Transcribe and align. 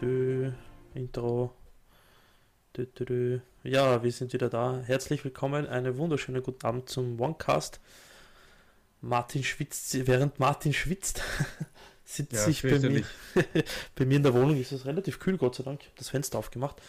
Du, 0.00 0.52
Intro. 0.92 1.54
Ja, 3.62 4.02
wir 4.02 4.10
sind 4.10 4.32
wieder 4.32 4.48
da. 4.48 4.82
Herzlich 4.84 5.22
willkommen. 5.22 5.68
Einen 5.68 5.96
wunderschönen 5.98 6.42
guten 6.42 6.66
Abend 6.66 6.88
zum 6.88 7.20
OneCast. 7.20 7.78
Martin 9.02 9.44
schwitzt, 9.44 10.04
während 10.08 10.40
Martin 10.40 10.72
schwitzt, 10.72 11.22
sitze 12.04 12.34
Ja, 12.34 12.48
ich 12.48 12.62
bei 12.62 12.76
mir, 12.80 13.04
bei 13.94 14.04
mir 14.04 14.16
in 14.16 14.24
der 14.24 14.34
Wohnung. 14.34 14.60
Ist 14.60 14.72
es 14.72 14.84
relativ 14.84 15.20
kühl, 15.20 15.38
Gott 15.38 15.54
sei 15.54 15.62
Dank. 15.62 15.82
Ich 15.82 15.86
habe 15.86 15.98
das 15.98 16.08
Fenster 16.08 16.40
aufgemacht. 16.40 16.82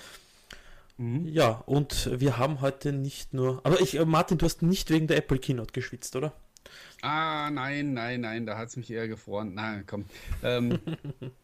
Mhm. 0.98 1.28
Ja, 1.28 1.62
und 1.68 2.10
wir 2.20 2.40
haben 2.40 2.62
heute 2.62 2.92
nicht 2.92 3.36
nur. 3.36 3.62
Aber 3.64 3.80
ich, 3.82 4.04
Martin, 4.04 4.40
du 4.40 4.46
hast 4.46 4.64
nicht 4.64 4.90
wegen 4.90 5.06
der 5.06 5.18
Apple 5.18 5.38
Keynote 5.38 5.74
geschwitzt, 5.74 6.16
oder? 6.16 6.34
Ah, 7.02 7.50
nein, 7.52 7.94
nein, 7.94 8.22
nein, 8.22 8.46
da 8.46 8.58
hat 8.58 8.70
es 8.70 8.78
mich 8.78 8.92
eher 8.92 9.08
gefroren. 9.08 9.54
Nein, 9.54 9.84
komm. 9.86 10.06
Ähm, 10.42 10.80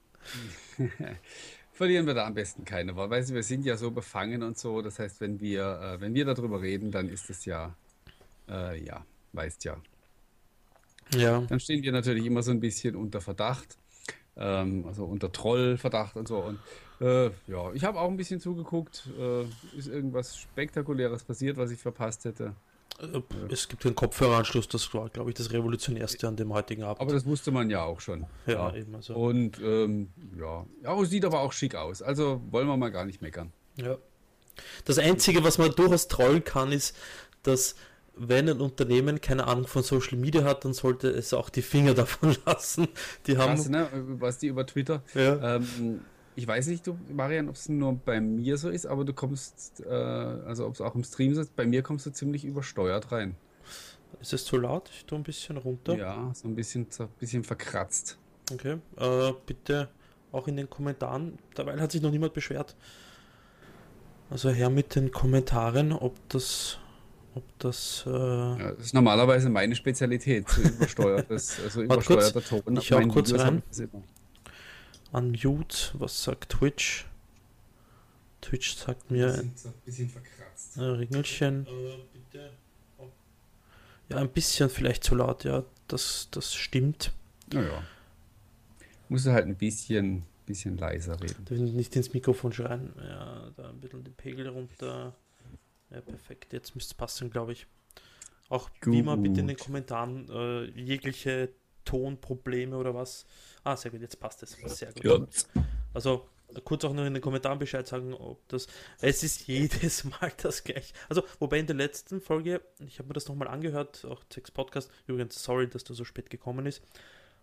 verlieren 1.80 2.06
wir 2.08 2.14
da 2.14 2.28
am 2.28 2.34
besten 2.34 2.66
keine 2.66 2.96
Worte. 2.96 3.12
Weißt 3.12 3.30
du, 3.30 3.36
wir 3.36 3.44
sind 3.44 3.66
ja 3.66 3.78
so 3.78 3.92
befangen 3.92 4.44
und 4.44 4.58
so. 4.58 4.82
Das 4.82 5.00
heißt, 5.00 5.22
wenn 5.22 5.40
wir, 5.40 5.80
äh, 5.82 6.02
wenn 6.02 6.14
wir 6.14 6.26
darüber 6.26 6.62
reden, 6.62 6.92
dann 6.92 7.10
ist 7.10 7.30
es 7.30 7.46
ja, 7.46 7.74
äh, 8.50 8.84
ja, 8.84 9.06
weißt 9.34 9.64
ja. 9.66 9.78
Ja. 11.16 11.42
Dann 11.42 11.60
stehen 11.60 11.82
wir 11.82 11.92
natürlich 11.92 12.26
immer 12.26 12.44
so 12.44 12.52
ein 12.52 12.60
bisschen 12.60 12.96
unter 12.96 13.22
Verdacht. 13.22 13.78
Ähm, 14.36 14.86
also 14.88 15.06
unter 15.06 15.32
Trollverdacht 15.32 16.16
und 16.16 16.28
so. 16.28 16.40
Und 16.40 16.60
äh, 17.02 17.32
ja, 17.48 17.72
ich 17.74 17.84
habe 17.84 18.00
auch 18.00 18.10
ein 18.10 18.18
bisschen 18.18 18.40
zugeguckt. 18.40 19.08
Äh, 19.18 19.44
ist 19.78 19.88
irgendwas 19.88 20.38
Spektakuläres 20.38 21.24
passiert, 21.24 21.58
was 21.58 21.72
ich 21.72 21.80
verpasst 21.80 22.26
hätte? 22.26 22.56
Äh, 23.02 23.22
Es 23.52 23.68
gibt 23.68 23.84
den 23.84 23.96
Kopfhöreranschluss, 23.96 24.68
das 24.68 24.94
war, 24.94 25.10
glaube 25.10 25.30
ich, 25.32 25.36
das 25.36 25.52
Revolutionärste 25.52 26.28
an 26.28 26.36
dem 26.36 26.54
heutigen 26.54 26.84
Abend. 26.84 27.02
Aber 27.02 27.14
das 27.14 27.26
wusste 27.26 27.52
man 27.52 27.70
ja 27.70 27.84
auch 27.84 28.00
schon. 28.02 28.26
ja, 28.46 28.74
eben. 28.76 28.96
Also. 28.96 29.16
Und 29.16 29.60
ähm, 29.62 30.10
ja. 30.38 30.66
ja, 30.84 31.06
sieht 31.06 31.26
aber 31.26 31.42
auch 31.42 31.54
schick 31.54 31.76
aus. 31.76 32.02
Also 32.02 32.42
wollen 32.50 32.68
wir 32.68 32.78
mal 32.78 32.92
gar 32.92 33.06
nicht 33.06 33.22
meckern. 33.22 33.52
Ja. 33.76 33.98
Das 34.86 34.98
Einzige, 34.98 35.44
was 35.44 35.58
man 35.58 35.72
durchaus 35.72 36.08
trollen 36.08 36.44
kann, 36.44 36.72
ist, 36.72 36.96
dass 37.44 37.76
wenn 38.16 38.50
ein 38.50 38.60
Unternehmen 38.60 39.22
keine 39.22 39.48
Ahnung 39.48 39.68
von 39.68 39.82
Social 39.82 40.18
Media 40.18 40.44
hat, 40.44 40.66
dann 40.66 40.74
sollte 40.74 41.08
es 41.10 41.34
auch 41.34 41.50
die 41.50 41.62
Finger 41.62 41.94
davon 41.96 42.36
lassen. 42.46 42.88
Die 43.28 43.38
haben. 43.38 43.56
Krass, 43.56 43.70
ne? 43.70 43.88
Was 44.20 44.40
die 44.40 44.48
über 44.48 44.66
Twitter. 44.66 45.04
Ja. 45.14 45.56
Ähm, 45.56 46.02
ich 46.40 46.48
weiß 46.48 46.68
nicht, 46.68 46.88
du, 46.88 46.98
Marian, 47.14 47.50
ob 47.50 47.56
es 47.56 47.68
nur 47.68 47.94
bei 47.94 48.22
mir 48.22 48.58
so 48.58 48.70
ist, 48.70 48.86
aber 48.86 49.04
du 49.04 49.12
kommst, 49.14 49.84
äh, 49.86 49.90
also 49.94 50.66
ob 50.66 50.74
es 50.74 50.82
auch 50.82 50.96
im 50.96 51.04
Stream 51.04 51.36
so 51.36 51.42
ist, 51.42 51.54
bei 51.56 51.66
mir 51.66 51.84
kommst 51.84 52.06
du 52.06 52.12
ziemlich 52.12 52.46
übersteuert 52.46 53.12
rein. 53.12 53.36
Ist 54.22 54.32
es 54.34 54.46
zu 54.46 54.58
laut? 54.58 54.90
Ich 54.94 55.06
tue 55.06 55.18
ein 55.20 55.24
bisschen 55.24 55.58
runter. 55.58 55.96
Ja, 55.98 56.32
so 56.34 56.48
ein 56.48 56.56
bisschen, 56.56 56.88
so 56.90 57.04
ein 57.04 57.10
bisschen 57.20 57.44
verkratzt. 57.44 58.18
Okay. 58.52 58.78
Äh, 58.98 59.34
bitte 59.46 59.90
auch 60.32 60.48
in 60.48 60.56
den 60.56 60.70
Kommentaren. 60.70 61.38
Dabei 61.56 61.78
hat 61.78 61.92
sich 61.92 62.02
noch 62.02 62.12
niemand 62.12 62.34
beschwert. 62.34 62.76
Also 64.30 64.50
her 64.50 64.70
mit 64.70 64.96
den 64.96 65.12
Kommentaren, 65.12 65.92
ob 65.92 66.16
das. 66.30 66.78
Ob 67.36 67.44
das. 67.60 68.04
Äh, 68.08 68.10
Ja, 68.10 68.72
das 68.72 68.86
ist 68.88 68.94
normalerweise 68.94 69.50
meine 69.50 69.76
Spezialität, 69.76 70.48
so 70.50 70.62
übersteuertes, 70.62 71.60
also 71.64 71.82
kurz, 71.88 72.10
übersteuerter 72.10 72.42
Ton. 72.44 72.78
ich 72.78 72.92
meinen 72.92 73.10
kurz 73.12 73.30
Videos 73.30 73.42
rein. 73.44 73.56
hab 73.58 73.64
ich 73.64 73.64
das 73.70 73.80
immer. 73.80 74.04
Unmute. 75.12 75.92
Was 75.94 76.24
sagt 76.24 76.50
Twitch? 76.50 77.06
Twitch 78.42 78.76
sagt 78.76 79.12
mir 79.12 79.34
ein 79.34 79.54
bisschen 79.86 80.10
verkratzt. 80.10 80.78
Ein 80.78 80.92
Ringelchen. 80.92 81.68
Ja, 84.10 84.18
ein 84.18 84.30
bisschen 84.30 84.70
vielleicht 84.70 85.04
zu 85.04 85.16
laut, 85.16 85.44
ja. 85.44 85.64
Das, 85.88 86.30
das 86.32 86.56
stimmt. 86.56 87.12
Naja. 87.54 87.84
Musst 89.08 89.26
du 89.26 89.32
halt 89.32 89.46
ein 89.46 89.56
bisschen, 89.56 90.24
bisschen 90.46 90.78
leiser 90.78 91.20
reden. 91.22 91.76
Nicht 91.76 91.96
ins 91.96 92.14
Mikrofon 92.14 92.54
schreien. 92.54 92.94
Ja, 92.98 93.52
da 93.56 93.70
ein 93.70 93.80
bisschen 93.80 94.04
den 94.04 94.14
Pegel 94.14 94.48
runter. 94.48 95.16
Ja, 95.90 96.02
perfekt. 96.02 96.54
Jetzt 96.54 96.76
müsste 96.76 96.92
es 96.92 96.94
passen, 96.96 97.30
glaube 97.30 97.54
ich. 97.54 97.68
Auch 98.50 98.70
wie 98.84 99.04
man 99.04 99.22
bitte 99.22 99.42
in 99.42 99.48
den 99.48 99.58
Gut. 99.58 99.66
Kommentaren 99.66 100.28
äh, 100.30 100.66
jegliche 100.80 101.50
Tonprobleme 101.90 102.78
oder 102.78 102.94
was. 102.94 103.26
Ah, 103.64 103.76
sehr 103.76 103.90
gut, 103.92 104.02
jetzt 104.02 104.20
passt 104.20 104.44
es. 104.44 104.52
Sehr 104.52 104.94
gut. 104.94 105.04
Ja. 105.04 105.64
Also 105.94 106.28
kurz 106.64 106.84
auch 106.86 106.94
noch 106.94 107.06
in 107.06 107.14
den 107.14 107.22
Kommentaren 107.22 107.58
Bescheid 107.58 107.88
sagen, 107.88 108.14
ob 108.14 108.48
das. 108.48 108.68
Es 109.02 109.24
ist 109.24 109.48
jedes 109.48 110.04
Mal 110.22 110.32
das 110.38 110.64
gleiche. 110.64 110.94
Also, 111.08 111.24
wobei 111.40 111.60
in 111.60 111.68
der 111.68 111.76
letzten 111.76 112.22
Folge, 112.22 112.62
ich 112.86 113.00
habe 113.00 113.08
mir 113.08 113.14
das 113.14 113.28
nochmal 113.28 113.48
angehört, 113.48 114.06
auch 114.06 114.24
Sex 114.32 114.52
Podcast, 114.52 114.92
übrigens, 115.08 115.42
sorry, 115.42 115.68
dass 115.68 115.84
du 115.84 115.94
so 115.94 116.06
spät 116.06 116.30
gekommen 116.30 116.66
ist, 116.66 116.84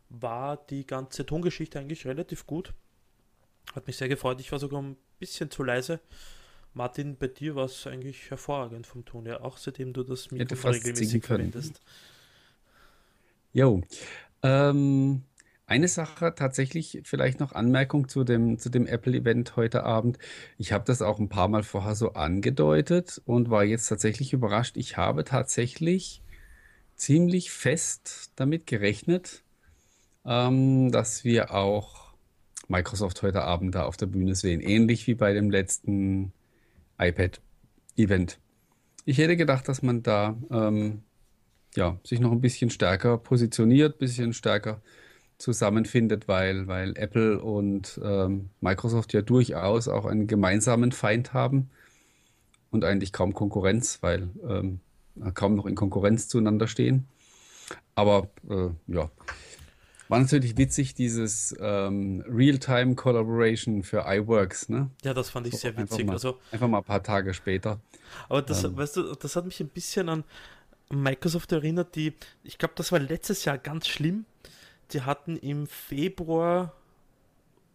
war 0.09 0.57
die 0.57 0.87
ganze 0.87 1.27
Tongeschichte 1.27 1.79
eigentlich 1.79 2.07
relativ 2.07 2.47
gut. 2.47 2.73
Hat 3.75 3.87
mich 3.87 3.97
sehr 3.97 4.09
gefreut. 4.09 4.41
Ich 4.41 4.53
war 4.53 4.61
sogar 4.61 4.81
ein 4.81 4.97
bisschen 5.19 5.51
zu 5.51 5.65
leise. 5.65 6.01
Martin, 6.73 7.17
bei 7.17 7.27
dir 7.27 7.57
war 7.57 7.65
es 7.65 7.87
eigentlich 7.87 8.31
hervorragend 8.31 8.87
vom 8.87 9.05
Ton 9.05 9.27
her, 9.27 9.45
auch 9.45 9.57
seitdem 9.57 9.93
du 9.93 10.05
das 10.05 10.31
Mikrofon 10.31 10.57
fast 10.57 10.85
regelmäßig 10.85 11.25
verwendest. 11.25 11.81
Jo. 13.53 13.81
Ähm, 14.43 15.23
eine 15.67 15.89
Sache 15.89 16.33
tatsächlich 16.37 17.01
vielleicht 17.05 17.41
noch 17.41 17.53
Anmerkung 17.53 18.09
zu 18.09 18.23
dem, 18.23 18.59
zu 18.59 18.71
dem 18.71 18.87
Apple-Event 18.87 19.57
heute 19.57 19.83
Abend. 19.83 20.19
Ich 20.59 20.73
habe 20.73 20.85
das 20.85 21.03
auch 21.03 21.19
ein 21.19 21.29
paar 21.29 21.49
Mal 21.49 21.65
vorher 21.65 21.97
so 21.97 22.13
angedeutet 22.13 23.21
und 23.25 23.51
war 23.51 23.65
jetzt 23.65 23.89
tatsächlich 23.89 24.33
überrascht. 24.33 24.77
Ich 24.77 24.97
habe 24.97 25.25
tatsächlich 25.25 26.23
ziemlich 26.95 27.51
fest 27.51 28.31
damit 28.37 28.67
gerechnet, 28.67 29.43
ähm, 30.25 30.93
dass 30.93 31.25
wir 31.25 31.53
auch 31.53 32.15
Microsoft 32.69 33.23
heute 33.23 33.43
Abend 33.43 33.75
da 33.75 33.85
auf 33.85 33.97
der 33.97 34.07
Bühne 34.07 34.37
sehen. 34.37 34.61
Ähnlich 34.61 35.07
wie 35.09 35.15
bei 35.15 35.33
dem 35.33 35.51
letzten 35.51 36.33
iPad-Event. 36.99 38.39
Ich 39.05 39.19
hätte 39.19 39.37
gedacht, 39.37 39.69
dass 39.69 39.83
man 39.83 40.03
da 40.03 40.37
ähm, 40.51 41.03
ja, 41.77 41.99
sich 42.03 42.21
noch 42.21 42.33
ein 42.33 42.41
bisschen 42.41 42.71
stärker 42.71 43.19
positioniert, 43.19 43.99
bisschen 43.99 44.33
stärker 44.33 44.81
zusammenfindet, 45.39 46.29
weil, 46.29 46.67
weil 46.67 46.97
Apple 46.97 47.41
und 47.41 48.01
ähm, 48.03 48.49
Microsoft 48.61 49.13
ja 49.13 49.23
durchaus 49.23 49.87
auch 49.87 50.07
einen 50.07 50.27
gemeinsamen 50.27 50.93
Feind 50.93 51.35
haben 51.35 51.69
und 52.71 52.85
eigentlich 52.85 53.13
kaum 53.13 53.35
Konkurrenz, 53.35 53.99
weil 54.01 54.31
ähm, 54.49 54.81
kaum 55.35 55.55
noch 55.55 55.67
in 55.67 55.75
Konkurrenz 55.75 56.29
zueinander 56.29 56.67
stehen. 56.69 57.07
Aber 57.95 58.29
äh, 58.49 58.69
ja, 58.87 59.11
war 60.09 60.21
natürlich 60.21 60.57
witzig, 60.57 60.95
dieses 60.95 61.55
ähm, 61.61 62.25
Real-Time 62.29 62.95
Collaboration 62.95 63.83
für 63.83 64.05
iWorks, 64.07 64.69
ne? 64.69 64.91
Ja, 65.03 65.13
das 65.15 65.31
fand 65.31 65.47
ich 65.49 65.55
So, 65.55 65.59
sehr 65.59 65.71
einfach 65.77 65.83
witzig. 65.83 66.07
mal. 66.07 66.13
Also, 66.15 66.39
Einfach 66.53 66.69
mal 66.69 66.79
ein 66.79 66.85
paar 66.85 67.03
Tage 67.03 67.35
später. 67.35 67.81
Aber 68.29 68.41
das, 68.41 68.65
Ähm. 68.65 68.77
weißt 68.77 68.97
du, 68.97 69.15
das 69.15 69.35
hat 69.37 69.45
mich 69.47 69.61
ein 69.61 69.69
bisschen 69.69 70.09
an 70.09 70.25
Microsoft 70.91 71.53
erinnert, 71.53 71.95
die, 71.97 72.15
ich 72.45 72.59
glaube, 72.59 72.75
das 72.77 72.93
war 72.93 72.99
letztes 72.99 73.45
Jahr 73.45 73.59
ganz 73.59 73.89
schlimm. 73.89 74.25
Die 74.93 75.03
hatten 75.03 75.37
im 75.37 75.67
Februar, 75.67 76.75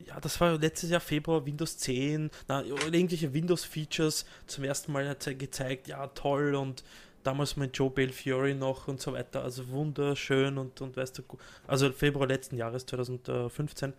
ja, 0.05 0.19
das 0.19 0.39
war 0.39 0.57
letztes 0.57 0.89
Jahr 0.89 1.01
Februar, 1.01 1.45
Windows 1.45 1.77
10, 1.77 2.31
na, 2.47 2.63
irgendwelche 2.63 3.33
Windows-Features 3.33 4.25
zum 4.47 4.63
ersten 4.63 4.91
Mal 4.93 5.15
gezeigt, 5.15 5.87
ja, 5.87 6.07
toll 6.07 6.55
und 6.55 6.83
damals 7.23 7.55
mit 7.57 7.77
Joe 7.77 7.89
Belfiore 7.89 8.55
noch 8.55 8.87
und 8.87 9.01
so 9.01 9.13
weiter, 9.13 9.43
also 9.43 9.67
wunderschön 9.69 10.57
und, 10.57 10.81
und 10.81 10.95
weißt 10.97 11.19
du, 11.19 11.23
also 11.67 11.91
Februar 11.91 12.27
letzten 12.27 12.57
Jahres, 12.57 12.85
2015. 12.85 13.93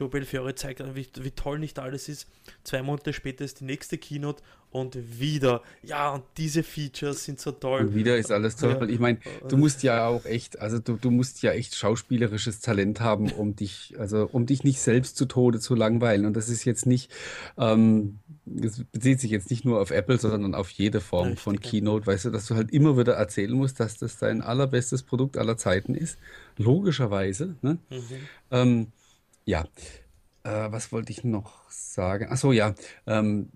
Joe 0.00 0.08
Belfiore 0.08 0.54
zeigt, 0.54 0.82
wie, 0.94 1.06
wie 1.20 1.30
toll 1.32 1.58
nicht 1.58 1.78
alles 1.78 2.08
ist. 2.08 2.26
Zwei 2.64 2.82
Monate 2.82 3.12
später 3.12 3.44
ist 3.44 3.60
die 3.60 3.64
nächste 3.64 3.98
Keynote 3.98 4.42
und 4.70 4.96
wieder, 5.20 5.62
ja, 5.82 6.10
und 6.10 6.24
diese 6.38 6.62
Features 6.62 7.24
sind 7.24 7.38
so 7.38 7.52
toll. 7.52 7.82
Und 7.82 7.94
wieder 7.94 8.16
ist 8.16 8.32
alles 8.32 8.56
toll. 8.56 8.78
Ja. 8.80 8.88
Ich 8.88 8.98
meine, 8.98 9.18
du 9.48 9.58
musst 9.58 9.82
ja 9.82 10.06
auch 10.06 10.24
echt, 10.24 10.58
also 10.58 10.78
du, 10.78 10.96
du 10.96 11.10
musst 11.10 11.42
ja 11.42 11.52
echt 11.52 11.74
schauspielerisches 11.74 12.60
Talent 12.60 13.00
haben, 13.00 13.30
um 13.32 13.56
dich, 13.56 13.94
also 13.98 14.26
um 14.32 14.46
dich 14.46 14.64
nicht 14.64 14.80
selbst 14.80 15.18
zu 15.18 15.26
Tode 15.26 15.60
zu 15.60 15.74
langweilen. 15.74 16.24
Und 16.24 16.34
das 16.34 16.48
ist 16.48 16.64
jetzt 16.64 16.86
nicht, 16.86 17.12
ähm, 17.58 18.20
das 18.46 18.82
bezieht 18.92 19.20
sich 19.20 19.32
jetzt 19.32 19.50
nicht 19.50 19.66
nur 19.66 19.82
auf 19.82 19.90
Apple, 19.90 20.18
sondern 20.18 20.54
auf 20.54 20.70
jede 20.70 21.02
Form 21.02 21.28
Richtig, 21.28 21.42
von 21.42 21.54
ja. 21.56 21.60
Keynote, 21.60 22.06
weißt 22.06 22.26
du, 22.26 22.30
dass 22.30 22.46
du 22.46 22.54
halt 22.54 22.70
immer 22.70 22.96
wieder 22.96 23.14
erzählen 23.14 23.52
musst, 23.52 23.80
dass 23.80 23.98
das 23.98 24.16
dein 24.16 24.40
allerbestes 24.40 25.02
Produkt 25.02 25.36
aller 25.36 25.58
Zeiten 25.58 25.94
ist. 25.94 26.16
Logischerweise, 26.56 27.56
ne? 27.60 27.78
Mhm. 27.90 28.02
Ähm, 28.50 28.86
ja, 29.50 29.64
äh, 30.44 30.72
was 30.72 30.92
wollte 30.92 31.12
ich 31.12 31.24
noch 31.24 31.68
sagen? 31.70 32.28
Ach 32.30 32.36
so, 32.36 32.52
ja, 32.52 32.74
ähm, 33.06 33.50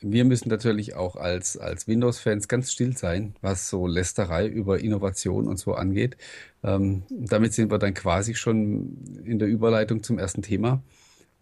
wir 0.00 0.24
müssen 0.24 0.48
natürlich 0.48 0.94
auch 0.94 1.16
als, 1.16 1.56
als 1.56 1.86
Windows-Fans 1.86 2.48
ganz 2.48 2.72
still 2.72 2.96
sein, 2.96 3.34
was 3.42 3.68
so 3.68 3.86
Lästerei 3.86 4.46
über 4.46 4.80
Innovation 4.80 5.46
und 5.46 5.58
so 5.58 5.74
angeht. 5.74 6.16
Ähm, 6.64 7.04
damit 7.10 7.52
sind 7.52 7.70
wir 7.70 7.78
dann 7.78 7.94
quasi 7.94 8.34
schon 8.34 9.22
in 9.24 9.38
der 9.38 9.48
Überleitung 9.48 10.02
zum 10.02 10.18
ersten 10.18 10.42
Thema. 10.42 10.82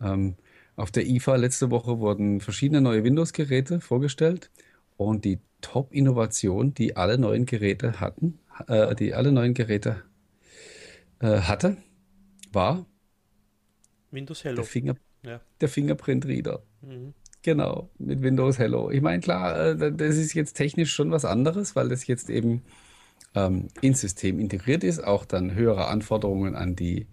Ähm, 0.02 0.36
auf 0.76 0.90
der 0.90 1.06
IFA 1.06 1.36
letzte 1.36 1.70
Woche 1.70 1.98
wurden 1.98 2.40
verschiedene 2.40 2.80
neue 2.80 3.04
Windows-Geräte 3.04 3.80
vorgestellt 3.80 4.50
und 4.96 5.24
die 5.24 5.38
Top-Innovation, 5.60 6.74
die 6.74 6.96
alle 6.96 7.16
neuen 7.18 7.46
Geräte 7.46 8.00
hatten, 8.00 8.38
äh, 8.66 8.94
die 8.96 9.14
alle 9.14 9.32
neuen 9.32 9.54
Geräte 9.54 10.02
äh, 11.20 11.40
hatte, 11.40 11.78
war 12.52 12.86
Windows 14.10 14.44
Hello. 14.44 14.56
Der, 14.56 14.64
Finger, 14.64 14.96
Ja. 15.24 15.40
der 15.60 15.68
Fingerprint-Reader. 15.68 16.62
Mhm. 16.82 17.14
Genau, 17.42 17.88
mit 17.98 18.22
Windows 18.22 18.58
Hello. 18.58 18.90
Ich 18.90 19.00
meine, 19.00 19.20
klar, 19.20 19.58
äh, 19.80 19.92
das 19.92 20.16
ist 20.16 20.34
jetzt 20.34 20.54
technisch 20.54 20.92
schon 20.92 21.10
was 21.10 21.24
anderes, 21.24 21.76
weil 21.76 21.88
das 21.88 22.06
jetzt 22.06 22.30
eben 22.30 22.62
ähm, 23.34 23.68
ins 23.80 24.00
System 24.00 24.40
integriert 24.40 24.82
ist, 24.84 25.02
auch 25.02 25.24
dann 25.24 25.54
höhere 25.54 25.86
Anforderungen 25.88 26.56
an 26.56 26.74
die, 26.74 27.06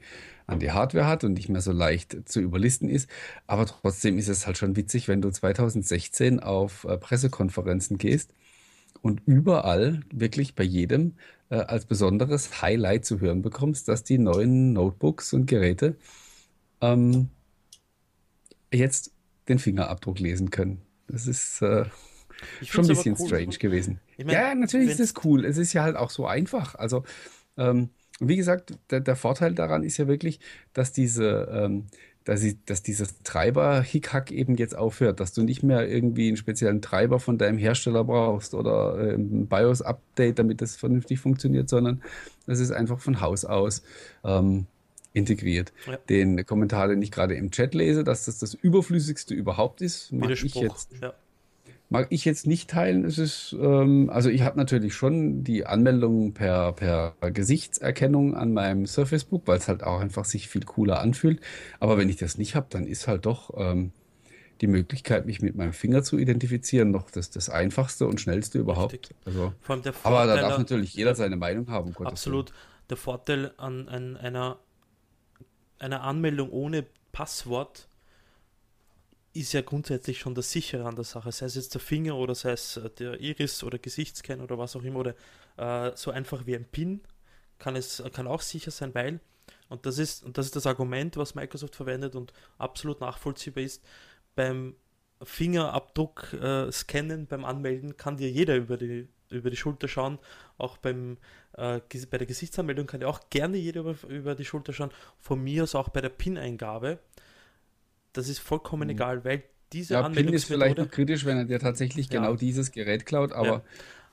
an 0.48 0.60
die 0.60 0.72
Hardware 0.72 1.08
hat 1.08 1.24
und 1.24 1.34
nicht 1.34 1.50
mehr 1.50 1.62
so 1.62 1.72
leicht 1.72 2.28
zu 2.28 2.40
überlisten 2.40 2.90
ist. 2.90 3.10
Aber 3.48 3.66
trotzdem 3.66 4.18
ist 4.18 4.28
es 4.30 4.48
halt 4.48 4.58
schon 4.58 4.76
witzig, 4.76 5.08
wenn 5.08 5.22
du 5.22 5.30
2016 5.30 6.40
auf 6.40 6.86
äh, 6.86 6.98
Pressekonferenzen 6.98 7.98
gehst 7.98 8.34
und 9.02 9.22
überall, 9.28 10.02
wirklich 10.12 10.56
bei 10.56 10.64
jedem, 10.64 11.14
äh, 11.50 11.56
als 11.58 11.86
besonderes 11.86 12.62
Highlight 12.62 13.06
zu 13.06 13.20
hören 13.20 13.42
bekommst, 13.44 13.88
dass 13.88 14.04
die 14.04 14.18
neuen 14.18 14.74
Notebooks 14.74 15.34
und 15.34 15.46
Geräte 15.46 15.96
ähm, 16.94 17.30
jetzt 18.74 19.12
den 19.48 19.60
Fingerabdruck 19.60 20.20
lesen 20.20 20.50
können. 20.50 20.82
Das 21.08 21.28
ist 21.28 21.62
äh, 21.62 21.86
Ich 22.62 22.72
schon 22.72 22.86
ein 22.86 22.90
bisschen 22.90 23.16
cool. 23.20 23.28
strange 23.28 23.58
gewesen. 23.58 24.00
Ich 24.18 24.26
mein, 24.26 24.34
ja, 24.34 24.56
natürlich 24.56 24.90
ist 24.90 25.00
es 25.00 25.14
cool. 25.24 25.46
Es 25.46 25.58
ist 25.58 25.74
ja 25.74 25.84
halt 25.84 25.96
auch 25.96 26.10
so 26.10 26.26
einfach. 26.26 26.76
Also, 26.76 27.04
ähm, 27.58 27.90
wie 28.20 28.38
gesagt, 28.38 28.78
der, 28.90 29.02
der 29.02 29.16
Vorteil 29.16 29.54
daran 29.54 29.84
ist 29.84 29.98
ja 29.98 30.08
wirklich, 30.08 30.40
dass 30.74 30.94
diese, 30.94 31.50
ähm, 31.52 31.86
dass, 32.24 32.40
sie, 32.40 32.58
dass 32.66 32.82
dieses 32.82 33.22
Treiber-Hickhack 33.24 34.32
eben 34.32 34.56
jetzt 34.56 34.76
aufhört, 34.76 35.20
dass 35.20 35.34
du 35.34 35.44
nicht 35.44 35.64
mehr 35.64 35.88
irgendwie 35.88 36.30
einen 36.30 36.38
speziellen 36.38 36.82
Treiber 36.82 37.20
von 37.20 37.38
deinem 37.38 37.58
Hersteller 37.58 38.04
brauchst 38.04 38.54
oder 38.54 39.14
ähm, 39.14 39.42
ein 39.42 39.48
BIOS-Update, 39.48 40.40
damit 40.40 40.62
das 40.62 40.76
vernünftig 40.76 41.20
funktioniert, 41.20 41.70
sondern 41.70 42.02
das 42.48 42.60
ist 42.60 42.72
einfach 42.72 43.00
von 43.00 43.22
Haus 43.22 43.46
aus 43.46 43.84
ähm, 44.24 44.66
integriert. 45.16 45.74
Ja. 45.88 45.98
Den 46.10 46.46
Kommentar, 46.46 46.88
den 46.88 47.02
ich 47.02 47.12
gerade 47.12 47.36
im 47.36 47.50
Chat 47.50 47.74
lese, 47.74 48.04
dass 48.04 48.26
das 48.26 48.40
das 48.40 48.54
Überflüssigste 48.54 49.34
überhaupt 49.34 49.82
ist, 49.82 50.12
mag 50.12 50.30
ich 50.30 50.56
jetzt 50.56 50.92
Ja. 51.02 51.14
Mag 51.88 52.08
ich 52.10 52.26
jetzt 52.26 52.48
nicht 52.48 52.72
teilen. 52.72 53.06
Es 53.06 53.20
ist, 53.20 53.56
ähm, 53.60 54.10
also 54.12 54.30
ich 54.30 54.42
habe 54.42 54.58
natürlich 54.58 54.96
schon 54.96 55.44
die 55.44 55.68
Anmeldung 55.68 56.34
per, 56.34 56.74
per 56.74 57.14
Gesichtserkennung 57.32 58.36
an 58.36 58.54
meinem 58.54 58.88
Surface 58.88 59.24
Book, 59.24 59.44
weil 59.46 59.60
es 59.60 59.68
halt 59.68 59.84
auch 59.84 60.00
einfach 60.00 60.26
sich 60.26 60.50
viel 60.50 60.64
cooler 60.64 61.00
anfühlt. 61.00 61.42
Aber 61.80 62.00
wenn 62.00 62.10
ich 62.10 62.18
das 62.18 62.40
nicht 62.40 62.56
habe, 62.56 62.66
dann 62.72 62.88
ist 62.88 63.08
halt 63.08 63.28
doch 63.28 63.52
ähm, 63.56 63.92
die 64.62 64.68
Möglichkeit, 64.68 65.26
mich 65.26 65.42
mit 65.42 65.56
meinem 65.56 65.74
Finger 65.74 66.02
zu 66.04 66.18
identifizieren, 66.18 66.90
noch 66.90 67.12
das, 67.12 67.30
das 67.30 67.50
einfachste 67.50 68.08
und 68.08 68.20
schnellste 68.20 68.58
überhaupt. 68.58 68.94
Richtig. 68.94 69.16
Also, 69.26 69.54
Vor 69.62 69.76
allem 69.76 69.84
der 69.84 69.94
aber 70.04 70.16
da 70.16 70.26
Vorteil 70.26 70.42
darf 70.42 70.58
natürlich 70.58 70.94
jeder 70.96 71.14
seine 71.14 71.36
Meinung 71.36 71.70
haben. 71.70 71.94
Gottes 71.94 72.14
Absolut. 72.14 72.54
Der 72.90 72.98
Vorteil 72.98 73.52
an, 73.58 73.88
an 73.88 74.18
einer, 74.18 74.60
einer 75.80 76.02
Anmeldung 76.02 76.50
ohne 76.52 76.86
Passwort 77.12 77.88
ist 79.34 79.54
ja 79.54 79.62
grundsätzlich 79.62 80.20
schon 80.20 80.34
das 80.34 80.52
Sichere 80.52 80.86
an 80.86 80.96
der 80.96 81.04
Sache. 81.04 81.32
Sei 81.32 81.46
es 81.46 81.56
jetzt 81.56 81.74
der 81.74 81.82
Finger 81.82 82.16
oder 82.16 82.36
sei 82.36 82.52
es 82.52 82.78
äh, 82.78 82.90
der 82.90 83.20
Iris 83.20 83.64
oder 83.64 83.78
Gesichtsscan 83.78 84.42
oder 84.42 84.58
was 84.58 84.76
auch 84.76 84.84
immer 84.84 85.00
oder 85.00 85.16
äh, 85.58 85.92
so 85.96 86.12
einfach 86.12 86.46
wie 86.46 86.56
ein 86.56 86.66
PIN 86.66 87.02
kann 87.60 87.76
es 87.76 88.04
kann 88.14 88.28
auch 88.28 88.42
sicher 88.42 88.72
sein, 88.72 88.94
weil 88.94 89.20
und 89.70 89.86
das 89.86 89.98
ist 89.98 90.24
und 90.24 90.38
das 90.38 90.48
ist 90.48 90.56
das 90.56 90.68
Argument, 90.68 91.16
was 91.18 91.36
Microsoft 91.36 91.76
verwendet 91.76 92.16
und 92.16 92.34
absolut 92.58 93.02
nachvollziehbar 93.02 93.64
ist 93.64 93.84
beim 94.36 94.76
Fingerabdruck 95.24 96.34
äh, 96.34 96.72
scannen 96.72 97.28
beim 97.28 97.46
Anmelden 97.46 97.98
kann 97.98 98.18
dir 98.18 98.30
jeder 98.30 98.56
über 98.56 98.78
die 98.78 99.08
über 99.36 99.50
die 99.50 99.58
Schulter 99.58 99.88
schauen. 99.88 100.20
Auch 100.58 100.78
beim 100.78 101.18
äh, 101.54 101.80
bei 102.10 102.18
der 102.18 102.28
Gesichtsanmeldung 102.28 102.88
kann 102.88 103.02
ja 103.02 103.08
auch 103.08 103.30
gerne 103.30 103.58
jeder 103.58 103.82
über, 103.82 103.96
über 104.10 104.36
die 104.36 104.46
Schulter 104.46 104.74
schauen. 104.74 104.92
Von 105.20 105.44
mir 105.44 105.64
aus 105.64 105.76
auch 105.76 105.90
bei 105.90 106.02
der 106.02 106.10
PIN-Eingabe. 106.10 107.00
Das 108.14 108.30
ist 108.30 108.40
vollkommen 108.40 108.88
Mhm. 108.88 108.90
egal, 108.90 109.26
weil 109.26 109.44
diese 109.74 109.94
Ja, 109.96 110.04
PIN 110.10 110.30
ist 110.34 110.46
vielleicht 110.46 110.78
noch 110.78 110.90
kritisch, 110.90 111.26
wenn 111.26 111.38
er 111.38 111.46
dir 111.46 111.60
tatsächlich 111.60 112.10
Ja. 112.10 112.20
genau 112.22 112.36
dieses 112.36 112.72
Gerät 112.72 113.06
klaut, 113.06 113.34
aber, 113.34 113.64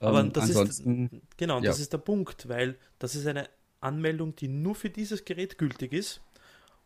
Aber 0.00 0.20
ähm, 0.20 0.32
das 0.32 0.44
ansonsten, 0.44 1.10
ist 1.10 1.36
genau, 1.36 1.60
ja. 1.60 1.62
das 1.62 1.78
ist 1.78 1.92
der 1.92 1.98
Punkt, 1.98 2.48
weil 2.48 2.76
das 2.98 3.14
ist 3.14 3.26
eine 3.26 3.48
Anmeldung, 3.80 4.34
die 4.36 4.48
nur 4.48 4.74
für 4.74 4.90
dieses 4.90 5.24
Gerät 5.24 5.58
gültig 5.58 5.92
ist 5.92 6.20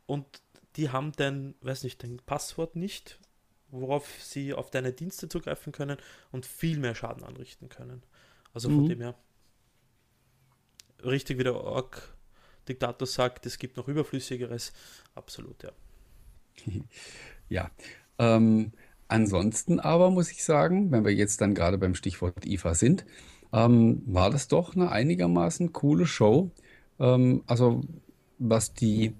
und 0.06 0.26
die 0.76 0.90
haben 0.90 1.12
dein, 1.12 1.54
weiß 1.62 1.84
nicht, 1.84 2.02
dein 2.02 2.18
Passwort 2.18 2.76
nicht, 2.76 3.18
worauf 3.70 4.08
sie 4.22 4.52
auf 4.54 4.70
deine 4.70 4.92
Dienste 4.92 5.28
zugreifen 5.28 5.72
können 5.72 5.96
und 6.32 6.46
viel 6.46 6.78
mehr 6.78 6.94
Schaden 6.94 7.24
anrichten 7.24 7.68
können. 7.68 8.02
Also 8.56 8.70
von 8.70 8.84
Mhm. 8.84 8.86
dem 8.86 9.00
her 9.02 9.14
richtig 11.04 11.38
wie 11.38 11.44
der 11.44 11.54
Org 11.56 12.14
Diktator 12.68 13.06
sagt, 13.06 13.46
es 13.46 13.58
gibt 13.58 13.76
noch 13.76 13.88
überflüssigeres. 13.88 14.72
Absolut, 15.14 15.62
ja. 15.62 15.72
Ja, 17.48 17.70
ähm, 18.18 18.72
ansonsten 19.08 19.80
aber 19.80 20.10
muss 20.10 20.30
ich 20.32 20.44
sagen, 20.44 20.90
wenn 20.92 21.04
wir 21.04 21.14
jetzt 21.14 21.40
dann 21.40 21.54
gerade 21.54 21.78
beim 21.78 21.94
Stichwort 21.94 22.46
IFA 22.46 22.74
sind, 22.74 23.06
ähm, 23.52 24.02
war 24.06 24.30
das 24.30 24.48
doch 24.48 24.74
eine 24.76 24.90
einigermaßen 24.90 25.72
coole 25.72 26.06
Show. 26.06 26.50
Ähm, 27.00 27.42
also 27.46 27.82
was 28.38 28.74
die, 28.74 29.14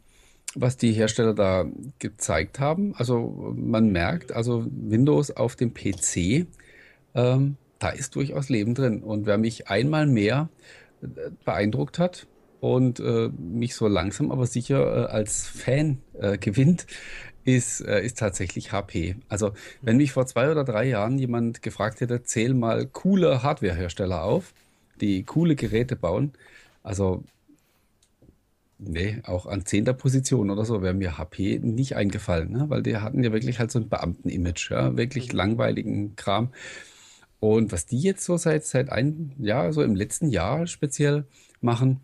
was 0.55 0.77
die 0.77 0.93
Hersteller 0.93 1.35
da 1.35 1.67
gezeigt 2.01 2.61
haben. 2.61 2.95
Also 2.97 3.55
man 3.57 3.91
merkt, 3.93 4.33
also 4.33 4.67
Windows 4.71 5.31
auf 5.33 5.57
dem 5.57 5.75
PC, 5.75 6.47
ähm, 7.15 7.57
da 7.79 7.91
ist 7.91 8.15
durchaus 8.15 8.49
Leben 8.49 8.75
drin. 8.75 9.03
Und 9.03 9.27
wer 9.27 9.39
mich 9.39 9.69
einmal 9.69 10.07
mehr 10.07 10.49
äh, 11.03 11.07
beeindruckt 11.45 11.99
hat 11.99 12.27
und 12.61 13.01
äh, 13.01 13.29
mich 13.29 13.75
so 13.75 13.87
langsam 13.87 14.31
aber 14.31 14.47
sicher 14.47 15.05
äh, 15.05 15.11
als 15.11 15.47
Fan 15.47 15.99
äh, 16.15 16.39
gewinnt, 16.39 16.87
ist, 17.45 17.81
äh, 17.81 18.05
ist 18.05 18.19
tatsächlich 18.19 18.73
HP. 18.73 19.17
Also, 19.29 19.53
wenn 19.81 19.99
mich 19.99 20.13
vor 20.13 20.27
zwei 20.27 20.51
oder 20.51 20.65
drei 20.65 20.85
Jahren 20.85 21.19
jemand 21.19 21.63
gefragt 21.63 22.01
hätte, 22.01 22.23
zähl 22.25 22.55
mal 22.55 22.87
coole 22.87 23.43
Hardwarehersteller 23.43 24.25
auf, 24.25 24.53
die 25.01 25.23
coole 25.23 25.55
Geräte 25.55 25.95
bauen, 25.97 26.33
also, 26.83 27.25
nee, 28.79 29.21
auch 29.25 29.47
an 29.47 29.65
zehnter 29.65 29.93
Position 29.93 30.51
oder 30.51 30.65
so 30.65 30.83
wäre 30.83 30.95
mir 30.95 31.19
HP 31.19 31.61
nicht 31.61 31.95
eingefallen, 31.97 32.51
ne? 32.51 32.67
Weil 32.69 32.83
die 32.83 32.97
hatten 32.97 33.23
ja 33.23 33.33
wirklich 33.33 33.59
halt 33.59 33.71
so 33.71 33.79
ein 33.79 33.89
Beamten-Image, 33.89 34.71
ja, 34.71 34.97
wirklich 34.97 35.33
langweiligen 35.33 36.17
Kram. 36.17 36.51
Und 37.41 37.73
was 37.73 37.87
die 37.87 38.01
jetzt 38.01 38.25
so 38.25 38.37
seit, 38.37 38.65
seit 38.65 38.91
ein 38.91 39.35
Jahr, 39.39 39.73
so 39.73 39.83
im 39.83 39.95
letzten 39.95 40.29
Jahr 40.29 40.67
speziell 40.67 41.27
machen, 41.61 42.01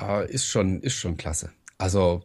äh, 0.00 0.30
ist 0.30 0.46
schon, 0.46 0.80
ist 0.82 0.94
schon 0.94 1.16
klasse. 1.16 1.52
Also, 1.78 2.22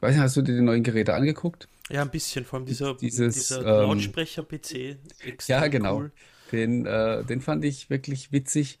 weiß 0.00 0.14
nicht, 0.14 0.22
hast 0.22 0.36
du 0.36 0.42
dir 0.42 0.54
die 0.54 0.62
neuen 0.62 0.82
Geräte 0.82 1.14
angeguckt? 1.14 1.68
Ja, 1.90 2.02
ein 2.02 2.10
bisschen, 2.10 2.44
vor 2.44 2.58
allem 2.58 2.66
dieser, 2.66 2.94
Dieses, 2.94 3.34
dieser 3.34 3.60
ähm, 3.60 3.90
Lautsprecher-PC. 3.90 4.98
Ja, 5.46 5.66
genau. 5.68 5.98
cool. 5.98 6.12
Den, 6.52 6.86
äh, 6.86 7.24
den 7.24 7.40
fand 7.40 7.64
ich 7.64 7.90
wirklich 7.90 8.32
witzig 8.32 8.78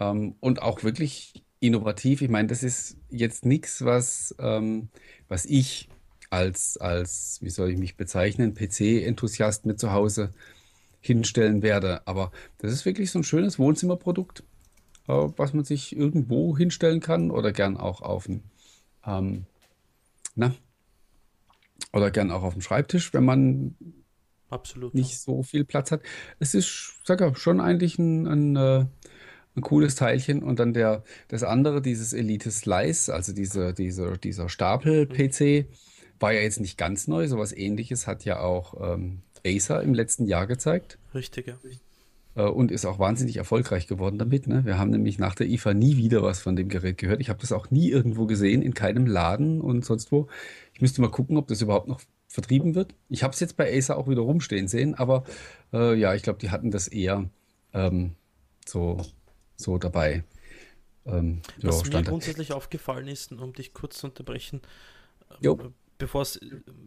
ähm, 0.00 0.34
und 0.40 0.62
auch 0.62 0.82
wirklich 0.82 1.44
innovativ. 1.60 2.22
Ich 2.22 2.28
meine, 2.30 2.48
das 2.48 2.62
ist 2.62 2.96
jetzt 3.10 3.44
nichts, 3.44 3.84
was, 3.84 4.34
ähm, 4.38 4.88
was 5.28 5.44
ich 5.44 5.88
als, 6.30 6.76
als, 6.78 7.38
wie 7.42 7.50
soll 7.50 7.70
ich 7.70 7.78
mich 7.78 7.96
bezeichnen, 7.96 8.54
PC-Enthusiast 8.54 9.66
mit 9.66 9.78
zu 9.78 9.92
Hause 9.92 10.32
hinstellen 11.00 11.62
werde. 11.62 12.06
Aber 12.06 12.30
das 12.58 12.72
ist 12.72 12.84
wirklich 12.84 13.10
so 13.10 13.18
ein 13.18 13.24
schönes 13.24 13.58
Wohnzimmerprodukt, 13.58 14.44
äh, 15.08 15.12
was 15.12 15.54
man 15.54 15.64
sich 15.64 15.96
irgendwo 15.96 16.56
hinstellen 16.56 17.00
kann 17.00 17.30
oder 17.30 17.52
gern 17.52 17.76
auch 17.76 18.02
auf 18.02 18.26
dem, 18.26 18.42
ähm, 19.04 19.46
na, 20.34 20.54
oder 21.92 22.10
gern 22.10 22.30
auch 22.30 22.42
auf 22.42 22.52
dem 22.52 22.62
Schreibtisch, 22.62 23.12
wenn 23.12 23.24
man 23.24 23.74
Absolut. 24.50 24.94
nicht 24.94 25.18
so 25.18 25.42
viel 25.42 25.64
Platz 25.64 25.90
hat. 25.90 26.02
Es 26.38 26.54
ist, 26.54 27.00
sag 27.04 27.20
ja, 27.20 27.34
schon 27.34 27.60
eigentlich 27.60 27.98
ein, 27.98 28.26
ein, 28.26 28.56
äh, 28.56 28.86
ein 29.56 29.62
cooles 29.62 29.94
Teilchen. 29.94 30.42
Und 30.42 30.58
dann 30.58 30.72
der, 30.72 31.04
das 31.28 31.42
andere, 31.42 31.80
dieses 31.82 32.12
Elite 32.12 32.50
Slice, 32.50 33.12
also 33.12 33.32
diese, 33.32 33.72
diese, 33.74 34.18
dieser 34.18 34.48
Stapel-PC, 34.48 35.66
war 36.18 36.32
ja 36.32 36.40
jetzt 36.40 36.60
nicht 36.60 36.76
ganz 36.76 37.08
neu. 37.08 37.26
Sowas 37.28 37.52
ähnliches 37.52 38.06
hat 38.06 38.24
ja 38.24 38.40
auch 38.40 38.74
ähm, 38.94 39.22
Acer 39.44 39.82
im 39.82 39.94
letzten 39.94 40.26
Jahr 40.26 40.46
gezeigt. 40.46 40.98
Richtig, 41.14 41.46
ja. 41.46 41.58
Äh, 42.36 42.48
und 42.48 42.70
ist 42.70 42.84
auch 42.84 42.98
wahnsinnig 42.98 43.36
erfolgreich 43.36 43.86
geworden 43.86 44.18
damit. 44.18 44.46
Ne? 44.46 44.64
Wir 44.64 44.78
haben 44.78 44.90
nämlich 44.90 45.18
nach 45.18 45.34
der 45.34 45.48
IFA 45.48 45.74
nie 45.74 45.96
wieder 45.96 46.22
was 46.22 46.40
von 46.40 46.56
dem 46.56 46.68
Gerät 46.68 46.98
gehört. 46.98 47.20
Ich 47.20 47.28
habe 47.28 47.40
das 47.40 47.52
auch 47.52 47.70
nie 47.70 47.90
irgendwo 47.90 48.26
gesehen, 48.26 48.62
in 48.62 48.74
keinem 48.74 49.06
Laden 49.06 49.60
und 49.60 49.84
sonst 49.84 50.12
wo. 50.12 50.28
Ich 50.72 50.80
müsste 50.80 51.00
mal 51.00 51.10
gucken, 51.10 51.36
ob 51.36 51.48
das 51.48 51.60
überhaupt 51.60 51.88
noch 51.88 52.00
vertrieben 52.28 52.74
wird. 52.74 52.94
Ich 53.08 53.22
habe 53.22 53.34
es 53.34 53.40
jetzt 53.40 53.56
bei 53.56 53.76
Acer 53.76 53.96
auch 53.96 54.08
wieder 54.08 54.22
rumstehen 54.22 54.68
sehen, 54.68 54.94
aber 54.94 55.24
äh, 55.72 55.94
ja, 55.98 56.14
ich 56.14 56.22
glaube, 56.22 56.38
die 56.38 56.50
hatten 56.50 56.70
das 56.70 56.86
eher 56.86 57.28
ähm, 57.72 58.12
so, 58.64 58.98
so 59.56 59.78
dabei. 59.78 60.22
Ähm, 61.06 61.42
ja, 61.58 61.68
Was 61.68 61.80
mir 61.80 61.86
stand 61.86 62.06
da. 62.06 62.10
grundsätzlich 62.10 62.52
aufgefallen 62.52 63.08
ist, 63.08 63.32
um 63.32 63.52
dich 63.52 63.74
kurz 63.74 63.98
zu 63.98 64.06
unterbrechen, 64.06 64.60
Jo. 65.40 65.58
Bevor 66.00 66.22
es, 66.22 66.40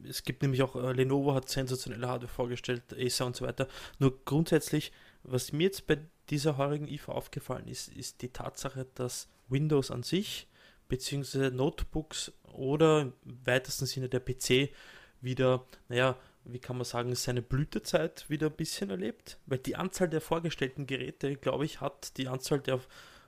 es 0.03 0.23
gibt 0.23 0.41
nämlich 0.41 0.61
auch, 0.61 0.75
äh, 0.75 0.91
Lenovo 0.91 1.33
hat 1.33 1.47
sensationelle 1.47 2.07
Hardware 2.07 2.31
vorgestellt, 2.31 2.83
Acer 2.97 3.25
und 3.25 3.37
so 3.37 3.45
weiter. 3.45 3.69
Nur 3.99 4.25
grundsätzlich, 4.25 4.91
was 5.23 5.53
mir 5.53 5.63
jetzt 5.63 5.87
bei 5.87 5.99
dieser 6.29 6.57
heurigen 6.57 6.87
IFA 6.87 7.13
aufgefallen 7.13 7.67
ist, 7.67 7.87
ist 7.89 8.21
die 8.21 8.29
Tatsache, 8.29 8.87
dass 8.95 9.29
Windows 9.47 9.91
an 9.91 10.03
sich, 10.03 10.47
beziehungsweise 10.89 11.51
Notebooks 11.51 12.33
oder 12.51 13.13
im 13.25 13.39
weitesten 13.45 13.85
Sinne 13.85 14.09
der 14.09 14.19
PC 14.19 14.73
wieder, 15.21 15.65
naja, 15.87 16.17
wie 16.45 16.59
kann 16.59 16.75
man 16.75 16.85
sagen, 16.85 17.15
seine 17.15 17.41
Blütezeit 17.41 18.29
wieder 18.29 18.47
ein 18.47 18.55
bisschen 18.55 18.89
erlebt, 18.89 19.37
weil 19.45 19.59
die 19.59 19.77
Anzahl 19.77 20.09
der 20.09 20.21
vorgestellten 20.21 20.87
Geräte, 20.87 21.37
glaube 21.37 21.65
ich, 21.65 21.79
hat 21.79 22.17
die 22.17 22.27
Anzahl 22.27 22.59
der 22.59 22.81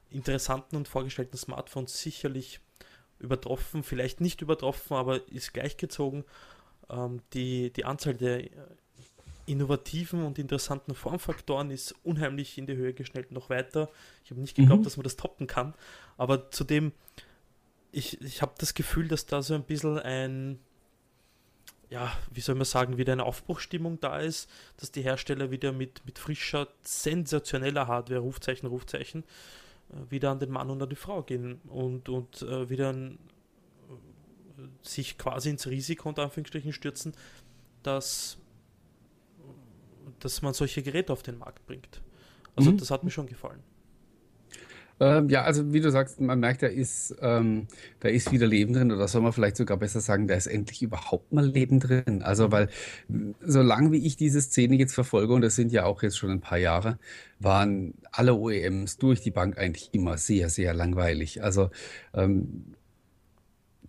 interessanten 0.09 0.75
und 0.75 0.87
vorgestellten 0.87 1.37
Smartphones 1.37 2.01
sicherlich 2.01 2.59
übertroffen, 3.19 3.83
vielleicht 3.83 4.21
nicht 4.21 4.41
übertroffen, 4.41 4.95
aber 4.95 5.27
ist 5.29 5.53
gleichgezogen. 5.53 6.23
Ähm, 6.89 7.21
die, 7.33 7.71
die 7.71 7.85
Anzahl 7.85 8.13
der 8.15 8.49
innovativen 9.45 10.23
und 10.23 10.39
interessanten 10.39 10.95
Formfaktoren 10.95 11.69
ist 11.69 11.93
unheimlich 12.03 12.57
in 12.57 12.65
die 12.65 12.75
Höhe 12.75 12.93
geschnellt, 12.93 13.31
noch 13.31 13.49
weiter. 13.49 13.89
Ich 14.23 14.31
habe 14.31 14.41
nicht 14.41 14.55
geglaubt, 14.55 14.81
mhm. 14.81 14.83
dass 14.83 14.97
man 14.97 15.03
das 15.03 15.17
toppen 15.17 15.47
kann, 15.47 15.73
aber 16.17 16.51
zudem, 16.51 16.93
ich, 17.91 18.19
ich 18.21 18.41
habe 18.41 18.53
das 18.57 18.73
Gefühl, 18.73 19.07
dass 19.07 19.25
da 19.25 19.41
so 19.41 19.53
ein 19.53 19.63
bisschen 19.63 19.99
ein 19.99 20.59
ja, 21.89 22.11
wie 22.31 22.41
soll 22.41 22.55
man 22.55 22.65
sagen, 22.65 22.97
wieder 22.97 23.13
eine 23.13 23.23
Aufbruchstimmung 23.23 23.99
da 23.99 24.19
ist, 24.19 24.49
dass 24.77 24.91
die 24.91 25.03
Hersteller 25.03 25.51
wieder 25.51 25.71
mit, 25.71 26.05
mit 26.05 26.19
frischer, 26.19 26.67
sensationeller 26.81 27.87
Hardware, 27.87 28.19
Rufzeichen, 28.19 28.67
Rufzeichen, 28.67 29.23
wieder 30.09 30.31
an 30.31 30.39
den 30.39 30.51
Mann 30.51 30.69
und 30.69 30.81
an 30.81 30.89
die 30.89 30.95
Frau 30.95 31.23
gehen 31.23 31.61
und, 31.67 32.09
und 32.09 32.41
äh, 32.41 32.69
wieder 32.69 32.91
ein, 32.91 33.19
äh, 34.57 34.87
sich 34.87 35.17
quasi 35.17 35.49
ins 35.49 35.67
Risiko 35.67 36.09
unter 36.09 36.23
Anführungsstrichen 36.23 36.73
stürzen, 36.73 37.13
dass, 37.83 38.37
dass 40.19 40.41
man 40.41 40.53
solche 40.53 40.81
Geräte 40.83 41.13
auf 41.13 41.23
den 41.23 41.37
Markt 41.37 41.65
bringt. 41.65 42.01
Also 42.55 42.71
mhm. 42.71 42.77
das 42.77 42.91
hat 42.91 43.03
mir 43.03 43.11
schon 43.11 43.27
gefallen. 43.27 43.63
Ähm, 44.99 45.29
ja, 45.29 45.43
also 45.43 45.73
wie 45.73 45.81
du 45.81 45.91
sagst, 45.91 46.21
man 46.21 46.39
merkt, 46.39 46.63
da 46.63 46.67
ist, 46.67 47.15
ähm, 47.21 47.67
da 47.99 48.07
ist 48.07 48.31
wieder 48.31 48.47
Leben 48.47 48.73
drin 48.73 48.91
oder 48.93 49.07
soll 49.09 49.21
man 49.21 49.33
vielleicht 49.33 49.57
sogar 49.57 49.77
besser 49.77 49.99
sagen, 49.99 50.27
da 50.27 50.35
ist 50.35 50.47
endlich 50.47 50.81
überhaupt 50.81 51.33
mal 51.33 51.45
Leben 51.45 51.81
drin. 51.81 52.21
Also 52.21 52.51
weil 52.51 52.69
solange 53.41 53.91
wie 53.91 54.05
ich 54.05 54.15
diese 54.15 54.41
Szene 54.41 54.75
jetzt 54.75 54.93
verfolge, 54.93 55.33
und 55.33 55.41
das 55.41 55.55
sind 55.55 55.73
ja 55.73 55.83
auch 55.83 56.01
jetzt 56.01 56.17
schon 56.17 56.31
ein 56.31 56.39
paar 56.39 56.57
Jahre, 56.57 56.97
waren 57.39 57.95
alle 58.11 58.35
OEMs 58.35 58.97
durch 58.97 59.19
die 59.21 59.31
Bank 59.31 59.57
eigentlich 59.57 59.89
immer 59.93 60.17
sehr, 60.17 60.49
sehr 60.49 60.73
langweilig. 60.73 61.43
Also 61.43 61.71
ähm, 62.13 62.75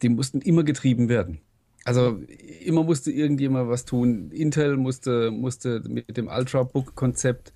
die 0.03 0.09
mussten 0.09 0.41
immer 0.41 0.65
getrieben 0.65 1.09
werden. 1.09 1.41
Also 1.85 2.21
immer 2.65 2.83
musste 2.83 3.13
irgendjemand 3.13 3.69
was 3.69 3.85
tun. 3.85 4.33
Intel 4.33 4.77
musste, 4.77 5.31
musste 5.31 5.85
mit 5.89 6.17
dem 6.17 6.27
Ultrabook-Konzept 6.27 7.53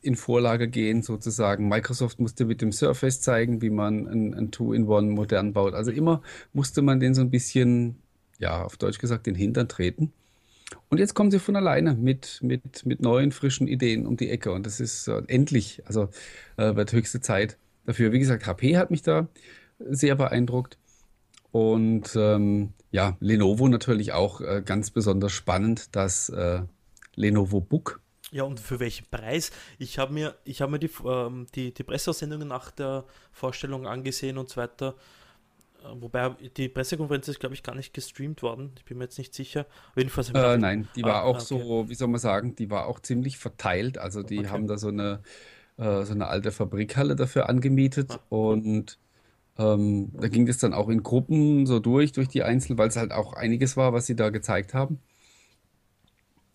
in 0.00 0.16
Vorlage 0.16 0.68
gehen, 0.68 1.02
sozusagen. 1.02 1.68
Microsoft 1.68 2.20
musste 2.20 2.44
mit 2.44 2.62
dem 2.62 2.72
Surface 2.72 3.20
zeigen, 3.20 3.62
wie 3.62 3.70
man 3.70 4.06
ein, 4.06 4.34
ein 4.34 4.50
Two-in-One 4.50 5.10
modern 5.10 5.52
baut. 5.52 5.74
Also 5.74 5.90
immer 5.90 6.22
musste 6.52 6.82
man 6.82 7.00
den 7.00 7.14
so 7.14 7.20
ein 7.20 7.30
bisschen, 7.30 7.96
ja, 8.38 8.62
auf 8.62 8.76
Deutsch 8.76 8.98
gesagt, 8.98 9.26
den 9.26 9.34
Hintern 9.34 9.68
treten. 9.68 10.12
Und 10.88 10.98
jetzt 10.98 11.14
kommen 11.14 11.30
sie 11.30 11.38
von 11.38 11.56
alleine 11.56 11.94
mit, 11.94 12.38
mit, 12.42 12.86
mit 12.86 13.00
neuen, 13.00 13.32
frischen 13.32 13.66
Ideen 13.66 14.06
um 14.06 14.16
die 14.16 14.30
Ecke. 14.30 14.52
Und 14.52 14.66
das 14.66 14.80
ist 14.80 15.08
äh, 15.08 15.22
endlich, 15.26 15.82
also 15.86 16.08
äh, 16.56 16.76
wird 16.76 16.92
höchste 16.92 17.20
Zeit 17.20 17.56
dafür. 17.86 18.12
Wie 18.12 18.18
gesagt, 18.18 18.46
HP 18.46 18.76
hat 18.76 18.90
mich 18.90 19.02
da 19.02 19.28
sehr 19.78 20.14
beeindruckt. 20.14 20.78
Und 21.50 22.14
ähm, 22.16 22.74
ja, 22.90 23.16
Lenovo 23.20 23.68
natürlich 23.68 24.12
auch 24.12 24.40
äh, 24.40 24.62
ganz 24.64 24.90
besonders 24.90 25.32
spannend, 25.32 25.96
das 25.96 26.28
äh, 26.28 26.62
Lenovo 27.14 27.60
Book 27.60 28.00
ja, 28.30 28.42
und 28.44 28.60
für 28.60 28.78
welchen 28.80 29.06
Preis? 29.10 29.50
Ich 29.78 29.98
habe 29.98 30.12
mir, 30.12 30.34
ich 30.44 30.60
hab 30.60 30.70
mir 30.70 30.78
die, 30.78 30.90
ähm, 31.04 31.46
die, 31.54 31.72
die 31.72 31.82
Presseaussendungen 31.82 32.48
nach 32.48 32.70
der 32.70 33.04
Vorstellung 33.32 33.86
angesehen 33.86 34.38
und 34.38 34.48
so 34.48 34.60
weiter. 34.60 34.94
Äh, 35.82 36.00
wobei 36.00 36.30
die 36.56 36.68
Pressekonferenz 36.68 37.28
ist, 37.28 37.40
glaube 37.40 37.54
ich, 37.54 37.62
gar 37.62 37.74
nicht 37.74 37.94
gestreamt 37.94 38.42
worden. 38.42 38.72
Ich 38.76 38.84
bin 38.84 38.98
mir 38.98 39.04
jetzt 39.04 39.18
nicht 39.18 39.34
sicher. 39.34 39.66
jedenfalls 39.96 40.30
äh, 40.30 40.58
nein, 40.58 40.88
die 40.94 41.02
war 41.02 41.22
ah, 41.22 41.22
auch 41.22 41.36
okay. 41.36 41.44
so, 41.44 41.88
wie 41.88 41.94
soll 41.94 42.08
man 42.08 42.20
sagen, 42.20 42.54
die 42.54 42.70
war 42.70 42.86
auch 42.86 43.00
ziemlich 43.00 43.38
verteilt. 43.38 43.98
Also 43.98 44.22
die 44.22 44.40
okay. 44.40 44.48
haben 44.48 44.66
da 44.66 44.76
so 44.76 44.88
eine, 44.88 45.22
äh, 45.78 46.04
so 46.04 46.12
eine 46.12 46.26
alte 46.26 46.50
Fabrikhalle 46.50 47.16
dafür 47.16 47.48
angemietet 47.48 48.12
ah. 48.12 48.20
und 48.28 48.98
ähm, 49.58 50.12
da 50.12 50.28
ging 50.28 50.46
das 50.46 50.58
dann 50.58 50.72
auch 50.72 50.88
in 50.88 51.02
Gruppen 51.02 51.66
so 51.66 51.80
durch, 51.80 52.12
durch 52.12 52.28
die 52.28 52.44
Einzelnen, 52.44 52.78
weil 52.78 52.88
es 52.88 52.96
halt 52.96 53.10
auch 53.12 53.32
einiges 53.32 53.76
war, 53.76 53.92
was 53.92 54.06
sie 54.06 54.14
da 54.14 54.30
gezeigt 54.30 54.72
haben. 54.74 55.00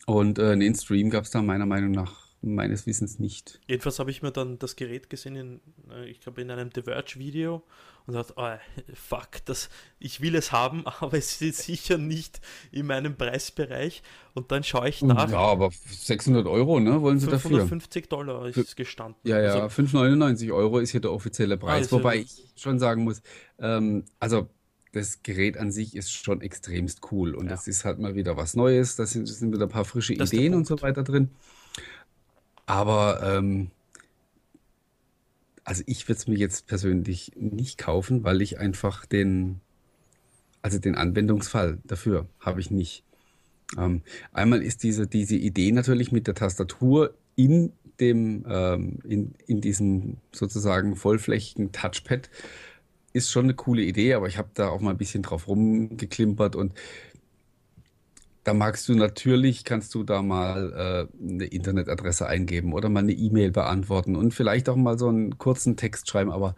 Und 0.05 0.39
äh, 0.39 0.51
einen 0.51 0.75
Stream 0.75 1.09
gab 1.09 1.23
es 1.23 1.31
da 1.31 1.41
meiner 1.41 1.65
Meinung 1.65 1.91
nach 1.91 2.23
meines 2.43 2.85
Wissens 2.85 3.19
nicht. 3.19 3.59
Jedenfalls 3.67 3.99
habe 3.99 4.11
ich 4.11 4.21
mir 4.21 4.31
dann 4.31 4.59
das 4.59 4.75
Gerät 4.75 5.09
gesehen, 5.09 5.35
in, 5.35 5.61
äh, 5.89 6.05
ich 6.09 6.19
glaube 6.19 6.41
in 6.41 6.51
einem 6.51 6.69
The 6.73 6.81
Verge-Video 6.81 7.63
und 8.05 8.15
dachte, 8.15 8.33
oh, 8.35 8.49
fuck, 8.93 9.45
das, 9.45 9.69
ich 9.99 10.21
will 10.21 10.35
es 10.35 10.51
haben, 10.51 10.85
aber 10.99 11.17
es 11.17 11.41
ist 11.41 11.59
sicher 11.59 11.97
nicht 11.97 12.41
in 12.71 12.85
meinem 12.85 13.15
Preisbereich. 13.15 14.03
Und 14.33 14.51
dann 14.51 14.63
schaue 14.63 14.89
ich 14.89 15.01
nach. 15.01 15.29
Ja, 15.29 15.37
aber 15.37 15.71
600 15.71 16.45
Euro, 16.47 16.79
ne, 16.79 17.01
wollen 17.01 17.19
sie 17.19 17.27
550 17.27 17.29
dafür? 17.29 17.67
550 17.67 18.09
Dollar 18.09 18.47
ist 18.47 18.57
es 18.57 18.75
gestanden. 18.75 19.19
Ja, 19.23 19.39
ja, 19.39 19.53
also, 19.53 19.69
599 19.69 20.51
Euro 20.51 20.79
ist 20.79 20.91
hier 20.91 21.01
der 21.01 21.13
offizielle 21.13 21.57
Preis. 21.57 21.83
Also, 21.83 21.97
wobei 21.97 22.17
ich 22.17 22.53
schon 22.55 22.79
sagen 22.79 23.03
muss, 23.03 23.21
ähm, 23.59 24.05
also 24.19 24.49
das 24.93 25.23
Gerät 25.23 25.57
an 25.57 25.71
sich 25.71 25.95
ist 25.95 26.11
schon 26.11 26.41
extremst 26.41 27.11
cool 27.11 27.33
und 27.33 27.45
ja. 27.45 27.51
das 27.51 27.67
ist 27.67 27.83
halt 27.83 27.99
mal 27.99 28.15
wieder 28.15 28.37
was 28.37 28.55
Neues. 28.55 28.95
Da 28.95 29.05
sind, 29.05 29.27
sind 29.27 29.51
wieder 29.51 29.65
ein 29.65 29.69
paar 29.69 29.85
frische 29.85 30.13
das 30.13 30.31
Ideen 30.31 30.53
und 30.53 30.67
so 30.67 30.81
weiter 30.81 31.03
drin. 31.03 31.29
Aber 32.67 33.21
ähm, 33.23 33.71
also 35.63 35.83
ich 35.87 36.07
würde 36.07 36.19
es 36.19 36.27
mir 36.27 36.37
jetzt 36.37 36.67
persönlich 36.67 37.31
nicht 37.35 37.79
kaufen, 37.79 38.23
weil 38.23 38.41
ich 38.43 38.59
einfach 38.59 39.05
den, 39.07 39.61
also 40.61 40.77
den 40.77 40.95
Anwendungsfall 40.95 41.79
dafür 41.83 42.27
habe 42.39 42.59
ich 42.59 42.69
nicht. 42.69 43.03
Ähm, 43.75 44.03
einmal 44.31 44.61
ist 44.61 44.83
diese, 44.83 45.07
diese 45.07 45.35
Idee 45.35 45.71
natürlich 45.71 46.11
mit 46.11 46.27
der 46.27 46.35
Tastatur 46.35 47.15
in 47.35 47.73
dem, 47.99 48.45
ähm, 48.47 48.99
in, 49.03 49.33
in 49.47 49.59
diesem 49.59 50.17
sozusagen 50.31 50.95
vollflächigen 50.95 51.71
Touchpad 51.71 52.29
ist 53.13 53.31
schon 53.31 53.45
eine 53.45 53.53
coole 53.53 53.83
Idee, 53.83 54.15
aber 54.15 54.27
ich 54.27 54.37
habe 54.37 54.49
da 54.53 54.69
auch 54.69 54.81
mal 54.81 54.91
ein 54.91 54.97
bisschen 54.97 55.23
drauf 55.23 55.47
rumgeklimpert 55.47 56.55
und 56.55 56.73
da 58.43 58.53
magst 58.53 58.89
du 58.89 58.95
natürlich, 58.95 59.63
kannst 59.63 59.95
du 59.95 60.03
da 60.03 60.21
mal 60.21 61.09
äh, 61.09 61.23
eine 61.23 61.45
Internetadresse 61.45 62.27
eingeben 62.27 62.73
oder 62.73 62.89
mal 62.89 62.99
eine 62.99 63.13
E-Mail 63.13 63.51
beantworten 63.51 64.15
und 64.15 64.33
vielleicht 64.33 64.67
auch 64.67 64.75
mal 64.75 64.99
so 64.99 65.07
einen 65.07 65.37
kurzen 65.37 65.77
Text 65.77 66.09
schreiben, 66.09 66.31
aber, 66.31 66.55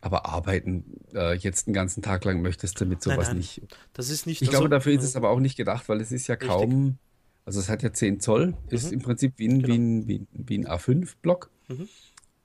aber 0.00 0.26
arbeiten 0.26 0.84
äh, 1.12 1.36
jetzt 1.36 1.66
einen 1.66 1.74
ganzen 1.74 2.02
Tag 2.02 2.24
lang 2.24 2.40
möchtest 2.40 2.80
du 2.80 2.86
mit 2.86 3.02
sowas 3.02 3.18
nein, 3.18 3.26
nein, 3.26 3.36
nicht. 3.38 3.62
Das 3.92 4.08
ist 4.08 4.26
nicht. 4.26 4.40
Ich 4.40 4.48
also, 4.48 4.60
glaube, 4.60 4.70
dafür 4.70 4.92
ist 4.92 5.04
es 5.04 5.16
aber 5.16 5.28
auch 5.28 5.40
nicht 5.40 5.56
gedacht, 5.56 5.88
weil 5.88 6.00
es 6.00 6.12
ist 6.12 6.28
ja 6.28 6.36
kaum, 6.36 6.70
richtig. 6.70 6.98
also 7.44 7.60
es 7.60 7.68
hat 7.68 7.82
ja 7.82 7.92
10 7.92 8.20
Zoll, 8.20 8.54
ist 8.70 8.86
mhm. 8.86 8.94
im 8.94 9.02
Prinzip 9.02 9.34
wie 9.36 9.48
ein, 9.48 9.62
genau. 9.62 9.68
wie 9.68 9.78
ein, 9.78 10.08
wie 10.08 10.18
ein, 10.20 10.28
wie 10.32 10.58
ein 10.58 10.66
A5-Block. 10.66 11.50
Mhm. 11.68 11.88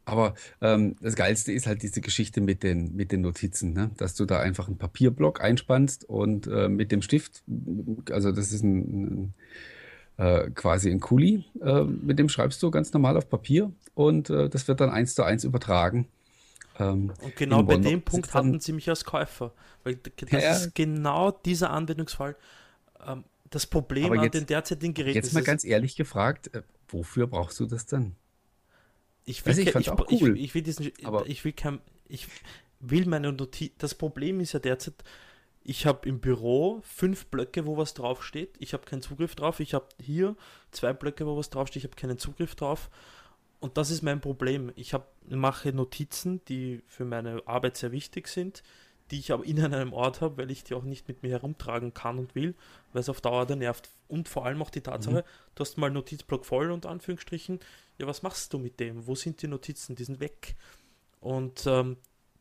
Aber 0.06 0.36
ähm, 0.62 0.96
das 1.02 1.16
Geilste 1.16 1.54
ist 1.54 1.66
halt 1.66 1.82
diese 1.82 2.02
Geschichte 2.02 2.42
mit 2.42 2.64
den, 2.64 2.96
mit 2.96 3.12
den 3.12 3.22
Notizen, 3.22 3.74
ne? 3.74 3.92
dass 3.98 4.16
du 4.16 4.26
da 4.26 4.40
einfach 4.40 4.68
einen 4.68 4.78
Papierblock 4.78 5.42
einspannst 5.42 6.04
und 6.10 6.48
äh, 6.48 6.68
mit 6.68 6.92
dem 6.92 7.02
Stift, 7.02 7.44
also 8.12 8.32
das 8.32 8.52
ist 8.52 8.64
ein, 8.64 8.76
ein 8.80 9.34
äh, 10.18 10.50
quasi 10.52 10.92
ein 10.92 11.00
Kuli, 11.00 11.46
äh, 11.62 11.84
mit 11.84 12.20
dem 12.20 12.30
schreibst 12.30 12.62
du 12.62 12.70
ganz 12.70 12.92
normal 12.94 13.18
auf 13.18 13.30
Papier 13.30 13.72
und 13.94 14.30
äh, 14.30 14.50
das 14.50 14.68
wird 14.68 14.82
dann 14.82 14.90
eins 14.90 15.16
zu 15.16 15.24
eins 15.24 15.44
übertragen. 15.44 16.08
Ähm, 16.80 17.14
und 17.22 17.36
genau 17.36 17.64
bei 17.64 17.78
dem 17.78 18.02
Punkt 18.02 18.34
hatten 18.34 18.60
sie 18.60 18.74
mich 18.74 18.90
als 18.90 19.06
Käufer, 19.06 19.54
weil 19.84 19.96
das 19.96 20.44
ja, 20.44 20.52
ist 20.52 20.76
genau 20.76 21.32
dieser 21.32 21.70
Anwendungsfall. 21.70 22.36
Ähm, 23.06 23.24
das 23.50 23.68
Problem 23.68 24.12
an 24.12 24.32
den 24.32 24.48
derzeitigen 24.48 24.94
Geräten 24.94 25.16
Jetzt 25.16 25.34
mal 25.34 25.44
ganz 25.44 25.64
ehrlich 25.64 25.96
gefragt, 25.96 26.54
äh, 26.56 26.64
wofür 26.90 27.28
brauchst 27.28 27.60
du 27.60 27.66
das 27.66 27.86
dann? 27.86 28.16
Ich 29.26 29.46
will, 29.46 29.58
ich, 29.58 29.74
ich, 29.74 29.90
auch 29.90 30.12
cool, 30.12 30.38
ich, 30.38 30.44
ich, 30.44 30.56
will 30.56 30.64
diesen, 30.64 30.92
ich 31.26 31.46
will 31.46 31.54
kein, 31.54 31.80
ich 32.08 32.28
will 32.80 33.06
meine 33.06 33.32
Notiz. 33.32 33.72
Das 33.78 33.96
Problem 33.96 34.40
ist 34.40 34.54
ja 34.54 34.60
derzeit, 34.60 34.96
ich 35.64 35.86
habe 35.86 36.08
im 36.10 36.20
Büro 36.20 36.82
fünf 36.84 37.28
Blöcke, 37.28 37.66
wo 37.66 37.78
was 37.78 37.94
draufsteht. 37.94 38.56
Ich 38.60 38.74
habe 38.74 38.84
keinen 38.84 39.02
Zugriff 39.02 39.36
drauf. 39.36 39.62
Ich 39.62 39.74
habe 39.74 39.88
hier 40.02 40.36
zwei 40.72 40.92
Blöcke, 40.92 41.26
wo 41.26 41.38
was 41.38 41.50
draufsteht. 41.50 41.84
Ich 41.84 41.90
habe 41.90 41.96
keinen 41.96 42.18
Zugriff 42.18 42.56
drauf. 42.56 42.90
Und 43.62 43.78
das 43.78 43.90
ist 43.90 44.02
mein 44.02 44.20
Problem. 44.20 44.74
Ich 44.76 44.94
hab, 44.94 45.14
mache 45.30 45.72
Notizen, 45.72 46.44
die 46.50 46.82
für 46.88 47.06
meine 47.06 47.42
Arbeit 47.46 47.78
sehr 47.78 47.94
wichtig 47.94 48.28
sind, 48.28 48.62
die 49.10 49.20
ich 49.20 49.32
aber 49.32 49.46
in 49.46 49.64
einem 49.64 49.94
Ort 49.94 50.20
habe, 50.20 50.38
weil 50.38 50.52
ich 50.52 50.66
die 50.66 50.74
auch 50.74 50.84
nicht 50.84 51.08
mit 51.08 51.24
mir 51.24 51.30
herumtragen 51.30 51.94
kann 51.94 52.20
und 52.20 52.36
will, 52.36 52.56
weil 52.92 53.00
es 53.00 53.08
auf 53.08 53.22
Dauer 53.22 53.46
dann 53.46 53.60
nervt. 53.60 53.90
Und 54.10 54.28
vor 54.28 54.46
allem 54.46 54.62
auch 54.62 54.70
die 54.70 54.82
Tatsache, 54.82 55.16
mhm. 55.22 55.54
du 55.56 55.62
hast 55.62 55.78
mal 55.78 55.90
Notizblock 55.90 56.46
voll 56.46 56.72
unter 56.72 56.90
Anführungsstrichen, 56.90 57.62
ja, 57.98 58.08
was 58.08 58.24
machst 58.24 58.54
du 58.54 58.60
mit 58.60 58.80
dem? 58.80 59.06
Wo 59.08 59.16
sind 59.16 59.42
die 59.42 59.48
Notizen? 59.48 59.96
Die 59.96 60.04
sind 60.04 60.20
weg. 60.20 60.56
Und 61.20 61.66
ähm, 61.68 61.98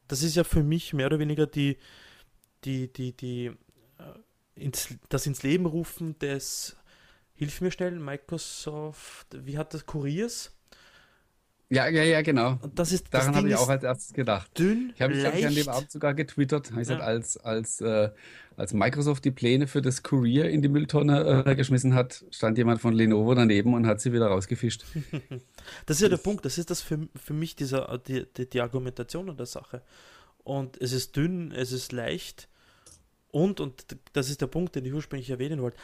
das 0.08 0.22
ist 0.22 0.36
ja 0.36 0.44
für 0.44 0.62
mich 0.62 0.92
mehr 0.92 1.06
oder 1.06 1.18
weniger 1.18 1.46
die, 1.46 1.78
die, 2.64 2.92
die, 2.92 3.16
die, 3.16 3.46
äh, 3.46 3.54
ins, 4.54 4.88
das 5.08 5.26
ins 5.26 5.42
Leben 5.42 5.66
rufen 5.66 6.18
des, 6.18 6.76
hilf 7.34 7.60
mir 7.60 7.70
schnell, 7.70 7.98
Microsoft, 7.98 9.26
wie 9.46 9.58
hat 9.58 9.74
das 9.74 9.86
Kuriers? 9.86 10.52
Ja, 11.72 11.88
ja, 11.88 12.02
ja, 12.02 12.20
genau. 12.20 12.58
Und 12.60 12.78
das 12.78 12.92
ist, 12.92 13.06
Daran 13.14 13.34
habe 13.34 13.48
ich 13.48 13.56
auch 13.56 13.68
als 13.70 13.82
erstes 13.82 14.12
gedacht. 14.12 14.58
dünn, 14.58 14.92
Ich 14.94 15.00
habe 15.00 15.14
mich, 15.14 15.46
an 15.46 15.54
dem. 15.54 15.68
Abend 15.70 15.90
sogar 15.90 16.12
getwittert. 16.12 16.70
Ja. 16.70 16.76
gesagt, 16.76 17.00
als, 17.00 17.38
als, 17.38 17.80
äh, 17.80 18.10
als 18.58 18.74
Microsoft 18.74 19.24
die 19.24 19.30
Pläne 19.30 19.66
für 19.66 19.80
das 19.80 20.02
Courier 20.02 20.50
in 20.50 20.60
die 20.60 20.68
Mülltonne 20.68 21.44
äh, 21.46 21.54
geschmissen 21.56 21.94
hat, 21.94 22.26
stand 22.30 22.58
jemand 22.58 22.82
von 22.82 22.92
Lenovo 22.92 23.34
daneben 23.34 23.72
und 23.72 23.86
hat 23.86 24.02
sie 24.02 24.12
wieder 24.12 24.26
rausgefischt. 24.26 24.84
Das 25.86 25.96
ist 25.98 26.02
ja 26.02 26.08
der 26.08 26.16
Punkt, 26.16 26.44
das 26.44 26.58
ist 26.58 26.70
das 26.70 26.82
für, 26.82 27.08
für 27.14 27.32
mich 27.32 27.54
dieser, 27.54 27.96
die, 28.06 28.26
die, 28.36 28.50
die 28.50 28.60
Argumentation 28.60 29.30
an 29.30 29.36
der 29.36 29.46
Sache. 29.46 29.80
Und 30.42 30.76
es 30.80 30.92
ist 30.92 31.14
dünn, 31.16 31.52
es 31.52 31.70
ist 31.70 31.92
leicht 31.92 32.48
und, 33.30 33.60
und 33.60 33.86
das 34.12 34.28
ist 34.28 34.40
der 34.40 34.48
Punkt, 34.48 34.74
den 34.74 34.84
ich 34.84 34.92
ursprünglich 34.92 35.30
erwähnen 35.30 35.62
wollte, 35.62 35.78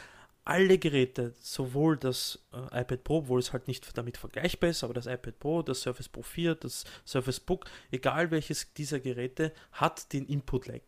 alle 0.49 0.79
Geräte, 0.79 1.33
sowohl 1.39 1.95
das 1.95 2.39
äh, 2.51 2.81
iPad 2.81 3.03
Pro, 3.03 3.17
obwohl 3.19 3.39
es 3.39 3.53
halt 3.53 3.67
nicht 3.67 3.95
damit 3.97 4.17
vergleichbar 4.17 4.71
ist, 4.71 4.83
aber 4.83 4.95
das 4.95 5.05
iPad 5.05 5.39
Pro, 5.39 5.61
das 5.61 5.81
Surface 5.81 6.09
Pro 6.09 6.23
4, 6.23 6.55
das 6.55 6.85
Surface 7.05 7.39
Book, 7.39 7.65
egal 7.91 8.31
welches 8.31 8.73
dieser 8.73 8.99
Geräte, 8.99 9.53
hat 9.71 10.11
den 10.11 10.25
Input-Lag 10.25 10.81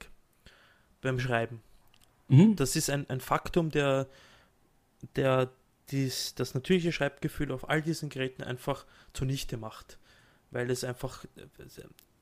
beim 1.02 1.20
Schreiben. 1.20 1.62
Mhm. 2.28 2.56
Das 2.56 2.76
ist 2.76 2.90
ein, 2.90 3.08
ein 3.10 3.22
Faktum, 3.22 3.70
der, 3.70 4.08
der 5.16 5.52
dies, 5.92 6.34
das 6.34 6.56
natürliche 6.56 6.92
Schreibgefühl 6.92 7.52
auf 7.52 7.70
all 7.70 7.84
diesen 7.84 8.10
Geräten 8.10 8.44
einfach 8.44 8.86
zunichte 9.14 9.58
macht. 9.58 10.00
Weil 10.50 10.72
es 10.72 10.84
einfach, 10.84 11.26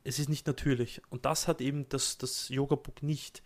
es 0.04 0.20
ist 0.20 0.30
nicht 0.30 0.46
natürlich. 0.46 1.02
Und 1.10 1.26
das 1.26 1.48
hat 1.48 1.62
eben 1.62 1.88
das, 1.90 2.18
das 2.18 2.50
Yoga-Book 2.50 3.02
nicht. 3.02 3.44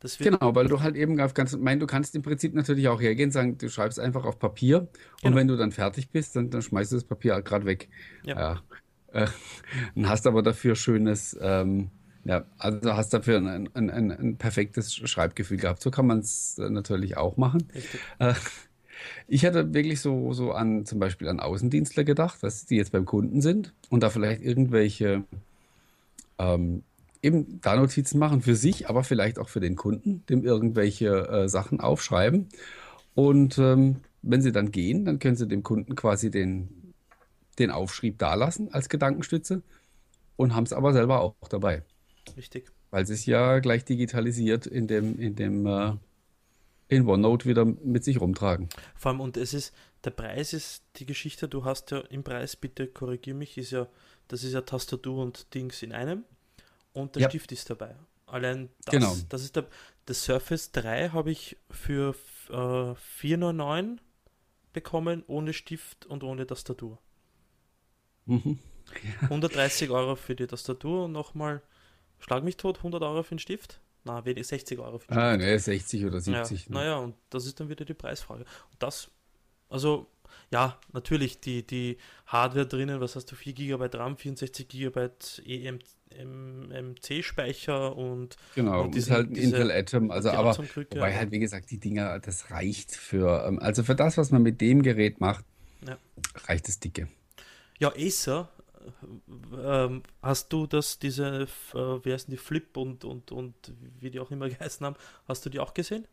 Das 0.00 0.20
wird, 0.20 0.38
Genau, 0.38 0.54
weil 0.54 0.68
du 0.68 0.80
halt 0.80 0.96
eben 0.96 1.18
auf 1.20 1.34
ganz, 1.34 1.56
mein, 1.56 1.80
du 1.80 1.86
kannst 1.86 2.14
im 2.14 2.22
Prinzip 2.22 2.54
natürlich 2.54 2.88
auch 2.88 3.00
hergehen, 3.00 3.30
sagen, 3.30 3.56
du 3.58 3.68
schreibst 3.70 3.98
einfach 3.98 4.24
auf 4.24 4.38
Papier 4.38 4.80
und 4.80 4.88
Genau. 5.22 5.36
wenn 5.36 5.48
du 5.48 5.56
dann 5.56 5.72
fertig 5.72 6.10
bist, 6.10 6.36
dann, 6.36 6.50
dann 6.50 6.62
schmeißt 6.62 6.92
du 6.92 6.96
das 6.96 7.04
Papier 7.04 7.40
gerade 7.42 7.64
weg. 7.64 7.88
Ja. 8.24 8.38
Ja. 8.38 9.22
Äh, 9.22 9.26
und 9.94 10.08
hast 10.08 10.26
aber 10.26 10.42
dafür 10.42 10.74
schönes, 10.76 11.36
ähm, 11.40 11.90
ja, 12.24 12.44
also 12.58 12.94
hast 12.94 13.10
dafür 13.14 13.38
ein, 13.38 13.68
ein, 13.74 13.90
ein, 13.90 14.10
ein 14.10 14.36
perfektes 14.36 14.94
Schreibgefühl 14.94 15.58
gehabt. 15.58 15.82
So 15.82 15.90
kann 15.90 16.06
man 16.06 16.20
es 16.20 16.56
natürlich 16.58 17.16
auch 17.16 17.36
machen. 17.36 17.66
Äh, 18.18 18.34
ich 19.26 19.44
hatte 19.44 19.74
wirklich 19.74 20.00
so, 20.00 20.32
so 20.32 20.52
an 20.52 20.86
zum 20.86 20.98
Beispiel 20.98 21.28
an 21.28 21.40
Außendienstler 21.40 22.04
gedacht, 22.04 22.42
dass 22.42 22.66
die 22.66 22.76
jetzt 22.76 22.92
beim 22.92 23.04
Kunden 23.04 23.42
sind 23.42 23.72
und 23.90 24.02
da 24.02 24.10
vielleicht 24.10 24.42
irgendwelche 24.42 25.24
ähm, 26.38 26.82
eben 27.24 27.60
da 27.62 27.74
Notizen 27.74 28.18
machen 28.18 28.42
für 28.42 28.54
sich, 28.54 28.88
aber 28.88 29.02
vielleicht 29.02 29.38
auch 29.38 29.48
für 29.48 29.60
den 29.60 29.76
Kunden, 29.76 30.24
dem 30.26 30.44
irgendwelche 30.44 31.28
äh, 31.28 31.48
Sachen 31.48 31.80
aufschreiben. 31.80 32.48
Und 33.14 33.58
ähm, 33.58 34.00
wenn 34.22 34.42
sie 34.42 34.52
dann 34.52 34.70
gehen, 34.70 35.04
dann 35.04 35.18
können 35.18 35.36
sie 35.36 35.48
dem 35.48 35.62
Kunden 35.62 35.94
quasi 35.94 36.30
den, 36.30 36.94
den 37.58 37.70
Aufschrieb 37.70 38.18
dalassen 38.18 38.72
als 38.72 38.88
Gedankenstütze 38.88 39.62
und 40.36 40.54
haben 40.54 40.64
es 40.64 40.72
aber 40.72 40.92
selber 40.92 41.20
auch 41.20 41.34
dabei, 41.48 41.82
Richtig. 42.36 42.70
weil 42.90 43.06
sie 43.06 43.14
es 43.14 43.24
ja 43.24 43.58
gleich 43.60 43.84
digitalisiert 43.84 44.66
in 44.66 44.86
dem, 44.86 45.18
in 45.18 45.34
dem 45.34 45.66
äh, 45.66 45.92
in 46.88 47.08
OneNote 47.08 47.48
wieder 47.48 47.64
mit 47.64 48.04
sich 48.04 48.20
rumtragen. 48.20 48.68
Vor 48.94 49.12
allem, 49.12 49.20
und 49.20 49.38
es 49.38 49.54
ist, 49.54 49.72
der 50.04 50.10
Preis 50.10 50.52
ist 50.52 50.82
die 50.96 51.06
Geschichte, 51.06 51.48
du 51.48 51.64
hast 51.64 51.90
ja 51.90 52.00
im 52.00 52.22
Preis, 52.22 52.56
bitte 52.56 52.86
korrigier 52.86 53.34
mich, 53.34 53.56
ist 53.56 53.70
ja, 53.70 53.88
das 54.28 54.44
ist 54.44 54.52
ja 54.52 54.60
Tastatur 54.60 55.22
und 55.22 55.54
Dings 55.54 55.82
in 55.82 55.92
einem 55.92 56.24
und 56.94 57.14
der 57.16 57.22
Ja. 57.24 57.28
Stift 57.28 57.52
ist 57.52 57.68
dabei. 57.68 57.94
Allein 58.26 58.70
das, 58.86 58.92
Genau. 58.92 59.14
das 59.28 59.42
ist 59.42 59.54
der, 59.56 59.66
das 60.06 60.24
Surface 60.24 60.72
3 60.72 61.10
habe 61.10 61.30
ich 61.30 61.58
für 61.70 62.14
äh, 62.48 62.54
4,99 62.54 63.98
bekommen, 64.72 65.22
ohne 65.26 65.52
Stift 65.52 66.06
und 66.06 66.24
ohne 66.24 66.46
Tastatur. 66.46 66.98
Mhm. 68.26 68.58
130 69.22 69.90
Euro 69.90 70.16
für 70.16 70.34
die 70.34 70.46
Tastatur 70.46 71.04
und 71.04 71.12
nochmal, 71.12 71.62
schlag 72.18 72.42
mich 72.44 72.56
tot, 72.56 72.78
100 72.78 73.02
Euro 73.02 73.22
für 73.22 73.34
den 73.34 73.38
Stift? 73.38 73.80
Na, 74.04 74.24
wenig 74.24 74.46
60 74.46 74.78
Euro 74.78 74.98
für 74.98 75.08
den 75.08 75.18
Ah, 75.18 75.36
ne, 75.36 75.58
60 75.58 76.04
oder 76.04 76.18
ja, 76.18 76.44
70. 76.44 76.68
ne? 76.70 76.74
naja, 76.76 76.96
und 76.98 77.14
das 77.30 77.46
ist 77.46 77.58
dann 77.60 77.68
wieder 77.68 77.84
die 77.84 77.94
Preisfrage. 77.94 78.42
Und 78.70 78.82
das, 78.82 79.10
also, 79.70 80.06
ja, 80.54 80.78
natürlich, 80.92 81.40
die, 81.40 81.66
die 81.66 81.98
Hardware 82.26 82.64
drinnen, 82.66 83.00
was 83.00 83.16
hast 83.16 83.26
du, 83.32 83.34
4 83.34 83.54
GB 83.54 83.88
RAM, 83.98 84.16
64 84.16 84.68
GB 84.68 85.08
EMC-Speicher 86.64 87.96
und, 87.96 88.36
Genau, 88.54 88.82
und 88.82 88.88
ist 88.90 88.94
diesen- 89.06 89.12
halt 89.14 89.30
ein 89.30 89.34
diese- 89.34 89.56
Intel 89.56 89.70
Atom, 89.72 90.10
also 90.10 90.30
aber 90.30 90.56
wobei 90.56 91.16
halt 91.16 91.30
wie 91.32 91.38
gesagt, 91.40 91.70
die 91.70 91.78
Dinger, 91.78 92.18
das 92.20 92.50
reicht 92.50 92.92
für, 92.94 93.44
ähm, 93.46 93.58
also 93.58 93.82
für 93.82 93.94
das, 93.96 94.16
was 94.16 94.30
man 94.30 94.42
mit 94.42 94.60
dem 94.60 94.82
Gerät 94.82 95.20
macht, 95.20 95.44
Ja. 95.86 95.98
reicht 96.46 96.68
es 96.68 96.78
dicke. 96.78 97.08
Ja, 97.80 97.92
Acer, 97.96 98.48
äh, 99.56 99.84
ähm, 99.84 100.02
hast 100.22 100.52
du 100.52 100.66
das, 100.66 100.98
diese, 100.98 101.48
äh, 101.74 101.78
wie 102.04 102.12
heißen 102.12 102.30
die, 102.30 102.36
Flip 102.36 102.76
und, 102.76 103.04
und, 103.04 103.32
und 103.32 103.54
wie 104.00 104.10
die 104.10 104.20
auch 104.20 104.30
immer 104.30 104.48
geheißen 104.60 104.86
haben, 104.86 104.96
hast 105.26 105.44
du 105.44 105.50
die 105.50 105.58
auch 105.58 105.74
gesehen? 105.74 106.06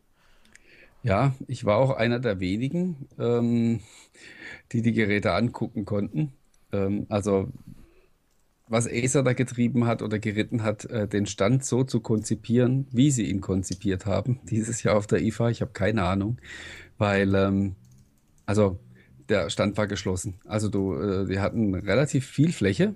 Ja, 1.02 1.34
ich 1.48 1.64
war 1.64 1.78
auch 1.78 1.90
einer 1.90 2.20
der 2.20 2.38
wenigen, 2.40 3.08
ähm, 3.18 3.80
die 4.72 4.82
die 4.82 4.92
Geräte 4.92 5.32
angucken 5.32 5.84
konnten. 5.84 6.32
Ähm, 6.72 7.06
also 7.08 7.48
was 8.68 8.88
Acer 8.88 9.22
da 9.22 9.32
getrieben 9.34 9.86
hat 9.86 10.00
oder 10.02 10.18
geritten 10.18 10.62
hat, 10.62 10.86
äh, 10.86 11.06
den 11.08 11.26
Stand 11.26 11.64
so 11.64 11.84
zu 11.84 12.00
konzipieren, 12.00 12.86
wie 12.90 13.10
sie 13.10 13.28
ihn 13.28 13.40
konzipiert 13.40 14.06
haben, 14.06 14.40
dieses 14.50 14.82
Jahr 14.82 14.96
auf 14.96 15.06
der 15.06 15.22
IFA, 15.22 15.50
ich 15.50 15.60
habe 15.60 15.72
keine 15.72 16.04
Ahnung, 16.04 16.38
weil 16.98 17.34
ähm, 17.34 17.76
also 18.46 18.78
der 19.28 19.50
Stand 19.50 19.76
war 19.76 19.86
geschlossen. 19.86 20.34
Also 20.46 20.68
du, 20.68 20.94
äh, 20.94 21.26
die 21.26 21.40
hatten 21.40 21.74
relativ 21.74 22.26
viel 22.26 22.52
Fläche, 22.52 22.94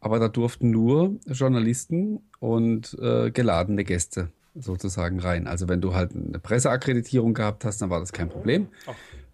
aber 0.00 0.18
da 0.18 0.28
durften 0.28 0.70
nur 0.70 1.16
Journalisten 1.26 2.20
und 2.40 2.96
äh, 3.00 3.30
geladene 3.30 3.84
Gäste 3.84 4.30
sozusagen 4.54 5.20
rein. 5.20 5.46
Also 5.46 5.68
wenn 5.68 5.80
du 5.80 5.94
halt 5.94 6.12
eine 6.14 6.38
Presseakkreditierung 6.38 7.34
gehabt 7.34 7.64
hast, 7.64 7.80
dann 7.82 7.90
war 7.90 8.00
das 8.00 8.12
kein 8.12 8.28
Problem. 8.28 8.68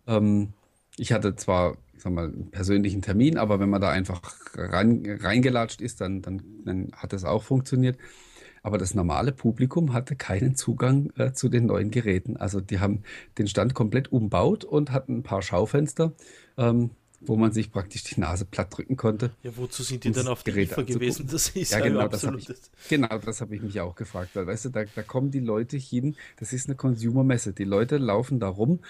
Ähm, 0.06 0.52
ich 0.96 1.12
hatte 1.12 1.36
zwar, 1.36 1.76
sag 1.96 2.12
mal, 2.12 2.26
einen 2.26 2.50
persönlichen 2.50 3.02
Termin, 3.02 3.38
aber 3.38 3.60
wenn 3.60 3.70
man 3.70 3.80
da 3.80 3.90
einfach 3.90 4.20
rein, 4.54 5.18
reingelatscht 5.20 5.80
ist, 5.80 6.00
dann, 6.00 6.22
dann, 6.22 6.42
dann 6.64 6.92
hat 6.94 7.12
das 7.12 7.24
auch 7.24 7.42
funktioniert. 7.42 7.98
Aber 8.62 8.78
das 8.78 8.94
normale 8.94 9.30
Publikum 9.30 9.92
hatte 9.92 10.16
keinen 10.16 10.56
Zugang 10.56 11.12
äh, 11.16 11.32
zu 11.32 11.48
den 11.48 11.66
neuen 11.66 11.92
Geräten. 11.92 12.36
Also 12.36 12.60
die 12.60 12.80
haben 12.80 13.02
den 13.38 13.46
Stand 13.46 13.74
komplett 13.74 14.10
umbaut 14.10 14.64
und 14.64 14.90
hatten 14.90 15.18
ein 15.18 15.22
paar 15.22 15.40
Schaufenster, 15.40 16.12
ähm, 16.58 16.90
wo 17.26 17.36
man 17.36 17.52
sich 17.52 17.70
praktisch 17.70 18.04
die 18.04 18.20
Nase 18.20 18.44
platt 18.44 18.76
drücken 18.76 18.96
konnte. 18.96 19.30
Ja, 19.42 19.50
wozu 19.56 19.82
sind 19.82 20.04
die 20.04 20.12
dann 20.12 20.28
auf 20.28 20.42
der 20.42 20.54
Gerät 20.54 20.72
IFA 20.72 20.82
gewesen? 20.82 21.28
Das 21.30 21.50
ist 21.50 21.72
Ja, 21.72 21.80
genau, 21.80 22.08
das 22.08 22.24
ich, 22.24 22.48
genau, 22.88 23.18
das 23.18 23.40
habe 23.40 23.54
ich 23.54 23.62
mich 23.62 23.80
auch 23.80 23.94
gefragt, 23.94 24.30
weil, 24.34 24.46
weißt 24.46 24.66
du, 24.66 24.68
da, 24.70 24.84
da 24.84 25.02
kommen 25.02 25.30
die 25.30 25.40
Leute 25.40 25.76
hin, 25.76 26.16
das 26.38 26.52
ist 26.52 26.68
eine 26.68 26.76
Consumer-Messe. 26.76 27.52
Die 27.52 27.64
Leute 27.64 27.98
laufen 27.98 28.40
da 28.40 28.48
rum 28.48 28.80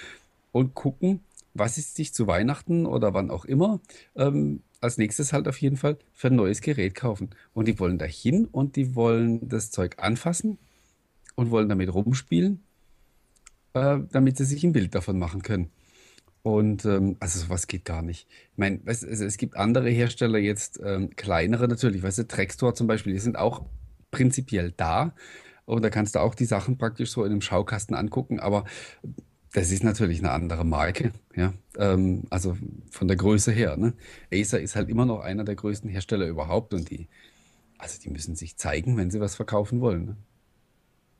und 0.52 0.74
gucken, 0.74 1.20
was 1.54 1.76
sie 1.76 1.80
sich 1.80 2.12
zu 2.12 2.26
Weihnachten 2.26 2.86
oder 2.86 3.14
wann 3.14 3.30
auch 3.30 3.44
immer 3.44 3.80
ähm, 4.14 4.60
als 4.80 4.98
nächstes 4.98 5.32
halt 5.32 5.48
auf 5.48 5.60
jeden 5.60 5.76
Fall 5.76 5.96
für 6.12 6.28
ein 6.28 6.36
neues 6.36 6.60
Gerät 6.60 6.94
kaufen. 6.94 7.30
Und 7.54 7.66
die 7.66 7.78
wollen 7.78 7.98
da 7.98 8.04
hin 8.04 8.46
und 8.46 8.76
die 8.76 8.94
wollen 8.94 9.48
das 9.48 9.70
Zeug 9.70 9.96
anfassen 9.98 10.58
und 11.34 11.50
wollen 11.50 11.68
damit 11.68 11.92
rumspielen, 11.92 12.62
äh, 13.74 13.98
damit 14.10 14.36
sie 14.36 14.44
sich 14.44 14.64
ein 14.64 14.72
Bild 14.72 14.94
davon 14.94 15.18
machen 15.18 15.42
können. 15.42 15.70
Und 16.46 16.84
ähm, 16.84 17.16
also 17.18 17.40
sowas 17.40 17.66
geht 17.66 17.84
gar 17.84 18.02
nicht. 18.02 18.28
Ich 18.52 18.58
meine, 18.58 18.78
also 18.86 19.04
es 19.08 19.36
gibt 19.36 19.56
andere 19.56 19.90
Hersteller 19.90 20.38
jetzt, 20.38 20.78
ähm, 20.80 21.10
kleinere 21.16 21.66
natürlich, 21.66 22.04
weißt 22.04 22.18
du, 22.18 22.28
Trackstore 22.28 22.72
zum 22.72 22.86
Beispiel, 22.86 23.14
die 23.14 23.18
sind 23.18 23.36
auch 23.36 23.64
prinzipiell 24.12 24.70
da. 24.76 25.12
Und 25.64 25.82
da 25.82 25.90
kannst 25.90 26.14
du 26.14 26.20
auch 26.20 26.36
die 26.36 26.44
Sachen 26.44 26.78
praktisch 26.78 27.10
so 27.10 27.24
in 27.24 27.32
einem 27.32 27.40
Schaukasten 27.40 27.96
angucken, 27.96 28.38
aber 28.38 28.64
das 29.54 29.72
ist 29.72 29.82
natürlich 29.82 30.20
eine 30.20 30.30
andere 30.30 30.64
Marke, 30.64 31.10
ja. 31.34 31.52
Ähm, 31.78 32.22
also 32.30 32.56
von 32.92 33.08
der 33.08 33.16
Größe 33.16 33.50
her, 33.50 33.76
ne? 33.76 33.94
Acer 34.32 34.60
ist 34.60 34.76
halt 34.76 34.88
immer 34.88 35.04
noch 35.04 35.22
einer 35.22 35.42
der 35.42 35.56
größten 35.56 35.90
Hersteller 35.90 36.28
überhaupt 36.28 36.74
und 36.74 36.90
die, 36.90 37.08
also 37.76 38.00
die 38.00 38.10
müssen 38.10 38.36
sich 38.36 38.56
zeigen, 38.56 38.96
wenn 38.96 39.10
sie 39.10 39.18
was 39.18 39.34
verkaufen 39.34 39.80
wollen. 39.80 40.04
Ne? 40.04 40.16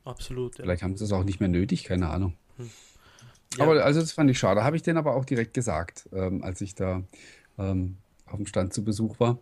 Absolut, 0.05 0.57
ja. 0.57 0.63
Vielleicht 0.63 0.83
haben 0.83 0.95
sie 0.95 1.03
es 1.03 1.11
auch 1.11 1.25
nicht 1.25 1.41
mehr 1.41 1.49
nötig, 1.49 1.83
keine 1.83 2.07
Ahnung. 2.07 2.37
Ja. 3.55 3.63
Aber 3.63 3.83
also 3.83 4.01
das 4.01 4.11
fand 4.11 4.29
ich 4.29 4.39
schade. 4.39 4.63
Habe 4.63 4.75
ich 4.75 4.83
denen 4.83 4.97
aber 4.97 5.15
auch 5.15 5.25
direkt 5.25 5.53
gesagt, 5.53 6.09
ähm, 6.11 6.43
als 6.43 6.61
ich 6.61 6.75
da 6.75 7.03
ähm, 7.57 7.97
auf 8.25 8.35
dem 8.37 8.45
Stand 8.45 8.73
zu 8.73 8.83
Besuch 8.83 9.19
war, 9.19 9.39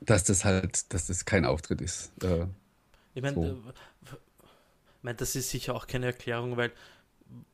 dass 0.00 0.24
das 0.24 0.44
halt, 0.44 0.92
dass 0.92 1.08
das 1.08 1.24
kein 1.24 1.44
Auftritt 1.44 1.80
ist. 1.80 2.12
Äh, 2.22 2.46
Ich 3.14 3.22
meine, 3.22 3.34
So. 3.34 3.44
äh, 3.44 3.54
ich 4.04 5.02
mein, 5.02 5.16
das 5.16 5.34
ist 5.34 5.50
sicher 5.50 5.74
auch 5.74 5.86
keine 5.86 6.06
Erklärung, 6.06 6.56
weil 6.56 6.72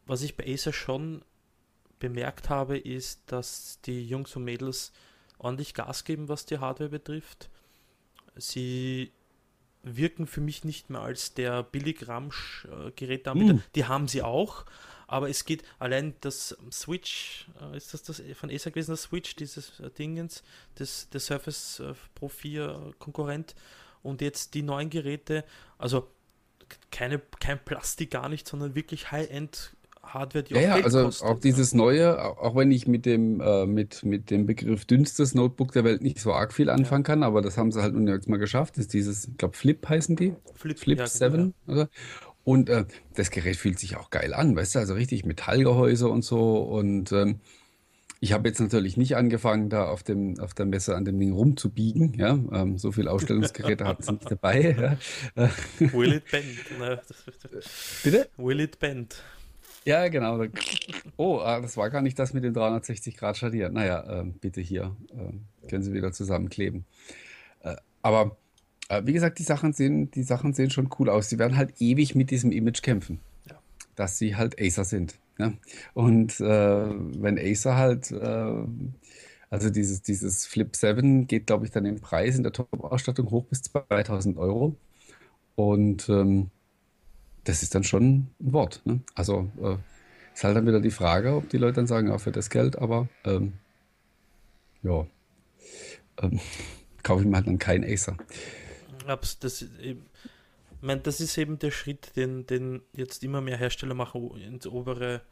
was 0.06 0.22
ich 0.22 0.36
bei 0.36 0.44
Acer 0.46 0.72
schon 0.72 1.22
bemerkt 1.98 2.50
habe, 2.50 2.78
ist, 2.78 3.20
dass 3.26 3.80
die 3.84 4.06
Jungs 4.06 4.36
und 4.36 4.44
Mädels 4.44 4.92
ordentlich 5.38 5.74
Gas 5.74 6.04
geben, 6.04 6.28
was 6.28 6.46
die 6.46 6.58
Hardware 6.58 6.90
betrifft. 6.90 7.48
Sie 8.36 9.12
wirken 9.82 10.26
für 10.26 10.40
mich 10.40 10.64
nicht 10.64 10.90
mehr 10.90 11.00
als 11.00 11.34
der 11.34 11.62
Billig-Ramsch-Geräteanbieter. 11.62 13.54
Mm. 13.54 13.62
Die 13.74 13.84
haben 13.84 14.08
sie 14.08 14.22
auch, 14.22 14.64
Aber 15.06 15.28
es 15.28 15.44
geht 15.44 15.62
allein 15.78 16.14
das 16.20 16.56
Switch, 16.70 17.46
äh, 17.60 17.76
ist 17.76 17.94
das 17.94 18.02
das 18.02 18.22
von 18.34 18.50
ESA 18.50 18.70
gewesen, 18.70 18.92
das 18.92 19.02
Switch, 19.02 19.36
dieses 19.36 19.80
äh, 19.80 19.90
Dingens, 19.90 20.42
das, 20.76 21.08
der 21.10 21.20
Surface 21.20 21.80
äh, 21.80 21.94
Pro 22.14 22.28
4 22.28 22.94
Konkurrent 22.98 23.54
und 24.02 24.20
jetzt 24.20 24.54
die 24.54 24.62
neuen 24.62 24.90
Geräte, 24.90 25.44
also 25.78 26.08
keine, 26.90 27.20
kein 27.40 27.62
Plastik 27.62 28.10
gar 28.10 28.28
nicht, 28.28 28.48
sondern 28.48 28.74
wirklich 28.74 29.12
High-End 29.12 29.74
Hardware, 30.02 30.44
die 30.44 30.54
ja, 30.54 30.60
auch 30.60 30.62
ja, 30.62 30.74
Geld 30.74 30.84
also 30.84 31.04
kostet. 31.04 31.28
auch 31.28 31.40
dieses 31.40 31.74
neue, 31.74 32.22
auch 32.22 32.54
wenn 32.56 32.70
ich 32.70 32.86
mit 32.86 33.06
dem, 33.06 33.40
äh, 33.40 33.66
mit, 33.66 34.04
mit 34.04 34.30
dem 34.30 34.46
Begriff 34.46 34.84
dünnstes 34.84 35.34
Notebook 35.34 35.72
der 35.72 35.84
Welt 35.84 36.02
nicht 36.02 36.20
so 36.20 36.32
arg 36.32 36.52
viel 36.52 36.68
anfangen 36.70 37.04
ja. 37.04 37.06
kann, 37.06 37.22
aber 37.22 37.42
das 37.42 37.56
haben 37.56 37.72
sie 37.72 37.82
halt 37.82 37.94
nun 37.94 38.06
jetzt 38.06 38.28
mal 38.28 38.36
geschafft, 38.36 38.78
ist 38.78 38.92
dieses, 38.92 39.28
ich 39.28 39.38
glaube 39.38 39.56
Flip 39.56 39.86
heißen 39.88 40.16
die, 40.16 40.34
Flip, 40.54 40.78
Flip 40.78 40.98
ja, 40.98 41.06
7 41.06 41.54
genau, 41.66 41.78
ja. 41.80 41.88
Und 42.44 42.68
äh, 42.68 42.84
das 43.14 43.30
Gerät 43.30 43.56
fühlt 43.56 43.78
sich 43.78 43.96
auch 43.96 44.10
geil 44.10 44.34
an, 44.34 44.54
weißt 44.54 44.74
du, 44.74 44.78
also 44.78 44.94
richtig 44.94 45.24
Metallgehäuse 45.24 46.08
und 46.08 46.22
so 46.22 46.58
und 46.58 47.10
ähm, 47.12 47.40
ich 48.24 48.32
habe 48.32 48.48
jetzt 48.48 48.58
natürlich 48.58 48.96
nicht 48.96 49.16
angefangen, 49.16 49.68
da 49.68 49.86
auf, 49.86 50.02
dem, 50.02 50.40
auf 50.40 50.54
der 50.54 50.64
Messe 50.64 50.96
an 50.96 51.04
dem 51.04 51.18
Ding 51.18 51.34
rumzubiegen. 51.34 52.14
Ja? 52.14 52.38
Ähm, 52.52 52.78
so 52.78 52.90
viele 52.90 53.10
Ausstellungsgeräte 53.10 53.84
hatten 53.84 54.02
sie 54.02 54.12
nicht 54.12 54.30
dabei. 54.30 54.98
Ja? 55.36 55.50
Will 55.92 56.14
it 56.14 56.30
bend? 56.30 56.46
Bitte? 58.02 58.30
Will 58.38 58.60
it 58.60 58.78
bend? 58.78 59.22
Ja, 59.84 60.08
genau. 60.08 60.46
Oh, 61.18 61.40
ah, 61.40 61.60
das 61.60 61.76
war 61.76 61.90
gar 61.90 62.00
nicht 62.00 62.18
das 62.18 62.32
mit 62.32 62.44
dem 62.44 62.54
360 62.54 63.14
Grad 63.14 63.36
Scharnier. 63.36 63.68
Naja, 63.68 64.22
äh, 64.22 64.24
bitte 64.24 64.62
hier. 64.62 64.96
Äh, 65.10 65.68
können 65.68 65.82
Sie 65.82 65.92
wieder 65.92 66.12
zusammenkleben. 66.12 66.86
Äh, 67.60 67.76
aber 68.00 68.38
wie 69.04 69.12
gesagt, 69.12 69.38
die 69.38 69.44
Sachen, 69.44 69.72
sehen, 69.72 70.10
die 70.10 70.22
Sachen 70.22 70.52
sehen 70.52 70.70
schon 70.70 70.90
cool 70.98 71.08
aus. 71.08 71.28
Sie 71.28 71.38
werden 71.38 71.56
halt 71.56 71.80
ewig 71.80 72.14
mit 72.14 72.30
diesem 72.30 72.52
Image 72.52 72.82
kämpfen. 72.82 73.20
Ja. 73.48 73.58
Dass 73.96 74.18
sie 74.18 74.36
halt 74.36 74.60
Acer 74.60 74.84
sind. 74.84 75.14
Ja? 75.38 75.52
Und 75.94 76.40
äh, 76.40 76.44
wenn 76.44 77.38
Acer 77.38 77.76
halt, 77.76 78.10
äh, 78.10 78.64
also 79.50 79.70
dieses, 79.70 80.02
dieses 80.02 80.46
Flip 80.46 80.74
7 80.74 81.26
geht, 81.26 81.46
glaube 81.46 81.64
ich, 81.64 81.70
dann 81.70 81.84
im 81.84 82.00
Preis 82.00 82.36
in 82.36 82.42
der 82.42 82.52
Top-Ausstattung 82.52 83.30
hoch 83.30 83.44
bis 83.44 83.62
2000 83.62 84.36
Euro. 84.36 84.76
Und 85.56 86.08
ähm, 86.08 86.50
das 87.44 87.62
ist 87.62 87.74
dann 87.74 87.84
schon 87.84 88.04
ein 88.04 88.30
Wort. 88.38 88.82
Ne? 88.84 89.00
Also 89.14 89.50
äh, 89.62 89.76
ist 90.34 90.44
halt 90.44 90.56
dann 90.56 90.66
wieder 90.66 90.80
die 90.80 90.90
Frage, 90.90 91.34
ob 91.34 91.48
die 91.48 91.58
Leute 91.58 91.76
dann 91.76 91.86
sagen, 91.86 92.08
ja, 92.08 92.18
für 92.18 92.32
das 92.32 92.50
Geld, 92.50 92.78
aber 92.78 93.08
ähm, 93.24 93.52
ja, 94.82 95.06
ähm, 96.20 96.40
kaufe 97.02 97.22
ich 97.22 97.28
mir 97.28 97.36
halt 97.36 97.46
dann 97.46 97.58
kein 97.58 97.84
Acer. 97.84 98.16
Das, 99.06 99.38
das, 99.38 99.64
meine, 100.80 101.00
das 101.00 101.20
ist 101.20 101.36
eben 101.38 101.58
der 101.58 101.70
Schritt, 101.70 102.14
den, 102.16 102.46
den 102.46 102.82
jetzt 102.92 103.22
immer 103.24 103.40
mehr 103.40 103.56
Hersteller 103.56 103.94
machen, 103.94 104.36
ins 104.36 104.66
obere, 104.66 105.22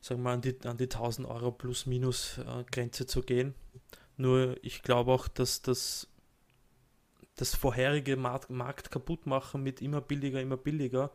sagen 0.00 0.22
wir 0.22 0.30
an 0.30 0.42
die, 0.42 0.56
an 0.64 0.76
die 0.76 0.84
1000 0.84 1.26
Euro 1.26 1.50
plus 1.52 1.86
minus 1.86 2.38
äh, 2.38 2.64
Grenze 2.70 3.06
zu 3.06 3.22
gehen. 3.22 3.54
Nur 4.16 4.56
ich 4.62 4.82
glaube 4.82 5.12
auch, 5.12 5.28
dass 5.28 5.62
das 5.62 6.08
das 7.36 7.54
vorherige 7.54 8.16
Markt, 8.16 8.50
Markt 8.50 8.90
kaputt 8.90 9.26
machen 9.26 9.62
mit 9.62 9.82
immer 9.82 10.00
billiger, 10.00 10.40
immer 10.40 10.56
billiger 10.56 11.12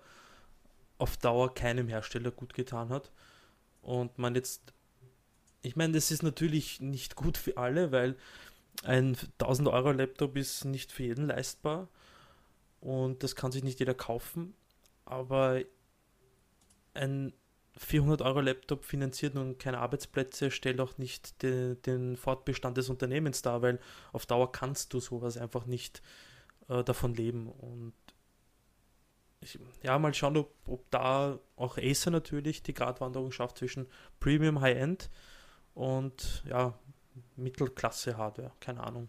auf 0.99 1.17
Dauer 1.17 1.53
keinem 1.53 1.87
Hersteller 1.87 2.29
gut 2.29 2.53
getan 2.53 2.89
hat. 2.89 3.11
Und 3.81 4.19
man 4.19 4.35
jetzt, 4.35 4.73
ich 5.63 5.75
meine, 5.75 5.93
das 5.93 6.11
ist 6.11 6.21
natürlich 6.21 6.79
nicht 6.79 7.15
gut 7.15 7.37
für 7.37 7.57
alle, 7.57 7.91
weil 7.91 8.15
ein 8.83 9.17
1000 9.39 9.67
Euro 9.69 9.91
Laptop 9.91 10.37
ist 10.37 10.65
nicht 10.65 10.91
für 10.91 11.03
jeden 11.03 11.27
leistbar 11.27 11.87
und 12.79 13.23
das 13.23 13.35
kann 13.35 13.51
sich 13.51 13.63
nicht 13.63 13.79
jeder 13.79 13.93
kaufen. 13.93 14.55
Aber 15.05 15.61
ein 16.93 17.33
400 17.77 18.21
Euro 18.21 18.41
Laptop 18.41 18.83
finanziert 18.83 19.35
nun 19.35 19.57
keine 19.57 19.79
Arbeitsplätze, 19.79 20.51
stellt 20.51 20.81
auch 20.81 20.97
nicht 20.97 21.41
den, 21.41 21.81
den 21.83 22.17
Fortbestand 22.17 22.77
des 22.77 22.89
Unternehmens 22.89 23.41
dar, 23.41 23.61
weil 23.61 23.79
auf 24.11 24.25
Dauer 24.25 24.51
kannst 24.51 24.93
du 24.93 24.99
sowas 24.99 25.37
einfach 25.37 25.65
nicht 25.65 26.01
äh, 26.67 26.83
davon 26.83 27.13
leben. 27.13 27.47
Und 27.47 27.93
ich, 29.39 29.57
ja, 29.83 29.97
mal 29.97 30.13
schauen, 30.13 30.37
ob, 30.37 30.53
ob 30.65 30.89
da 30.91 31.39
auch 31.55 31.77
Acer 31.77 32.11
natürlich 32.11 32.61
die 32.61 32.73
Gratwanderung 32.73 33.31
schafft 33.31 33.57
zwischen 33.57 33.87
Premium 34.19 34.59
High-End 34.61 35.09
und 35.73 36.43
ja, 36.47 36.77
Mittelklasse-Hardware, 37.35 38.51
keine 38.59 38.81
Ahnung. 38.83 39.07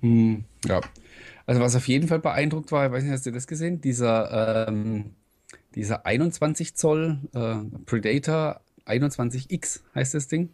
Hm, 0.00 0.44
ja, 0.66 0.80
also 1.46 1.60
was 1.60 1.76
auf 1.76 1.88
jeden 1.88 2.08
Fall 2.08 2.18
beeindruckt 2.18 2.72
war, 2.72 2.86
ich 2.86 2.92
weiß 2.92 3.02
nicht, 3.04 3.12
hast 3.12 3.26
du 3.26 3.32
das 3.32 3.46
gesehen? 3.46 3.80
Dieser 3.80 4.68
ähm 4.68 5.14
dieser 5.74 6.06
21 6.06 6.74
Zoll 6.76 7.18
äh, 7.34 7.56
Predator 7.84 8.60
21X 8.86 9.80
heißt 9.94 10.14
das 10.14 10.28
Ding. 10.28 10.50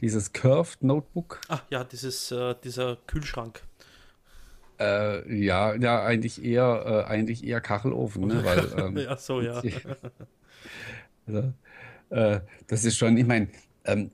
Dieses 0.00 0.32
Curved 0.32 0.82
Notebook. 0.82 1.40
Ach 1.48 1.62
ja, 1.70 1.84
dieses, 1.84 2.30
äh, 2.30 2.54
dieser 2.62 2.96
Kühlschrank. 3.06 3.62
Äh, 4.80 5.44
ja, 5.44 5.74
ja, 5.74 6.02
eigentlich 6.02 6.44
eher, 6.44 7.04
äh, 7.06 7.10
eigentlich 7.10 7.44
eher 7.44 7.60
Kachelofen, 7.60 8.26
ne? 8.26 8.44
Weil, 8.44 8.72
ähm, 8.78 8.96
ja, 8.96 9.16
so, 9.16 9.40
ja. 9.40 9.62
also, 11.26 11.52
äh, 12.10 12.40
das 12.66 12.84
ist 12.84 12.96
schon, 12.96 13.16
ich 13.16 13.26
meine, 13.26 13.48
ähm, 13.84 14.10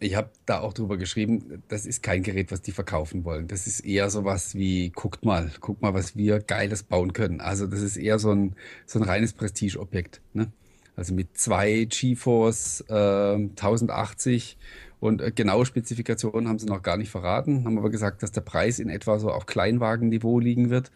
ich 0.00 0.14
habe 0.16 0.30
da 0.46 0.60
auch 0.60 0.72
drüber 0.72 0.96
geschrieben, 0.96 1.62
das 1.68 1.86
ist 1.86 2.02
kein 2.02 2.22
Gerät, 2.22 2.50
was 2.50 2.62
die 2.62 2.72
verkaufen 2.72 3.24
wollen. 3.24 3.48
Das 3.48 3.66
ist 3.66 3.80
eher 3.80 4.10
sowas 4.10 4.54
wie, 4.54 4.90
guckt 4.90 5.24
mal, 5.24 5.50
guckt 5.60 5.82
mal, 5.82 5.94
was 5.94 6.16
wir 6.16 6.40
Geiles 6.40 6.82
bauen 6.82 7.12
können. 7.12 7.40
Also 7.40 7.66
das 7.66 7.80
ist 7.80 7.96
eher 7.96 8.18
so 8.18 8.32
ein, 8.32 8.56
so 8.86 8.98
ein 8.98 9.04
reines 9.04 9.32
Prestigeobjekt. 9.32 10.20
Ne? 10.32 10.50
Also 10.96 11.14
mit 11.14 11.36
zwei 11.36 11.84
GeForce 11.84 12.84
äh, 12.88 13.34
1080 13.34 14.56
und 15.00 15.20
äh, 15.20 15.30
genaue 15.30 15.66
Spezifikationen 15.66 16.48
haben 16.48 16.58
sie 16.58 16.66
noch 16.66 16.82
gar 16.82 16.96
nicht 16.96 17.10
verraten, 17.10 17.64
haben 17.64 17.78
aber 17.78 17.90
gesagt, 17.90 18.22
dass 18.22 18.32
der 18.32 18.40
Preis 18.40 18.78
in 18.78 18.88
etwa 18.88 19.18
so 19.18 19.30
auf 19.30 19.46
Kleinwagenniveau 19.46 20.38
liegen 20.40 20.70
wird. 20.70 20.90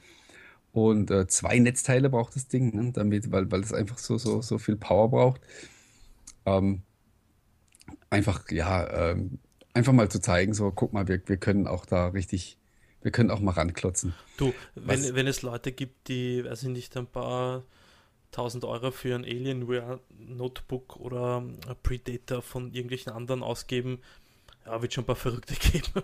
Und 0.72 1.11
äh, 1.11 1.26
zwei 1.26 1.58
Netzteile 1.58 2.11
braucht 2.11 2.37
das 2.37 2.46
Ding, 2.46 2.74
ne? 2.74 2.92
damit, 2.92 3.32
weil, 3.32 3.50
weil 3.50 3.61
es 3.61 3.72
einfach 3.72 3.98
so, 3.98 4.18
so, 4.18 4.42
so 4.42 4.58
viel 4.58 4.76
Power 4.76 5.11
braucht. 5.11 5.40
Ähm, 6.46 6.82
einfach, 8.10 8.50
ja, 8.50 9.10
ähm, 9.10 9.38
einfach 9.74 9.92
mal 9.92 10.08
zu 10.10 10.20
zeigen, 10.20 10.54
so, 10.54 10.70
guck 10.70 10.92
mal, 10.92 11.08
wir, 11.08 11.20
wir 11.26 11.36
können 11.36 11.66
auch 11.66 11.86
da 11.86 12.08
richtig, 12.08 12.58
wir 13.02 13.10
können 13.10 13.30
auch 13.30 13.40
mal 13.40 13.52
ranklotzen. 13.52 14.14
Du, 14.36 14.52
wenn, 14.74 15.14
wenn 15.14 15.26
es 15.26 15.42
Leute 15.42 15.72
gibt, 15.72 16.08
die, 16.08 16.44
weiß 16.44 16.64
ich 16.64 16.68
nicht, 16.68 16.96
ein 16.96 17.06
paar 17.06 17.64
tausend 18.30 18.64
Euro 18.64 18.90
für 18.90 19.14
ein 19.14 19.24
Alienware 19.24 20.00
Notebook 20.18 20.96
oder 20.96 21.42
Predator 21.82 22.42
von 22.42 22.72
irgendwelchen 22.72 23.12
anderen 23.12 23.42
ausgeben, 23.42 24.00
ja, 24.66 24.82
wird 24.82 24.92
schon 24.92 25.04
ein 25.04 25.06
paar 25.06 25.16
Verrückte 25.16 25.54
geben, 25.72 26.02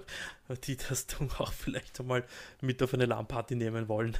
die 0.66 0.76
das 0.76 1.06
dann 1.18 1.30
auch 1.38 1.52
vielleicht 1.52 2.00
einmal 2.00 2.24
mit 2.60 2.82
auf 2.82 2.94
eine 2.94 3.06
LAN-Party 3.06 3.56
nehmen 3.56 3.88
wollen. 3.88 4.16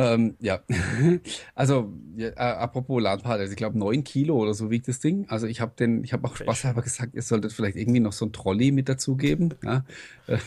Ähm, 0.00 0.36
ja, 0.40 0.60
also 1.54 1.92
ja, 2.16 2.28
äh, 2.28 2.32
apropos 2.34 3.02
Ladpad, 3.02 3.38
also 3.38 3.50
ich 3.50 3.56
glaube 3.56 3.78
9 3.78 4.02
Kilo 4.02 4.36
oder 4.36 4.54
so 4.54 4.70
wiegt 4.70 4.88
das 4.88 5.00
Ding. 5.00 5.28
Also 5.28 5.46
ich 5.46 5.60
habe 5.60 5.72
den, 5.78 6.02
ich 6.04 6.14
habe 6.14 6.26
auch 6.26 6.36
Spaß 6.36 6.64
halber 6.64 6.80
gesagt, 6.80 7.14
ihr 7.14 7.22
solltet 7.22 7.52
vielleicht 7.52 7.76
irgendwie 7.76 8.00
noch 8.00 8.12
so 8.12 8.24
ein 8.24 8.32
Trolley 8.32 8.72
mit 8.72 8.88
dazugeben. 8.88 9.54
Ja. 9.62 9.84
Äh, 10.26 10.38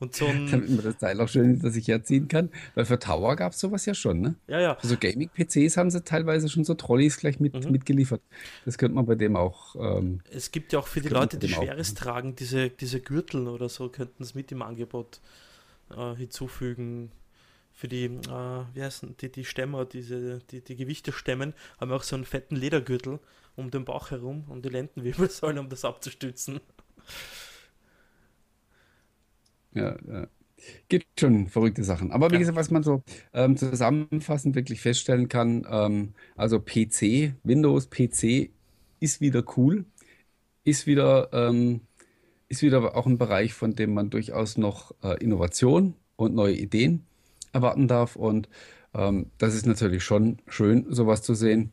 und 0.00 0.14
so 0.14 0.26
ein. 0.26 0.46
Damit 0.50 0.68
man 0.70 0.84
das 0.84 0.98
Teil 0.98 1.18
auch 1.20 1.28
schön 1.28 1.60
dass 1.60 1.76
ich 1.76 1.88
herziehen 1.88 2.28
kann. 2.28 2.50
Weil 2.74 2.84
für 2.84 2.98
Tower 2.98 3.36
gab 3.36 3.52
es 3.52 3.60
sowas 3.60 3.86
ja 3.86 3.94
schon, 3.94 4.20
ne? 4.20 4.34
Ja, 4.48 4.60
ja. 4.60 4.74
Für 4.74 4.86
so 4.86 4.96
Gaming-PCs 4.98 5.78
haben 5.78 5.90
sie 5.90 6.02
teilweise 6.02 6.50
schon 6.50 6.64
so 6.64 6.74
Trolleys 6.74 7.16
gleich 7.16 7.40
mit, 7.40 7.54
mhm. 7.54 7.70
mitgeliefert. 7.70 8.20
Das 8.66 8.76
könnte 8.76 8.96
man 8.96 9.06
bei 9.06 9.14
dem 9.14 9.36
auch. 9.36 9.76
Ähm, 9.76 10.20
es 10.30 10.50
gibt 10.50 10.74
ja 10.74 10.78
auch 10.78 10.88
für 10.88 11.00
die 11.00 11.08
Leute, 11.08 11.38
die 11.38 11.48
Schweres 11.48 11.92
auch, 11.92 12.02
tragen, 12.02 12.36
diese, 12.36 12.68
diese 12.68 13.00
Gürtel 13.00 13.48
oder 13.48 13.70
so, 13.70 13.88
könnten 13.88 14.22
es 14.22 14.34
mit 14.34 14.52
im 14.52 14.60
Angebot 14.60 15.20
äh, 15.96 16.16
hinzufügen 16.16 17.12
für 17.80 17.88
die, 17.88 18.04
äh, 18.04 18.64
wie 18.74 18.82
heißen 18.82 19.16
die, 19.22 19.32
die 19.32 19.46
Stämmer, 19.46 19.86
diese, 19.86 20.40
die, 20.50 20.60
die 20.60 20.76
Gewichte 20.76 21.12
stemmen, 21.12 21.54
haben 21.80 21.90
auch 21.92 22.02
so 22.02 22.14
einen 22.14 22.26
fetten 22.26 22.54
Ledergürtel 22.54 23.20
um 23.56 23.70
den 23.70 23.86
Bauch 23.86 24.10
herum, 24.10 24.44
um 24.48 24.60
die 24.60 24.68
Lendenwirbelsäule, 24.68 25.58
um 25.60 25.70
das 25.70 25.86
abzustützen. 25.86 26.60
Ja, 29.72 29.96
ja. 30.06 30.28
Gibt 30.90 31.06
schon 31.18 31.46
verrückte 31.46 31.82
Sachen. 31.82 32.12
Aber 32.12 32.30
wie 32.30 32.38
gesagt, 32.38 32.58
was 32.58 32.70
man 32.70 32.82
so 32.82 33.02
ähm, 33.32 33.56
zusammenfassend 33.56 34.54
wirklich 34.54 34.82
feststellen 34.82 35.28
kann, 35.28 35.66
ähm, 35.70 36.12
also 36.36 36.60
PC, 36.60 37.32
Windows 37.44 37.88
PC 37.88 38.50
ist 39.00 39.22
wieder 39.22 39.42
cool, 39.56 39.86
ist 40.64 40.86
wieder, 40.86 41.30
ähm, 41.32 41.80
ist 42.48 42.60
wieder 42.60 42.94
auch 42.94 43.06
ein 43.06 43.16
Bereich, 43.16 43.54
von 43.54 43.74
dem 43.74 43.94
man 43.94 44.10
durchaus 44.10 44.58
noch 44.58 44.94
äh, 45.02 45.16
Innovation 45.24 45.94
und 46.16 46.34
neue 46.34 46.56
Ideen 46.56 47.06
erwarten 47.52 47.88
darf. 47.88 48.16
Und 48.16 48.48
ähm, 48.94 49.26
das 49.38 49.54
ist 49.54 49.66
natürlich 49.66 50.04
schon 50.04 50.38
schön, 50.46 50.86
sowas 50.88 51.22
zu 51.22 51.34
sehen. 51.34 51.72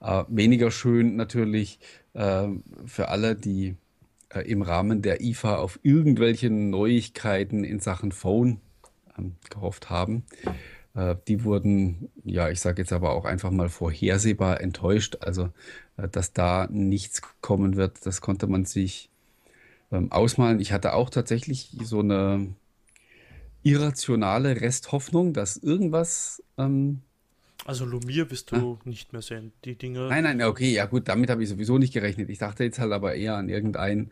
Äh, 0.00 0.24
weniger 0.28 0.70
schön 0.70 1.16
natürlich 1.16 1.80
äh, 2.14 2.48
für 2.86 3.08
alle, 3.08 3.34
die 3.34 3.76
äh, 4.30 4.40
im 4.40 4.62
Rahmen 4.62 5.02
der 5.02 5.20
IFA 5.20 5.56
auf 5.56 5.80
irgendwelche 5.82 6.50
Neuigkeiten 6.50 7.64
in 7.64 7.80
Sachen 7.80 8.12
Phone 8.12 8.60
ähm, 9.18 9.36
gehofft 9.50 9.90
haben. 9.90 10.24
Äh, 10.94 11.16
die 11.26 11.44
wurden, 11.44 12.10
ja, 12.24 12.50
ich 12.50 12.60
sage 12.60 12.82
jetzt 12.82 12.92
aber 12.92 13.12
auch 13.12 13.24
einfach 13.24 13.50
mal 13.50 13.68
vorhersehbar 13.68 14.60
enttäuscht. 14.60 15.18
Also, 15.20 15.50
äh, 15.96 16.08
dass 16.08 16.32
da 16.32 16.68
nichts 16.70 17.22
kommen 17.40 17.76
wird, 17.76 18.04
das 18.04 18.20
konnte 18.20 18.46
man 18.46 18.64
sich 18.64 19.10
ähm, 19.92 20.12
ausmalen. 20.12 20.60
Ich 20.60 20.72
hatte 20.72 20.94
auch 20.94 21.10
tatsächlich 21.10 21.76
so 21.82 22.00
eine 22.00 22.48
irrationale 23.70 24.60
Resthoffnung, 24.60 25.32
dass 25.32 25.56
irgendwas 25.56 26.42
ähm, 26.56 27.02
also 27.68 27.84
Lumiere 27.84 28.30
wirst 28.30 28.50
du 28.50 28.56
ah. 28.56 28.78
nicht 28.88 29.12
mehr 29.12 29.20
sehen. 29.20 29.52
Die 29.66 29.76
Dinge. 29.76 30.08
Nein, 30.08 30.24
nein, 30.24 30.42
okay, 30.42 30.72
ja 30.72 30.86
gut, 30.86 31.06
damit 31.06 31.28
habe 31.28 31.42
ich 31.42 31.50
sowieso 31.50 31.76
nicht 31.76 31.92
gerechnet. 31.92 32.30
Ich 32.30 32.38
dachte 32.38 32.64
jetzt 32.64 32.78
halt 32.78 32.92
aber 32.92 33.14
eher 33.14 33.36
an 33.36 33.50
irgendein, 33.50 34.10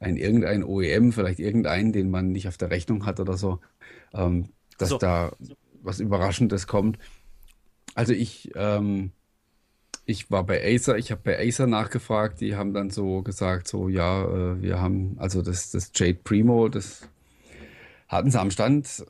ein, 0.00 0.16
irgendein 0.16 0.64
OEM, 0.64 1.12
vielleicht 1.12 1.38
irgendeinen, 1.38 1.92
den 1.92 2.10
man 2.10 2.32
nicht 2.32 2.48
auf 2.48 2.56
der 2.56 2.70
Rechnung 2.70 3.04
hat 3.04 3.20
oder 3.20 3.36
so, 3.36 3.60
ähm, 4.14 4.48
dass 4.78 4.88
so. 4.88 4.96
da 4.96 5.32
was 5.82 6.00
Überraschendes 6.00 6.66
kommt. 6.66 6.98
Also 7.94 8.14
ich, 8.14 8.52
ähm, 8.54 9.10
ich 10.06 10.30
war 10.30 10.44
bei 10.44 10.64
Acer, 10.64 10.96
ich 10.96 11.10
habe 11.10 11.20
bei 11.22 11.46
Acer 11.46 11.66
nachgefragt, 11.66 12.40
die 12.40 12.56
haben 12.56 12.72
dann 12.72 12.88
so 12.88 13.20
gesagt, 13.20 13.68
so 13.68 13.90
ja, 13.90 14.24
äh, 14.24 14.62
wir 14.62 14.80
haben, 14.80 15.16
also 15.18 15.42
das, 15.42 15.70
das 15.70 15.92
Jade 15.94 16.20
Primo, 16.24 16.70
das 16.70 17.06
hatten 18.08 18.30
sie 18.30 18.40
am 18.40 18.50
Stand, 18.50 19.04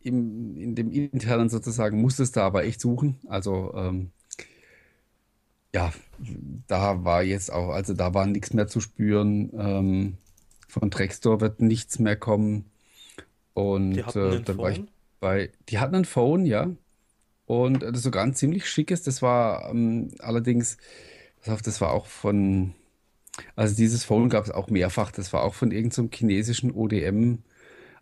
im, 0.00 0.56
in 0.56 0.74
dem 0.74 0.90
internen 0.90 1.48
sozusagen 1.48 2.00
musstest 2.00 2.36
du 2.36 2.40
aber 2.40 2.64
echt 2.64 2.80
suchen. 2.80 3.16
Also 3.26 3.72
ähm, 3.74 4.10
ja, 5.74 5.92
da 6.68 7.04
war 7.04 7.22
jetzt 7.22 7.52
auch, 7.52 7.70
also 7.70 7.94
da 7.94 8.14
war 8.14 8.26
nichts 8.26 8.52
mehr 8.52 8.68
zu 8.68 8.80
spüren. 8.80 9.50
Ähm, 9.58 10.18
von 10.68 10.90
Trackstore 10.90 11.40
wird 11.40 11.60
nichts 11.60 11.98
mehr 11.98 12.16
kommen. 12.16 12.70
Und 13.54 13.96
äh, 13.98 14.40
dann 14.40 14.58
war 14.58 14.70
ich 14.70 14.82
bei, 15.20 15.50
die 15.68 15.78
hatten 15.78 15.94
ein 15.94 16.04
Phone, 16.04 16.46
ja. 16.46 16.70
Und 17.46 17.82
das 17.82 18.02
sogar 18.02 18.24
ein 18.24 18.34
ziemlich 18.34 18.68
schickes. 18.68 19.02
Das 19.02 19.22
war 19.22 19.70
ähm, 19.70 20.10
allerdings, 20.18 20.76
das 21.44 21.80
war 21.80 21.92
auch 21.92 22.06
von, 22.06 22.74
also 23.56 23.74
dieses 23.74 24.04
Phone 24.04 24.28
gab 24.28 24.44
es 24.44 24.50
auch 24.50 24.68
mehrfach. 24.68 25.10
Das 25.10 25.32
war 25.32 25.42
auch 25.42 25.54
von 25.54 25.70
irgendeinem 25.70 26.08
so 26.10 26.16
chinesischen 26.16 26.72
ODM. 26.72 27.42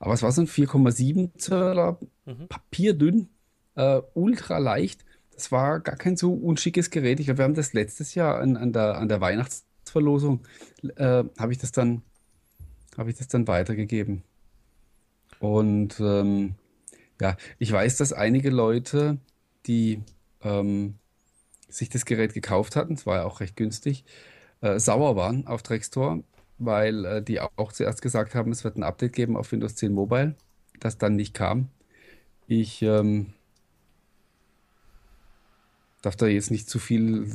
Aber 0.03 0.15
es 0.15 0.23
war 0.23 0.33
so 0.33 0.41
ein 0.41 0.49
4,7 0.49 1.39
Zöller, 1.39 1.97
mhm. 2.25 2.49
papierdünn, 2.49 3.29
äh, 3.77 4.01
ultra 4.15 4.59
leicht. 4.59 5.05
Das 5.33 5.53
war 5.53 5.79
gar 5.79 5.95
kein 5.95 6.17
so 6.17 6.33
unschickes 6.33 6.91
Gerät. 6.91 7.21
Ich 7.21 7.27
glaube, 7.27 7.39
wir 7.39 7.45
haben 7.45 7.55
das 7.55 7.73
letztes 7.73 8.17
Jahr 8.17 8.41
an, 8.41 8.57
an, 8.57 8.73
der, 8.73 8.99
an 8.99 9.09
der 9.09 9.21
Weihnachtsverlosung, 9.21 10.41
äh, 10.97 11.23
habe 11.39 11.53
ich 11.53 11.59
das 11.59 11.71
dann, 11.71 12.03
habe 12.99 13.11
ich 13.11 13.17
das 13.17 13.29
dann 13.29 13.47
weitergegeben. 13.47 14.25
Und 15.39 16.01
ähm, 16.01 16.57
ja, 17.21 17.37
ich 17.61 17.71
weiß, 17.71 17.97
dass 17.99 18.13
einige 18.13 18.51
Leute, 18.51 19.19
die 19.67 20.03
ähm, 20.43 20.97
sich 21.69 21.91
das 21.91 22.07
Gerät 22.07 22.35
gekauft 22.35 22.75
hatten, 22.75 22.95
es 22.95 23.07
war 23.07 23.19
ja 23.19 23.25
auch 23.25 23.39
recht 23.39 23.55
günstig, 23.55 24.05
äh, 24.63 24.81
sauer 24.81 25.15
waren 25.15 25.47
auf 25.47 25.63
Drextor, 25.63 26.25
weil 26.65 27.05
äh, 27.05 27.23
die 27.23 27.41
auch 27.41 27.73
zuerst 27.73 28.03
gesagt 28.03 28.35
haben, 28.35 28.51
es 28.53 28.65
wird 28.65 28.77
ein 28.77 28.83
Update 28.83 29.13
geben 29.13 29.37
auf 29.37 29.53
Windows 29.53 29.77
10 29.77 29.93
Mobile, 29.93 30.37
das 30.81 30.99
dann 30.99 31.17
nicht 31.17 31.35
kam. 31.35 31.69
Ich 32.47 32.83
ähm, 32.83 33.33
darf 36.03 36.17
da 36.17 36.27
jetzt 36.27 36.51
nicht 36.51 36.69
zu 36.69 36.79
viel 36.79 37.29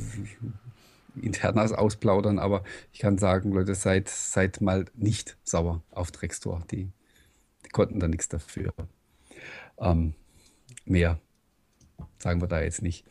internas 1.20 1.72
ausplaudern, 1.72 2.38
aber 2.38 2.62
ich 2.92 3.00
kann 3.00 3.18
sagen, 3.18 3.52
Leute, 3.52 3.74
seid, 3.74 4.08
seid 4.08 4.60
mal 4.60 4.84
nicht 4.94 5.36
sauer 5.42 5.82
auf 5.90 6.10
Drextor. 6.12 6.62
Die, 6.70 6.90
die 7.64 7.70
konnten 7.70 7.98
da 7.98 8.08
nichts 8.08 8.28
dafür. 8.28 8.72
Ähm, 9.78 10.14
mehr 10.84 11.18
sagen 12.18 12.40
wir 12.40 12.48
da 12.48 12.60
jetzt 12.60 12.82
nicht. 12.82 13.04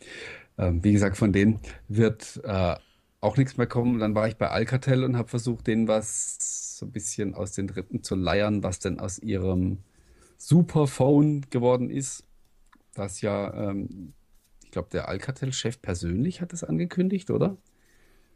Ähm, 0.58 0.84
wie 0.84 0.94
gesagt, 0.94 1.18
von 1.18 1.34
denen 1.34 1.60
wird 1.88 2.42
äh, 2.44 2.76
auch 3.22 3.38
nichts 3.38 3.58
mehr 3.58 3.68
kommen. 3.68 4.00
Dann 4.00 4.16
war 4.16 4.28
ich 4.28 4.38
bei 4.38 4.50
Alcatel 4.50 5.04
und 5.04 5.18
habe 5.18 5.28
versucht, 5.28 5.68
denen 5.68 5.88
was 5.88 6.78
so 6.78 6.86
ein 6.86 6.92
bisschen 6.92 7.34
aus 7.36 7.52
den 7.54 7.70
Rippen 7.70 8.04
zu 8.04 8.16
leiern, 8.16 8.64
was 8.64 8.80
denn 8.80 9.00
aus 9.00 9.20
ihrem 9.20 9.80
Superphone 10.38 11.46
geworden 11.50 11.90
ist. 11.90 12.24
Das 12.94 13.22
ja, 13.22 13.54
ähm, 13.54 14.14
ich 14.64 14.72
glaube, 14.72 14.90
der 14.92 15.08
Alcatel-Chef 15.08 15.82
persönlich 15.82 16.42
hat 16.42 16.54
das 16.54 16.64
angekündigt, 16.64 17.32
oder? 17.32 17.58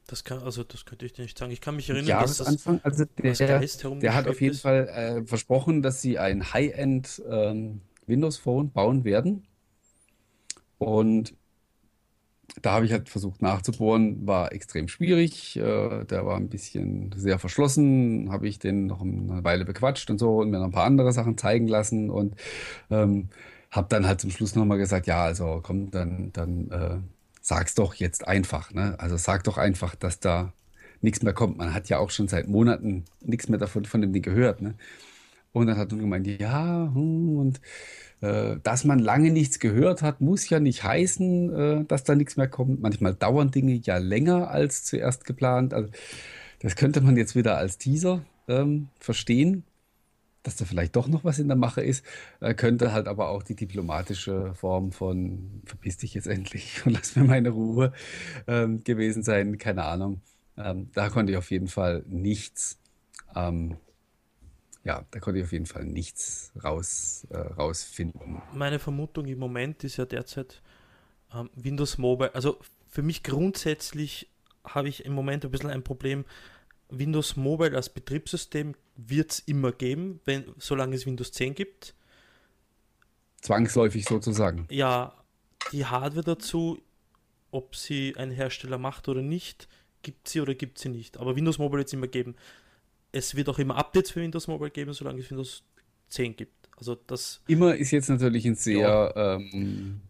Das 0.08 0.24
kann, 0.24 0.40
also 0.40 0.64
das 0.64 0.86
könnte 0.86 1.06
ich 1.06 1.18
nicht 1.18 1.38
sagen. 1.38 1.52
Ich 1.52 1.62
kann 1.62 1.76
mich 1.76 1.90
erinnern, 1.90 2.08
Jahresanfang, 2.08 2.82
dass 2.84 2.98
das 2.98 3.08
also 3.22 3.40
der, 3.40 3.60
der 4.00 4.16
hat 4.16 4.28
auf 4.28 4.42
jeden 4.42 4.56
ist. 4.56 4.62
Fall 4.62 4.88
äh, 4.88 5.26
versprochen, 5.26 5.82
dass 5.82 6.02
sie 6.02 6.18
ein 6.18 6.54
High-End 6.54 7.22
ähm, 7.30 7.82
Windows 8.08 8.38
Phone 8.38 8.72
bauen 8.72 9.04
werden. 9.04 9.48
Und 10.80 11.36
da 12.62 12.74
habe 12.74 12.86
ich 12.86 12.92
halt 12.92 13.10
versucht 13.10 13.42
nachzubohren, 13.42 14.28
war 14.28 14.52
extrem 14.52 14.88
schwierig. 14.88 15.58
Äh, 15.58 16.06
der 16.06 16.26
war 16.26 16.38
ein 16.38 16.50
bisschen 16.50 17.12
sehr 17.16 17.40
verschlossen, 17.40 18.32
habe 18.32 18.48
ich 18.48 18.60
den 18.60 18.88
noch 18.88 19.02
eine 19.02 19.44
Weile 19.44 19.66
bequatscht 19.66 20.10
und 20.10 20.18
so 20.18 20.38
und 20.40 20.50
mir 20.50 20.58
noch 20.58 20.66
ein 20.66 20.72
paar 20.72 20.86
andere 20.86 21.14
Sachen 21.14 21.38
zeigen 21.38 21.68
lassen 21.68 22.10
und 22.10 22.36
ähm, 22.90 23.30
habe 23.72 23.88
dann 23.90 24.06
halt 24.06 24.20
zum 24.22 24.32
Schluss 24.32 24.56
nochmal 24.56 24.78
gesagt, 24.78 25.08
ja, 25.08 25.24
also 25.24 25.62
komm, 25.64 25.92
dann, 25.92 26.32
dann 26.34 26.70
äh, 26.72 26.98
sag's 27.42 27.74
doch 27.76 27.94
jetzt 27.96 28.28
einfach. 28.28 28.72
Ne? 28.74 28.96
Also 29.00 29.18
sag 29.18 29.44
doch 29.46 29.58
einfach, 29.58 29.96
dass 29.96 30.20
da 30.20 30.54
nichts 31.02 31.24
mehr 31.24 31.34
kommt. 31.34 31.58
Man 31.58 31.74
hat 31.74 31.90
ja 31.90 31.98
auch 31.98 32.12
schon 32.12 32.28
seit 32.28 32.48
Monaten 32.48 33.06
nichts 33.22 33.50
mehr 33.50 33.60
davon 33.60 33.86
von 33.86 34.02
dem 34.02 34.14
Ding 34.14 34.22
gehört. 34.22 34.62
Ne? 34.62 34.76
Und 35.54 35.68
dann 35.68 35.78
hat 35.78 35.92
er 35.92 35.98
gemeint, 35.98 36.28
ja, 36.28 36.92
hm, 36.94 37.38
und 37.38 37.62
äh, 38.22 38.58
dass 38.64 38.86
man 38.86 39.00
lange 39.00 39.32
nichts 39.32 39.60
gehört 39.60 40.02
hat, 40.02 40.22
muss 40.22 40.50
ja 40.50 40.60
nicht 40.60 40.84
heißen, 40.84 41.56
äh, 41.56 41.86
dass 41.86 42.04
da 42.04 42.16
nichts 42.16 42.38
mehr 42.38 42.48
kommt. 42.48 42.82
Manchmal 42.82 43.16
dauern 43.16 43.52
Dinge 43.52 43.74
ja 43.74 43.98
länger 43.98 44.50
als 44.50 44.84
zuerst 44.86 45.26
geplant. 45.26 45.74
Also, 45.74 45.90
das 46.60 46.76
könnte 46.76 47.02
man 47.02 47.18
jetzt 47.18 47.36
wieder 47.36 47.58
als 47.58 47.78
Teaser 47.78 48.24
ähm, 48.48 48.90
verstehen, 49.00 49.64
dass 50.44 50.56
da 50.56 50.66
vielleicht 50.66 50.96
doch 50.96 51.08
noch 51.08 51.24
was 51.24 51.40
in 51.40 51.48
der 51.48 51.58
Mache 51.58 51.82
ist. 51.82 52.06
Äh, 52.40 52.54
könnte 52.54 52.94
halt 52.94 53.08
aber 53.08 53.30
auch 53.30 53.44
die 53.44 53.56
diplomatische 53.56 54.54
Form 54.54 54.92
von 54.92 55.62
verpiss 55.66 55.98
dich 55.98 56.14
jetzt 56.14 56.28
endlich 56.28 56.82
und 56.86 56.94
lass 56.94 57.16
mir 57.16 57.24
meine 57.24 57.50
Ruhe 57.50 57.92
ähm, 58.48 58.84
gewesen 58.84 59.24
sein. 59.24 59.58
Keine 59.58 59.84
Ahnung. 59.84 60.22
Ähm, 60.58 60.90
da 60.94 61.10
konnte 61.10 61.32
ich 61.32 61.38
auf 61.38 61.50
jeden 61.52 61.68
Fall 61.68 62.04
nichts 62.08 62.80
ähm, 63.36 63.78
ja, 64.84 65.06
da 65.12 65.20
konnte 65.20 65.40
ich 65.40 65.46
auf 65.46 65.52
jeden 65.52 65.68
Fall 65.68 65.86
nichts 65.86 66.52
raus, 66.64 67.28
äh, 67.30 67.38
rausfinden. 67.38 68.42
Meine 68.54 68.80
Vermutung 68.80 69.26
im 69.28 69.38
Moment 69.38 69.84
ist 69.84 69.98
ja 69.98 70.06
derzeit 70.06 70.62
ähm, 71.34 71.50
Windows 71.56 71.98
Mobile. 71.98 72.34
Also 72.34 72.60
für 72.90 73.04
mich 73.04 73.24
grundsätzlich 73.24 74.30
habe 74.64 74.90
ich 74.90 75.06
im 75.06 75.14
Moment 75.14 75.46
ein 75.46 75.52
bisschen 75.52 75.70
ein 75.70 75.84
Problem. 75.84 76.26
Windows 76.90 77.36
Mobile 77.36 77.76
als 77.76 77.90
Betriebssystem 77.90 78.76
wird 78.96 79.32
es 79.32 79.40
immer 79.40 79.72
geben, 79.72 80.20
wenn, 80.26 80.46
solange 80.58 80.96
es 80.96 81.06
Windows 81.06 81.32
10 81.32 81.54
gibt. 81.54 81.96
Zwangsläufig 83.42 84.06
sozusagen. 84.06 84.68
Ja, 84.70 85.16
die 85.72 85.86
Hardware 85.86 86.24
dazu, 86.24 86.82
ob 87.52 87.76
sie 87.76 88.16
ein 88.18 88.32
Hersteller 88.32 88.78
macht 88.78 89.08
oder 89.08 89.22
nicht, 89.22 89.68
gibt 90.02 90.28
sie 90.28 90.42
oder 90.42 90.56
gibt 90.56 90.80
sie 90.80 90.90
nicht. 90.90 91.18
Aber 91.18 91.36
Windows 91.36 91.60
Mobile 91.60 91.80
wird 91.80 91.88
es 91.88 91.94
immer 91.94 92.08
geben 92.08 92.36
es 93.12 93.36
wird 93.36 93.50
auch 93.50 93.60
immer 93.60 93.76
Updates 93.76 94.12
für 94.12 94.22
Windows 94.22 94.48
Mobile 94.48 94.72
geben, 94.72 94.94
solange 94.94 95.20
es 95.20 95.30
Windows 95.30 95.64
10 96.10 96.36
gibt. 96.36 96.70
Also 96.78 96.96
das. 96.96 97.42
Immer 97.48 97.76
ist 97.76 97.92
jetzt 97.92 98.10
natürlich 98.10 98.46
ein 98.46 98.56
sehr. 98.56 98.80
Ja, 98.80 99.36
ähm, 99.36 100.02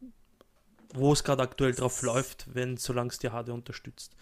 wo 0.94 1.14
es 1.14 1.24
gerade 1.24 1.44
aktuell 1.44 1.74
drauf 1.74 2.02
läuft, 2.02 2.48
wenn 2.54 2.78
solange 2.78 3.10
es 3.10 3.20
die 3.20 3.30
Hardware 3.30 3.58
unterstützt. 3.58 4.16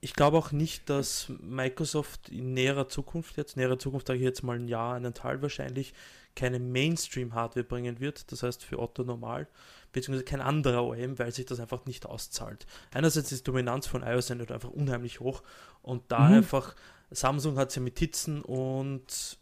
Ich 0.00 0.14
glaube 0.14 0.38
auch 0.38 0.52
nicht, 0.52 0.88
dass 0.88 1.30
Microsoft 1.40 2.30
in 2.30 2.54
näherer 2.54 2.88
Zukunft, 2.88 3.36
jetzt 3.36 3.56
näherer 3.56 3.78
Zukunft 3.78 4.06
sage 4.06 4.18
ich 4.18 4.24
jetzt 4.24 4.42
mal 4.42 4.56
ein 4.56 4.68
Jahr, 4.68 4.94
einen 4.94 5.12
Teil 5.12 5.42
wahrscheinlich, 5.42 5.92
keine 6.34 6.58
Mainstream-Hardware 6.58 7.64
bringen 7.64 8.00
wird, 8.00 8.32
das 8.32 8.42
heißt 8.42 8.64
für 8.64 8.78
Otto 8.78 9.02
normal, 9.02 9.46
beziehungsweise 9.92 10.24
kein 10.24 10.40
anderer 10.40 10.84
OEM, 10.84 11.18
weil 11.18 11.32
sich 11.32 11.46
das 11.46 11.60
einfach 11.60 11.86
nicht 11.86 12.06
auszahlt. 12.06 12.66
Einerseits 12.92 13.32
ist 13.32 13.46
die 13.46 13.50
Dominanz 13.50 13.86
von 13.86 14.02
iOS 14.02 14.30
einfach 14.30 14.70
unheimlich 14.70 15.20
hoch 15.20 15.42
und 15.82 16.02
da 16.08 16.28
mhm. 16.28 16.34
einfach, 16.36 16.74
Samsung 17.10 17.58
hat 17.58 17.74
ja 17.74 17.82
mit 17.82 17.96
Titzen 17.96 18.42
und 18.42 19.38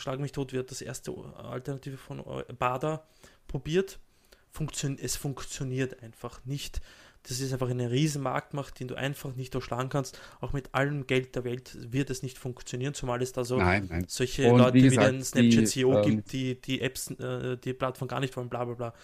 Schlag 0.00 0.20
mich 0.20 0.32
tot 0.32 0.52
wird 0.52 0.70
das 0.70 0.80
erste 0.80 1.12
Alternative 1.36 1.96
von 1.96 2.24
Bada 2.58 3.06
probiert. 3.46 3.98
Funktion 4.50 4.98
es 5.00 5.16
funktioniert 5.16 6.02
einfach 6.02 6.44
nicht. 6.44 6.80
Das 7.24 7.40
ist 7.40 7.52
einfach 7.52 7.70
eine 7.70 7.90
riesen 7.90 8.20
Marktmacht, 8.20 8.80
den 8.80 8.88
du 8.88 8.96
einfach 8.96 9.34
nicht 9.36 9.54
durchschlagen 9.54 9.90
kannst. 9.90 10.18
Auch 10.40 10.52
mit 10.52 10.74
allem 10.74 11.06
Geld 11.06 11.36
der 11.36 11.44
Welt 11.44 11.92
wird 11.92 12.10
es 12.10 12.22
nicht 12.22 12.36
funktionieren, 12.36 12.94
zumal 12.94 13.22
es 13.22 13.32
da 13.32 13.44
so 13.44 13.58
nein, 13.58 13.86
nein. 13.88 14.04
solche 14.08 14.50
und 14.50 14.58
Leute 14.58 14.74
wie, 14.74 14.82
gesagt, 14.82 15.06
wie 15.06 15.12
den 15.12 15.24
Snapchat 15.24 15.68
CEO 15.68 15.98
ähm, 15.98 16.02
gibt, 16.02 16.32
die 16.32 16.60
die 16.60 16.80
Apps, 16.80 17.10
äh, 17.12 17.56
die 17.58 17.74
Plattform 17.74 18.08
gar 18.08 18.18
nicht 18.18 18.36
wollen, 18.36 18.48
bla 18.48 18.64
bla 18.64 18.74
bla. 18.74 18.94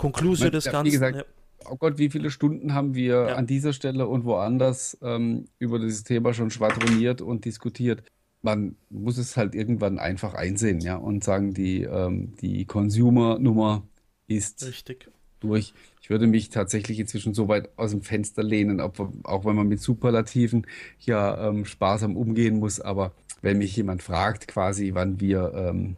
Konklusion 0.00 0.50
des 0.50 0.64
Ganzen. 0.64 0.92
Gesagt, 0.92 1.16
ja. 1.16 1.24
Oh 1.68 1.76
Gott, 1.76 1.98
wie 1.98 2.08
viele 2.08 2.30
Stunden 2.30 2.72
haben 2.72 2.94
wir 2.94 3.28
ja. 3.28 3.34
an 3.36 3.46
dieser 3.46 3.72
Stelle 3.72 4.06
und 4.06 4.24
woanders 4.24 4.96
ähm, 5.02 5.44
über 5.58 5.78
dieses 5.78 6.04
Thema 6.04 6.32
schon 6.32 6.50
schwadroniert 6.50 7.20
und 7.20 7.44
diskutiert. 7.44 8.02
man 8.42 8.76
muss 8.88 9.18
es 9.18 9.36
halt 9.36 9.54
irgendwann 9.54 9.98
einfach 9.98 10.32
einsehen, 10.32 10.80
ja, 10.80 10.96
und 10.96 11.22
sagen, 11.22 11.52
die, 11.52 11.82
ähm, 11.82 12.32
die 12.40 12.64
Consumer-Nummer 12.64 13.86
ist 14.26 14.66
Richtig. 14.66 15.10
durch. 15.40 15.74
Ich 16.00 16.08
würde 16.08 16.26
mich 16.26 16.48
tatsächlich 16.48 16.98
inzwischen 16.98 17.34
so 17.34 17.48
weit 17.48 17.68
aus 17.76 17.90
dem 17.90 18.00
Fenster 18.02 18.42
lehnen, 18.42 18.80
ob, 18.80 18.98
auch 19.24 19.44
wenn 19.44 19.56
man 19.56 19.68
mit 19.68 19.82
Superlativen 19.82 20.66
ja 20.98 21.48
ähm, 21.48 21.66
sparsam 21.66 22.16
umgehen 22.16 22.58
muss. 22.58 22.80
Aber 22.80 23.12
wenn 23.42 23.58
mich 23.58 23.76
jemand 23.76 24.02
fragt, 24.02 24.48
quasi, 24.48 24.94
wann 24.94 25.20
wir 25.20 25.52
ähm, 25.54 25.96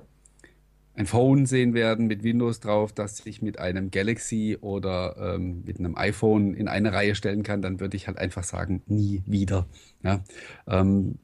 ein 0.95 1.07
Phone 1.07 1.47
sehen 1.47 1.75
werden 1.75 2.07
mit 2.07 2.23
Windows 2.23 2.61
drauf, 2.61 2.93
das 2.93 3.19
sich 3.19 3.41
mit 3.41 3.59
einem 3.59 3.91
Galaxy 3.91 4.59
oder 4.61 5.35
ähm, 5.37 5.63
mit 5.65 5.79
einem 5.79 5.97
iPhone 5.97 6.55
in 6.55 6.69
eine 6.69 6.93
Reihe 6.93 7.15
stellen 7.15 7.43
kann, 7.43 7.63
dann 7.63 7.81
würde 7.81 7.97
ich 7.97 8.07
halt 8.07 8.19
einfach 8.19 8.45
sagen, 8.45 8.83
nie 8.87 9.23
wieder. 9.27 9.67
Ja? 10.03 10.23
Ähm, 10.67 11.19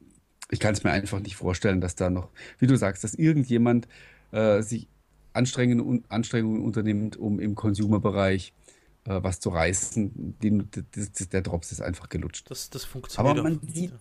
ich 0.49 0.59
kann 0.59 0.73
es 0.73 0.83
mir 0.83 0.91
einfach 0.91 1.19
nicht 1.19 1.35
vorstellen, 1.35 1.81
dass 1.81 1.95
da 1.95 2.09
noch, 2.09 2.29
wie 2.57 2.67
du 2.67 2.75
sagst, 2.75 3.03
dass 3.03 3.13
irgendjemand 3.13 3.87
äh, 4.31 4.61
sich 4.63 4.87
Anstrengungen, 5.33 6.03
Anstrengungen 6.09 6.63
unternimmt, 6.63 7.17
um 7.17 7.39
im 7.39 7.53
Consumer-Bereich 7.53 8.53
äh, 9.05 9.19
was 9.21 9.39
zu 9.39 9.49
reißen. 9.49 10.35
Die, 10.41 10.63
das, 10.71 11.11
das, 11.11 11.29
der 11.29 11.41
Drops 11.41 11.71
ist 11.71 11.81
einfach 11.81 12.09
gelutscht. 12.09 12.49
Das, 12.49 12.71
das 12.71 12.85
funktioniert 12.85 13.37
Aber 13.37 13.43
man 13.43 13.59
sieht, 13.71 13.93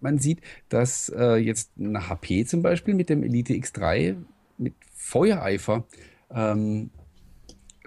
man 0.00 0.18
sieht, 0.18 0.40
dass 0.68 1.08
äh, 1.08 1.34
jetzt 1.36 1.72
eine 1.76 2.08
HP 2.08 2.44
zum 2.44 2.62
Beispiel 2.62 2.94
mit 2.94 3.08
dem 3.08 3.24
Elite 3.24 3.54
X3 3.54 4.16
mit 4.58 4.74
Feuereifer 4.94 5.86
ähm, 6.30 6.90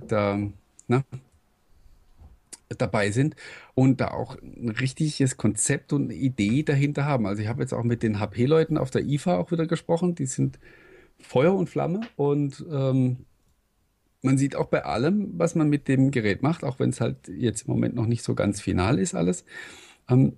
da, 0.08 0.40
na, 0.88 1.04
dabei 2.78 3.12
sind 3.12 3.36
und 3.74 4.00
da 4.02 4.10
auch 4.10 4.38
ein 4.42 4.70
richtiges 4.70 5.38
Konzept 5.38 5.94
und 5.94 6.06
eine 6.06 6.14
Idee 6.14 6.64
dahinter 6.64 7.06
haben. 7.06 7.26
Also 7.26 7.42
ich 7.42 7.48
habe 7.48 7.62
jetzt 7.62 7.74
auch 7.74 7.84
mit 7.84 8.04
den 8.04 8.20
HP-Leuten 8.20 8.78
auf 8.78 8.92
der 8.92 9.04
IFA 9.04 9.38
auch 9.38 9.52
wieder 9.52 9.66
gesprochen, 9.66 10.16
die 10.16 10.26
sind 10.26 10.60
Feuer 11.20 11.54
und 11.54 11.70
Flamme 11.70 12.02
und 12.16 12.66
ähm, 12.72 13.26
man 14.22 14.38
sieht 14.38 14.56
auch 14.56 14.68
bei 14.68 14.84
allem, 14.84 15.32
was 15.38 15.56
man 15.56 15.70
mit 15.70 15.88
dem 15.88 16.12
Gerät 16.12 16.44
macht, 16.44 16.64
auch 16.64 16.80
wenn 16.80 16.90
es 16.90 17.02
halt 17.02 17.28
jetzt 17.28 17.68
im 17.68 17.74
Moment 17.74 17.96
noch 17.96 18.06
nicht 18.06 18.24
so 18.24 18.36
ganz 18.36 18.62
final 18.62 19.00
ist 19.00 19.16
alles, 19.16 19.46
ähm, 20.10 20.38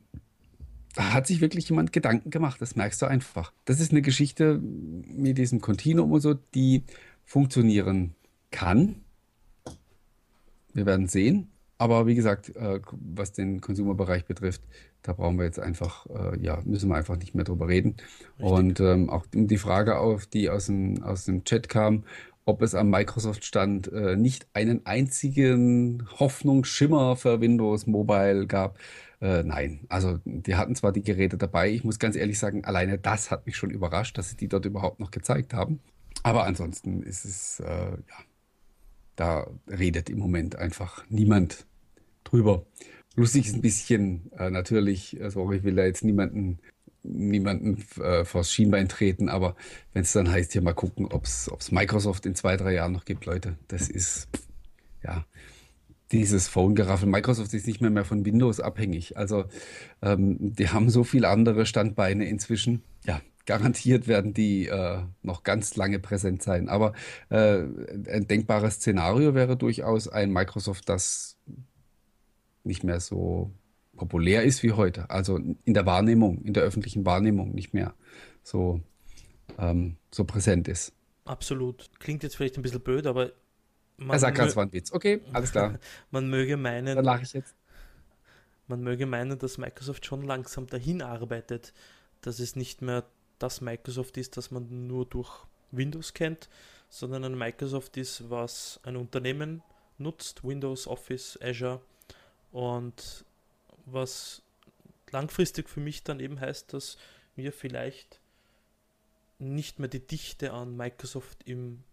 da 0.95 1.13
hat 1.13 1.27
sich 1.27 1.41
wirklich 1.41 1.69
jemand 1.69 1.93
Gedanken 1.93 2.29
gemacht, 2.29 2.61
das 2.61 2.75
merkst 2.75 3.01
du 3.01 3.05
einfach. 3.05 3.53
Das 3.65 3.79
ist 3.79 3.91
eine 3.91 4.01
Geschichte 4.01 4.59
mit 4.59 5.37
diesem 5.37 5.61
Continuum 5.61 6.11
und 6.11 6.21
so, 6.21 6.33
die 6.33 6.83
funktionieren 7.23 8.15
kann. 8.51 8.95
Wir 10.73 10.85
werden 10.85 11.07
sehen. 11.07 11.47
Aber 11.77 12.05
wie 12.05 12.13
gesagt, 12.13 12.55
äh, 12.55 12.79
was 12.91 13.31
den 13.31 13.59
Konsumerbereich 13.59 14.25
betrifft, 14.25 14.61
da 15.01 15.13
brauchen 15.13 15.37
wir 15.37 15.45
jetzt 15.45 15.59
einfach, 15.59 16.05
äh, 16.07 16.39
ja, 16.39 16.61
müssen 16.63 16.89
wir 16.89 16.95
einfach 16.95 17.17
nicht 17.17 17.33
mehr 17.33 17.43
drüber 17.43 17.67
reden. 17.67 17.95
Richtig. 18.37 18.45
Und 18.45 18.79
ähm, 18.81 19.09
auch 19.09 19.25
die 19.33 19.57
Frage 19.57 19.97
auf, 19.97 20.27
die 20.27 20.49
aus 20.49 20.67
dem, 20.67 21.01
aus 21.01 21.25
dem 21.25 21.43
Chat 21.43 21.69
kam, 21.69 22.03
ob 22.45 22.61
es 22.61 22.75
am 22.75 22.89
Microsoft-Stand 22.89 23.91
äh, 23.91 24.15
nicht 24.15 24.47
einen 24.53 24.85
einzigen 24.85 26.07
Hoffnungsschimmer 26.19 27.15
für 27.15 27.39
Windows 27.41 27.87
Mobile 27.87 28.47
gab. 28.47 28.77
Äh, 29.21 29.43
nein, 29.43 29.81
also 29.89 30.19
die 30.25 30.55
hatten 30.55 30.75
zwar 30.75 30.91
die 30.91 31.03
Geräte 31.03 31.37
dabei, 31.37 31.69
ich 31.69 31.83
muss 31.83 31.99
ganz 31.99 32.15
ehrlich 32.15 32.39
sagen, 32.39 32.65
alleine 32.65 32.97
das 32.97 33.29
hat 33.29 33.45
mich 33.45 33.55
schon 33.55 33.69
überrascht, 33.69 34.17
dass 34.17 34.29
sie 34.29 34.37
die 34.37 34.47
dort 34.47 34.65
überhaupt 34.65 34.99
noch 34.99 35.11
gezeigt 35.11 35.53
haben. 35.53 35.79
Aber 36.23 36.45
ansonsten 36.45 37.03
ist 37.03 37.25
es, 37.25 37.59
äh, 37.59 37.91
ja, 37.91 38.25
da 39.15 39.47
redet 39.67 40.09
im 40.09 40.19
Moment 40.19 40.55
einfach 40.55 41.05
niemand 41.09 41.65
drüber. 42.23 42.65
Lustig 43.15 43.45
ist 43.47 43.55
ein 43.55 43.61
bisschen 43.61 44.31
äh, 44.37 44.49
natürlich, 44.49 45.21
also 45.21 45.51
ich 45.51 45.63
will 45.63 45.75
da 45.75 45.85
jetzt 45.85 46.03
niemanden 46.03 46.59
niemanden 47.03 47.83
äh, 48.01 48.25
vors 48.25 48.51
Schienbein 48.51 48.87
treten, 48.87 49.29
aber 49.29 49.55
wenn 49.93 50.03
es 50.03 50.13
dann 50.13 50.29
heißt, 50.29 50.53
hier 50.53 50.61
mal 50.61 50.73
gucken, 50.73 51.07
ob 51.07 51.25
es 51.25 51.71
Microsoft 51.71 52.25
in 52.25 52.35
zwei, 52.35 52.57
drei 52.57 52.73
Jahren 52.73 52.91
noch 52.91 53.05
gibt, 53.05 53.25
Leute, 53.25 53.57
das 53.67 53.89
ist 53.89 54.27
ja 55.03 55.25
dieses 56.11 56.47
Phone-Geraffel. 56.47 57.07
Microsoft 57.07 57.53
ist 57.53 57.67
nicht 57.67 57.81
mehr, 57.81 57.89
mehr 57.89 58.05
von 58.05 58.25
Windows 58.25 58.59
abhängig. 58.59 59.17
Also 59.17 59.45
ähm, 60.01 60.37
die 60.39 60.69
haben 60.69 60.89
so 60.89 61.03
viele 61.03 61.29
andere 61.29 61.65
Standbeine 61.65 62.25
inzwischen. 62.25 62.83
Ja, 63.05 63.21
garantiert 63.45 64.07
werden 64.07 64.33
die 64.33 64.67
äh, 64.67 64.99
noch 65.23 65.43
ganz 65.43 65.75
lange 65.75 65.99
präsent 65.99 66.43
sein. 66.43 66.69
Aber 66.69 66.93
äh, 67.29 67.59
ein 67.59 68.27
denkbares 68.27 68.75
Szenario 68.75 69.33
wäre 69.33 69.57
durchaus 69.57 70.07
ein 70.07 70.31
Microsoft, 70.31 70.89
das 70.89 71.37
nicht 72.63 72.83
mehr 72.83 72.99
so 72.99 73.51
populär 74.01 74.41
ist 74.41 74.63
wie 74.63 74.71
heute. 74.71 75.07
Also 75.11 75.37
in 75.37 75.73
der 75.75 75.85
Wahrnehmung, 75.85 76.41
in 76.41 76.53
der 76.53 76.63
öffentlichen 76.63 77.05
Wahrnehmung 77.05 77.53
nicht 77.53 77.75
mehr 77.75 77.93
so, 78.41 78.81
ähm, 79.59 79.97
so 80.09 80.23
präsent 80.23 80.67
ist. 80.67 80.93
Absolut. 81.25 81.91
Klingt 81.99 82.23
jetzt 82.23 82.35
vielleicht 82.35 82.57
ein 82.57 82.63
bisschen 82.63 82.81
blöd, 82.81 83.05
aber. 83.05 83.31
Man 83.97 84.09
er 84.09 84.19
sagt 84.19 84.37
gerade, 84.37 84.49
es 84.49 84.55
war 84.55 84.65
ein 84.65 84.73
Witz. 84.73 84.91
Okay, 84.91 85.21
alles 85.33 85.51
klar. 85.51 85.77
man 86.11 86.27
möge 86.31 86.57
meinen. 86.57 86.95
Dann 86.95 87.05
lache 87.05 87.21
ich 87.21 87.33
jetzt. 87.33 87.53
Man 88.67 88.81
möge 88.81 89.05
meinen, 89.05 89.37
dass 89.37 89.59
Microsoft 89.59 90.03
schon 90.03 90.23
langsam 90.23 90.65
dahin 90.65 91.03
arbeitet, 91.03 91.71
dass 92.21 92.39
es 92.39 92.55
nicht 92.55 92.81
mehr 92.81 93.05
das 93.37 93.61
Microsoft 93.61 94.17
ist, 94.17 94.35
das 94.35 94.49
man 94.49 94.87
nur 94.87 95.05
durch 95.05 95.45
Windows 95.69 96.15
kennt, 96.15 96.49
sondern 96.89 97.23
ein 97.23 97.37
Microsoft 97.37 97.97
ist, 97.97 98.31
was 98.31 98.79
ein 98.81 98.95
Unternehmen 98.95 99.61
nutzt, 99.99 100.43
Windows, 100.43 100.87
Office, 100.87 101.37
Azure 101.39 101.81
und 102.51 103.25
was 103.85 104.43
langfristig 105.11 105.69
für 105.69 105.79
mich 105.79 106.03
dann 106.03 106.19
eben 106.19 106.39
heißt, 106.39 106.73
dass 106.73 106.97
wir 107.35 107.51
vielleicht 107.51 108.21
nicht 109.39 109.79
mehr 109.79 109.89
die 109.89 110.05
Dichte 110.05 110.53
an 110.53 110.75
Microsoft 110.75 111.43
im 111.45 111.83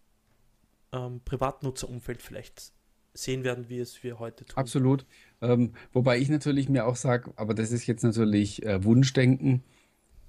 ähm, 0.93 1.21
Privatnutzerumfeld 1.25 2.23
vielleicht 2.23 2.73
sehen 3.15 3.43
werden, 3.43 3.69
wie 3.69 3.79
es 3.79 4.03
wir 4.03 4.19
heute 4.19 4.45
tun. 4.45 4.57
Absolut. 4.57 5.07
Ähm, 5.41 5.73
wobei 5.93 6.19
ich 6.19 6.29
natürlich 6.29 6.69
mir 6.69 6.87
auch 6.87 6.97
sage, 6.97 7.33
aber 7.37 7.55
das 7.55 7.73
ist 7.73 7.87
jetzt 7.87 8.05
natürlich 8.05 8.65
äh, 8.65 8.85
Wunschdenken. 8.85 9.65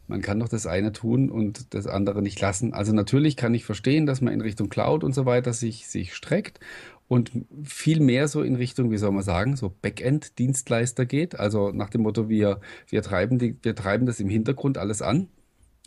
Man 0.09 0.21
kann 0.21 0.39
doch 0.39 0.49
das 0.49 0.65
eine 0.65 0.91
tun 0.91 1.29
und 1.29 1.73
das 1.73 1.85
andere 1.85 2.21
nicht 2.21 2.41
lassen. 2.41 2.73
Also 2.73 2.93
natürlich 2.93 3.37
kann 3.37 3.53
ich 3.53 3.63
verstehen, 3.63 4.07
dass 4.07 4.21
man 4.21 4.33
in 4.33 4.41
Richtung 4.41 4.67
Cloud 4.67 5.03
und 5.03 5.13
so 5.13 5.25
weiter 5.25 5.53
sich, 5.53 5.87
sich 5.87 6.15
streckt 6.15 6.59
und 7.07 7.31
viel 7.63 7.99
mehr 7.99 8.27
so 8.27 8.41
in 8.41 8.55
Richtung, 8.55 8.89
wie 8.89 8.97
soll 8.97 9.11
man 9.11 9.23
sagen, 9.23 9.55
so 9.55 9.73
Backend-Dienstleister 9.81 11.05
geht. 11.05 11.39
Also 11.39 11.71
nach 11.71 11.91
dem 11.91 12.01
Motto, 12.01 12.27
wir, 12.27 12.59
wir, 12.87 13.03
treiben, 13.03 13.37
die, 13.37 13.55
wir 13.61 13.75
treiben 13.75 14.07
das 14.07 14.19
im 14.19 14.29
Hintergrund 14.29 14.79
alles 14.79 15.03
an 15.03 15.27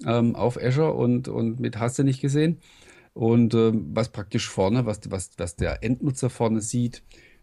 ähm, 0.06 0.37
auf 0.37 0.56
Azure 0.56 0.92
und, 0.92 1.26
und 1.26 1.58
mit 1.58 1.78
hast 1.78 1.98
du 1.98 2.04
nicht 2.04 2.20
gesehen. 2.20 2.58
Und 3.14 3.54
ähm, 3.54 3.90
was 3.92 4.11
praktisch 4.11 4.48
vorne, 4.48 4.87
was, 4.87 5.00
was, 5.11 5.32
was 5.37 5.56
der 5.56 5.82
Endnutzer 5.82 6.30
vorne 6.30 6.61
sieht, 6.61 7.02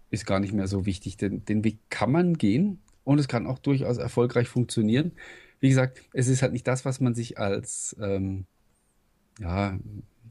ist 0.10 0.26
gar 0.26 0.40
nicht 0.40 0.54
mehr 0.54 0.68
so 0.68 0.86
wichtig. 0.86 1.18
Den, 1.18 1.46
den 1.46 1.64
Weg 1.64 1.80
kann 1.90 2.12
man 2.12 2.36
gehen 2.36 2.80
und 3.04 3.20
es 3.20 3.28
kann 3.28 3.48
auch 3.48 3.60
durchaus 3.60 3.98
erfolgreich 3.98 4.48
funktionieren. 4.48 5.12
Wie 5.60 5.70
gesagt, 5.70 6.02
es 6.14 6.28
ist 6.28 6.42
halt 6.42 6.54
nicht 6.54 6.68
das, 6.68 6.86
was 6.86 7.00
man 7.00 7.14
sich 7.14 7.38
als 7.38 7.96
ähm, 8.00 8.46
ja, 9.40 9.78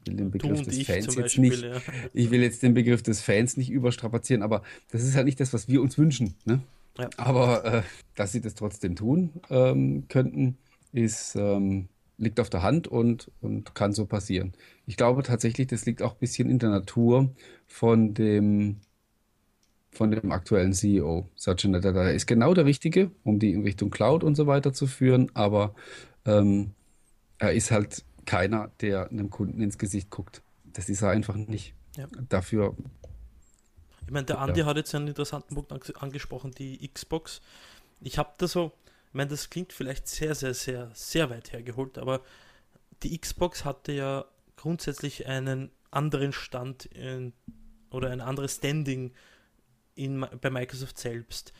will 0.05 0.15
den 0.15 0.31
Begriff 0.31 0.61
des 0.61 0.83
Fans 0.83 1.15
jetzt 1.15 1.37
nicht, 1.37 1.61
ja. 1.61 1.81
ich 2.13 2.31
will 2.31 2.41
jetzt 2.41 2.63
den 2.63 2.73
Begriff 2.73 3.03
des 3.03 3.21
Fans 3.21 3.57
nicht 3.57 3.69
überstrapazieren, 3.69 4.43
aber 4.43 4.63
das 4.91 5.03
ist 5.03 5.15
halt 5.15 5.25
nicht 5.25 5.39
das, 5.39 5.53
was 5.53 5.67
wir 5.67 5.81
uns 5.81 5.97
wünschen. 5.97 6.35
Ne? 6.45 6.61
Ja. 6.97 7.09
Aber 7.17 7.65
äh, 7.65 7.81
dass 8.15 8.31
sie 8.31 8.41
das 8.41 8.55
trotzdem 8.55 8.95
tun 8.95 9.31
ähm, 9.49 10.05
könnten, 10.07 10.57
ist, 10.91 11.35
ähm, 11.35 11.87
liegt 12.17 12.39
auf 12.39 12.49
der 12.49 12.63
Hand 12.63 12.87
und, 12.87 13.31
und 13.41 13.75
kann 13.75 13.93
so 13.93 14.05
passieren. 14.05 14.53
Ich 14.85 14.97
glaube 14.97 15.23
tatsächlich, 15.23 15.67
das 15.67 15.85
liegt 15.85 16.01
auch 16.01 16.13
ein 16.13 16.19
bisschen 16.19 16.49
in 16.49 16.59
der 16.59 16.69
Natur 16.69 17.33
von 17.67 18.13
dem, 18.13 18.77
von 19.91 20.11
dem 20.11 20.31
aktuellen 20.31 20.73
CEO. 20.73 21.27
Satya 21.35 21.69
Nadella 21.69 22.09
ist 22.09 22.27
genau 22.27 22.53
der 22.53 22.65
Richtige, 22.65 23.11
um 23.23 23.39
die 23.39 23.53
in 23.53 23.63
Richtung 23.63 23.89
Cloud 23.89 24.23
und 24.23 24.35
so 24.35 24.47
weiter 24.47 24.73
zu 24.73 24.87
führen, 24.87 25.31
aber 25.33 25.73
ähm, 26.25 26.71
er 27.39 27.53
ist 27.53 27.71
halt 27.71 28.03
keiner, 28.25 28.71
der 28.81 29.09
einem 29.09 29.29
Kunden 29.29 29.61
ins 29.61 29.77
Gesicht 29.77 30.09
guckt. 30.09 30.41
Das 30.65 30.89
ist 30.89 31.01
er 31.01 31.09
einfach 31.09 31.35
nicht. 31.35 31.73
Ja. 31.97 32.07
Dafür. 32.29 32.75
Ich 34.05 34.11
meine, 34.11 34.25
der 34.25 34.39
Andi 34.39 34.59
ja. 34.59 34.65
hat 34.65 34.77
jetzt 34.77 34.93
einen 34.93 35.07
interessanten 35.07 35.55
Punkt 35.55 35.71
angesprochen, 36.01 36.51
die 36.51 36.87
Xbox. 36.87 37.41
Ich 38.01 38.17
habe 38.17 38.29
da 38.37 38.47
so, 38.47 38.71
ich 39.07 39.13
meine, 39.13 39.29
das 39.29 39.49
klingt 39.49 39.73
vielleicht 39.73 40.07
sehr, 40.07 40.35
sehr, 40.35 40.53
sehr, 40.53 40.91
sehr 40.93 41.29
weit 41.29 41.51
hergeholt, 41.51 41.97
aber 41.97 42.21
die 43.03 43.17
Xbox 43.17 43.65
hatte 43.65 43.91
ja 43.91 44.25
grundsätzlich 44.55 45.27
einen 45.27 45.71
anderen 45.91 46.33
Stand 46.33 46.85
in, 46.85 47.33
oder 47.89 48.11
ein 48.11 48.21
anderes 48.21 48.55
Standing 48.55 49.11
in, 49.99 50.25
bei 50.41 50.49
Microsoft 50.49 50.97
selbst. 50.97 51.53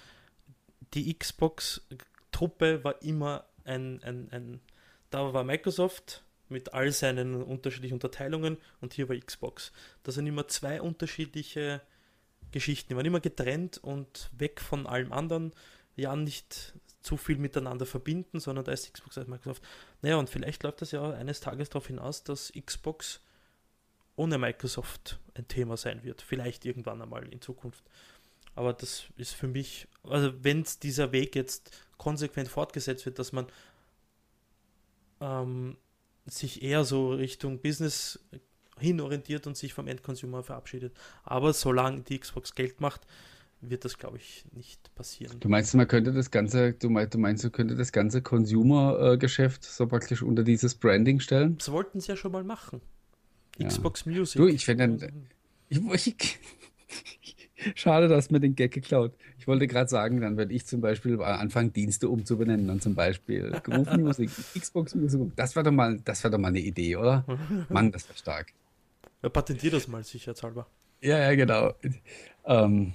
Die 0.94 1.14
Xbox-Truppe 1.14 2.84
war 2.84 3.02
immer 3.02 3.46
ein, 3.66 4.02
ein, 4.04 4.32
ein, 4.32 4.62
da 5.10 5.34
war 5.34 5.44
Microsoft 5.44 6.24
mit 6.48 6.74
all 6.74 6.92
seinen 6.92 7.44
unterschiedlichen 7.44 7.96
Unterteilungen 7.96 8.58
und 8.82 8.94
hier 8.94 9.08
war 9.10 9.16
Xbox. 9.16 9.72
Das 10.04 10.16
sind 10.16 10.26
immer 10.26 10.48
zwei 10.48 10.82
unterschiedliche 10.82 11.82
Geschichten. 12.52 12.90
Die 12.90 12.96
waren 12.96 13.06
immer 13.06 13.20
getrennt 13.20 13.78
und 13.78 14.32
weg 14.36 14.62
von 14.62 14.88
allem 14.88 15.12
anderen. 15.12 15.52
Ja, 15.96 16.16
nicht 16.16 16.74
zu 17.02 17.18
viel 17.18 17.38
miteinander 17.38 17.86
verbinden, 17.86 18.40
sondern 18.40 18.66
da 18.66 18.72
ist 18.72 18.92
Xbox 18.92 19.18
als 19.18 19.28
Microsoft. 19.28 19.64
Naja, 20.02 20.16
und 20.16 20.30
vielleicht 20.30 20.64
läuft 20.64 20.82
das 20.82 20.92
ja 20.92 21.12
eines 21.12 21.42
Tages 21.42 21.70
darauf 21.70 21.88
hinaus, 21.88 22.24
dass 22.24 22.52
Xbox 22.54 23.22
ohne 24.16 24.38
Microsoft 24.38 25.20
ein 25.36 25.48
Thema 25.48 25.78
sein 25.78 26.04
wird. 26.04 26.22
Vielleicht 26.22 26.66
irgendwann 26.66 27.02
einmal 27.02 27.28
in 27.28 27.42
Zukunft. 27.42 27.84
Aber 28.60 28.74
das 28.74 29.06
ist 29.16 29.36
für 29.36 29.48
mich, 29.48 29.88
also 30.04 30.34
wenn 30.42 30.66
dieser 30.84 31.14
Weg 31.14 31.34
jetzt 31.34 31.72
konsequent 31.98 32.50
fortgesetzt 32.50 33.06
wird, 33.06 33.18
dass 33.18 33.32
man 33.32 33.48
ähm, 35.22 35.78
sich 36.26 36.62
eher 36.62 36.84
so 36.84 37.14
Richtung 37.14 37.62
Business 37.62 38.20
hinorientiert 38.78 39.48
und 39.48 39.56
sich 39.56 39.74
vom 39.74 39.88
Endconsumer 39.88 40.44
verabschiedet. 40.44 40.94
Aber 41.24 41.54
solange 41.54 42.02
die 42.02 42.20
Xbox 42.20 42.54
Geld 42.54 42.82
macht, 42.82 43.08
wird 43.62 43.86
das, 43.86 43.98
glaube 43.98 44.18
ich, 44.18 44.44
nicht 44.52 44.94
passieren. 44.94 45.40
Du 45.40 45.48
meinst, 45.48 45.74
man 45.74 45.88
könnte 45.88 46.12
das 46.12 46.30
ganze, 46.30 46.74
du 46.74 46.90
meinst, 46.90 47.14
du 47.14 47.18
meinst, 47.18 47.46
du 47.46 47.52
könnte 47.52 47.78
das 47.78 47.94
ganze 47.94 48.22
Consumer-Geschäft 48.22 49.64
so 49.64 49.88
praktisch 49.88 50.22
unter 50.22 50.44
dieses 50.44 50.76
Branding 50.76 51.22
stellen? 51.22 51.58
Das 51.60 51.72
wollten 51.72 52.02
sie 52.02 52.10
ja 52.10 52.18
schon 52.18 52.34
mal 52.34 52.44
machen. 52.44 52.82
Ja. 53.58 53.70
Xbox 53.70 54.06
Music. 54.06 54.36
Du, 54.42 54.48
ich 54.48 54.66
finde, 54.66 55.14
ich, 55.70 55.80
ich, 55.80 56.40
schade, 57.76 58.08
dass 58.08 58.30
mir 58.30 58.40
den 58.40 58.56
Gag 58.56 58.72
geklaut. 58.72 59.14
Ich 59.38 59.48
wollte 59.48 59.68
gerade 59.68 59.90
sagen, 59.90 60.22
dann 60.22 60.38
werde 60.38 60.54
ich 60.54 60.66
zum 60.66 60.82
Beispiel 60.82 61.22
anfangen, 61.22 61.74
Dienste 61.74 62.10
umzubenennen, 62.10 62.68
dann 62.68 62.82
zum 62.82 62.96
Beispiel 62.96 63.52
Groove 63.64 63.98
Music, 63.98 64.30
Xbox 64.60 64.96
Music. 64.96 65.22
Das 65.36 65.56
wäre 65.56 65.66
doch 65.66 65.72
mal, 65.72 66.00
das 66.00 66.22
doch 66.22 66.38
mal 66.38 66.50
eine 66.50 66.60
Idee, 66.60 66.96
oder? 66.96 67.26
Mann, 67.70 67.92
das 67.92 68.08
wäre 68.08 68.18
stark. 68.18 68.54
Ja, 69.22 69.30
patentier 69.30 69.72
das 69.72 69.88
mal 69.88 70.04
sicherheitshalber. 70.04 70.68
Ja, 71.02 71.18
ja, 71.18 71.36
genau. 71.36 71.74
Ähm, 72.46 72.94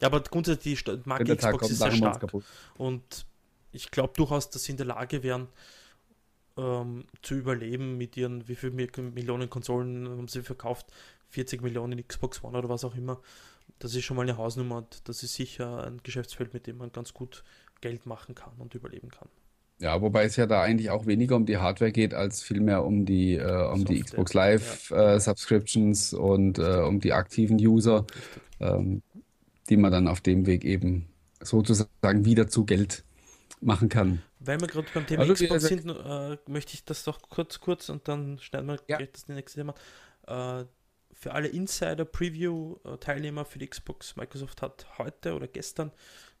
ja, 0.00 0.08
aber 0.08 0.20
grundsätzlich 0.20 0.82
die 0.84 1.00
Marke 1.04 1.36
Xbox 1.36 1.58
kommt, 1.58 1.72
ist 1.72 1.78
sehr 1.78 1.92
stark. 1.92 2.26
Und 2.76 3.26
ich 3.72 3.90
glaube 3.90 4.14
durchaus, 4.16 4.50
dass 4.50 4.64
sie 4.64 4.72
in 4.72 4.78
der 4.78 4.86
Lage 4.86 5.22
wären, 5.22 5.48
ähm, 6.56 7.04
zu 7.22 7.34
überleben 7.34 7.96
mit 7.96 8.16
ihren, 8.16 8.46
wie 8.48 8.56
viele 8.56 8.72
Millionen 8.72 9.50
Konsolen 9.50 10.08
haben 10.08 10.28
sie 10.28 10.42
verkauft? 10.42 10.86
40 11.30 11.62
Millionen 11.62 12.06
Xbox 12.06 12.42
One 12.42 12.58
oder 12.58 12.68
was 12.68 12.84
auch 12.84 12.96
immer. 12.96 13.20
Das 13.80 13.94
ist 13.94 14.04
schon 14.04 14.16
mal 14.16 14.22
eine 14.22 14.36
Hausnummer 14.36 14.76
und 14.76 15.08
das 15.08 15.24
ist 15.24 15.34
sicher 15.34 15.84
ein 15.84 16.00
Geschäftsfeld, 16.04 16.54
mit 16.54 16.68
dem 16.68 16.76
man 16.76 16.92
ganz 16.92 17.12
gut 17.12 17.42
Geld 17.80 18.06
machen 18.06 18.36
kann 18.36 18.52
und 18.58 18.74
überleben 18.74 19.08
kann. 19.08 19.28
Ja, 19.80 20.00
wobei 20.00 20.24
es 20.24 20.36
ja 20.36 20.46
da 20.46 20.62
eigentlich 20.62 20.90
auch 20.90 21.06
weniger 21.06 21.34
um 21.34 21.46
die 21.46 21.56
Hardware 21.56 21.90
geht, 21.90 22.14
als 22.14 22.42
vielmehr 22.42 22.84
um 22.84 23.06
die, 23.06 23.36
äh, 23.36 23.72
um 23.72 23.84
die 23.84 24.00
Xbox 24.00 24.34
Live 24.34 24.90
ja. 24.90 25.14
äh, 25.14 25.20
Subscriptions 25.20 26.12
und 26.12 26.58
äh, 26.58 26.82
um 26.86 27.00
die 27.00 27.12
aktiven 27.12 27.56
User. 27.56 28.06
Ähm, 28.60 29.02
die 29.70 29.76
man 29.76 29.92
dann 29.92 30.08
auf 30.08 30.20
dem 30.20 30.46
Weg 30.46 30.64
eben 30.64 31.06
sozusagen 31.40 32.24
wieder 32.24 32.48
zu 32.48 32.66
Geld 32.66 33.04
machen 33.60 33.88
kann. 33.88 34.22
Weil 34.40 34.60
wir 34.60 34.68
gerade 34.68 34.86
beim 34.92 35.06
Thema 35.06 35.22
also, 35.22 35.34
Xbox 35.34 35.64
sind, 35.64 35.88
äh, 35.88 36.36
möchte 36.46 36.74
ich 36.74 36.84
das 36.84 37.04
doch 37.04 37.20
kurz, 37.22 37.60
kurz 37.60 37.88
und 37.88 38.08
dann 38.08 38.38
schneiden 38.40 38.66
wir 38.68 38.80
ja. 38.88 38.98
das 38.98 39.28
nächste 39.28 39.60
Thema. 39.60 39.74
Äh, 41.20 41.22
für 41.22 41.32
alle 41.32 41.48
Insider-Preview-Teilnehmer 41.48 43.44
für 43.44 43.58
die 43.58 43.68
Xbox, 43.68 44.16
Microsoft 44.16 44.62
hat 44.62 44.86
heute 44.98 45.34
oder 45.34 45.46
gestern 45.46 45.92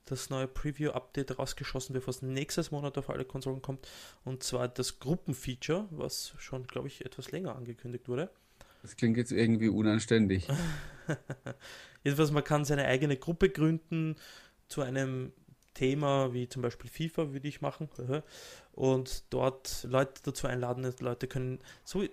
das 0.06 0.30
neue 0.30 0.48
Preview-Update 0.48 1.38
rausgeschossen, 1.38 1.92
bevor 1.92 2.10
es 2.10 2.22
nächstes 2.22 2.70
Monat 2.70 2.98
auf 2.98 3.10
alle 3.10 3.24
Konsolen 3.24 3.62
kommt. 3.62 3.86
Und 4.24 4.42
zwar 4.42 4.66
das 4.68 4.98
Gruppenfeature, 4.98 5.86
was 5.90 6.34
schon, 6.38 6.66
glaube 6.66 6.88
ich, 6.88 7.04
etwas 7.04 7.30
länger 7.30 7.54
angekündigt 7.54 8.08
wurde. 8.08 8.30
Das 8.82 8.96
klingt 8.96 9.18
jetzt 9.18 9.30
irgendwie 9.30 9.68
unanständig. 9.68 10.48
Jedenfalls, 12.02 12.30
man 12.30 12.44
kann 12.44 12.64
seine 12.64 12.86
eigene 12.86 13.16
Gruppe 13.16 13.50
gründen 13.50 14.16
zu 14.68 14.80
einem 14.80 15.32
Thema 15.74 16.32
wie 16.32 16.48
zum 16.48 16.62
Beispiel 16.62 16.90
FIFA, 16.90 17.32
würde 17.32 17.46
ich 17.46 17.60
machen. 17.60 17.88
Und 18.72 19.24
dort 19.30 19.84
Leute 19.84 20.22
dazu 20.24 20.46
einladen. 20.46 20.92
Leute 21.00 21.28
können 21.28 21.60
so 21.84 22.04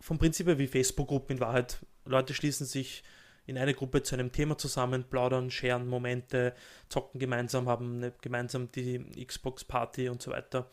vom 0.00 0.18
Prinzip 0.18 0.46
her 0.46 0.58
wie 0.58 0.68
Facebook-Gruppen 0.68 1.36
in 1.36 1.40
Wahrheit. 1.40 1.80
Leute 2.06 2.34
schließen 2.34 2.66
sich 2.66 3.02
in 3.46 3.58
eine 3.58 3.74
Gruppe 3.74 4.02
zu 4.02 4.14
einem 4.16 4.32
Thema 4.32 4.58
zusammen, 4.58 5.04
plaudern, 5.04 5.50
scheren 5.50 5.86
Momente, 5.86 6.54
zocken 6.88 7.20
gemeinsam, 7.20 7.68
haben 7.68 7.96
eine, 7.96 8.12
gemeinsam 8.20 8.70
die 8.72 9.24
Xbox-Party 9.24 10.08
und 10.08 10.20
so 10.20 10.32
weiter. 10.32 10.68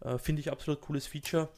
Äh, 0.00 0.18
Finde 0.18 0.40
ich 0.40 0.50
absolut 0.50 0.80
cooles 0.80 1.06
Feature. 1.06 1.48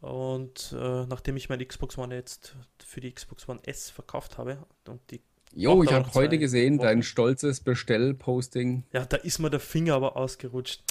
Und 0.00 0.74
äh, 0.76 1.06
nachdem 1.06 1.36
ich 1.36 1.48
meine 1.48 1.64
Xbox 1.64 1.96
One 1.96 2.14
jetzt 2.14 2.56
für 2.84 3.00
die 3.00 3.12
Xbox 3.12 3.48
One 3.48 3.60
S 3.64 3.88
verkauft 3.88 4.36
habe 4.36 4.58
und 4.88 5.00
die 5.10 5.20
Jo, 5.54 5.82
ich 5.82 5.92
habe 5.92 6.12
heute 6.14 6.38
gesehen, 6.38 6.78
Wochen. 6.78 6.86
dein 6.86 7.02
stolzes 7.02 7.60
Bestellposting. 7.60 8.84
Ja, 8.92 9.04
da 9.04 9.18
ist 9.18 9.38
mir 9.38 9.50
der 9.50 9.60
Finger 9.60 9.94
aber 9.94 10.16
ausgerutscht. 10.16 10.82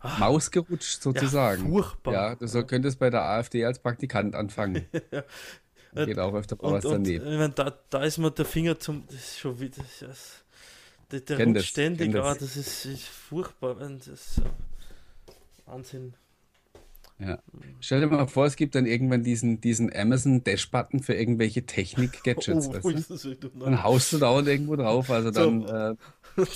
Ah. 0.00 0.18
Maus 0.18 0.50
gerutscht 0.50 1.00
sozusagen. 1.00 1.64
Ja, 1.64 1.70
furchtbar. 1.70 2.14
Ja, 2.14 2.34
du 2.34 2.46
so, 2.46 2.64
könntest 2.64 2.98
bei 2.98 3.08
der 3.08 3.22
AfD 3.22 3.64
als 3.64 3.78
Praktikant 3.78 4.34
anfangen. 4.34 4.86
Geht 5.94 6.18
auch 6.18 6.34
öfter 6.34 6.56
mal 6.60 6.72
was 6.72 6.84
daneben. 6.84 7.26
Und, 7.26 7.36
meine, 7.36 7.52
da, 7.52 7.76
da 7.90 8.02
ist 8.02 8.18
mir 8.18 8.30
der 8.30 8.44
Finger 8.44 8.78
zum. 8.78 9.04
Das 9.06 9.16
ist 9.16 9.38
schon 9.38 9.60
wieder. 9.60 9.82
Das, 10.00 10.44
der 11.10 11.20
der 11.20 11.38
rutscht 11.38 11.56
das, 11.56 11.66
ständig. 11.66 12.16
Ah, 12.16 12.34
das 12.34 12.56
ist, 12.56 12.86
ist 12.86 13.04
furchtbar. 13.04 13.74
Das 13.74 14.06
ist 14.06 14.42
Wahnsinn. 15.66 16.14
Ja. 17.18 17.38
Stell 17.80 18.00
dir 18.00 18.06
mal 18.08 18.26
vor, 18.26 18.46
es 18.46 18.56
gibt 18.56 18.74
dann 18.74 18.86
irgendwann 18.86 19.22
diesen, 19.22 19.60
diesen 19.60 19.94
Amazon 19.94 20.42
Dash-Button 20.42 21.00
für 21.00 21.14
irgendwelche 21.14 21.64
Technik-Gadgets. 21.64 22.68
Oh, 22.82 22.84
weißt 22.84 23.24
du? 23.24 23.34
Dann 23.60 23.82
haust 23.82 24.12
du 24.12 24.18
dauernd 24.18 24.48
irgendwo 24.48 24.76
drauf. 24.76 25.10
Also 25.10 25.30
dann. 25.30 25.66
So. 25.66 25.74
Äh, 25.74 25.96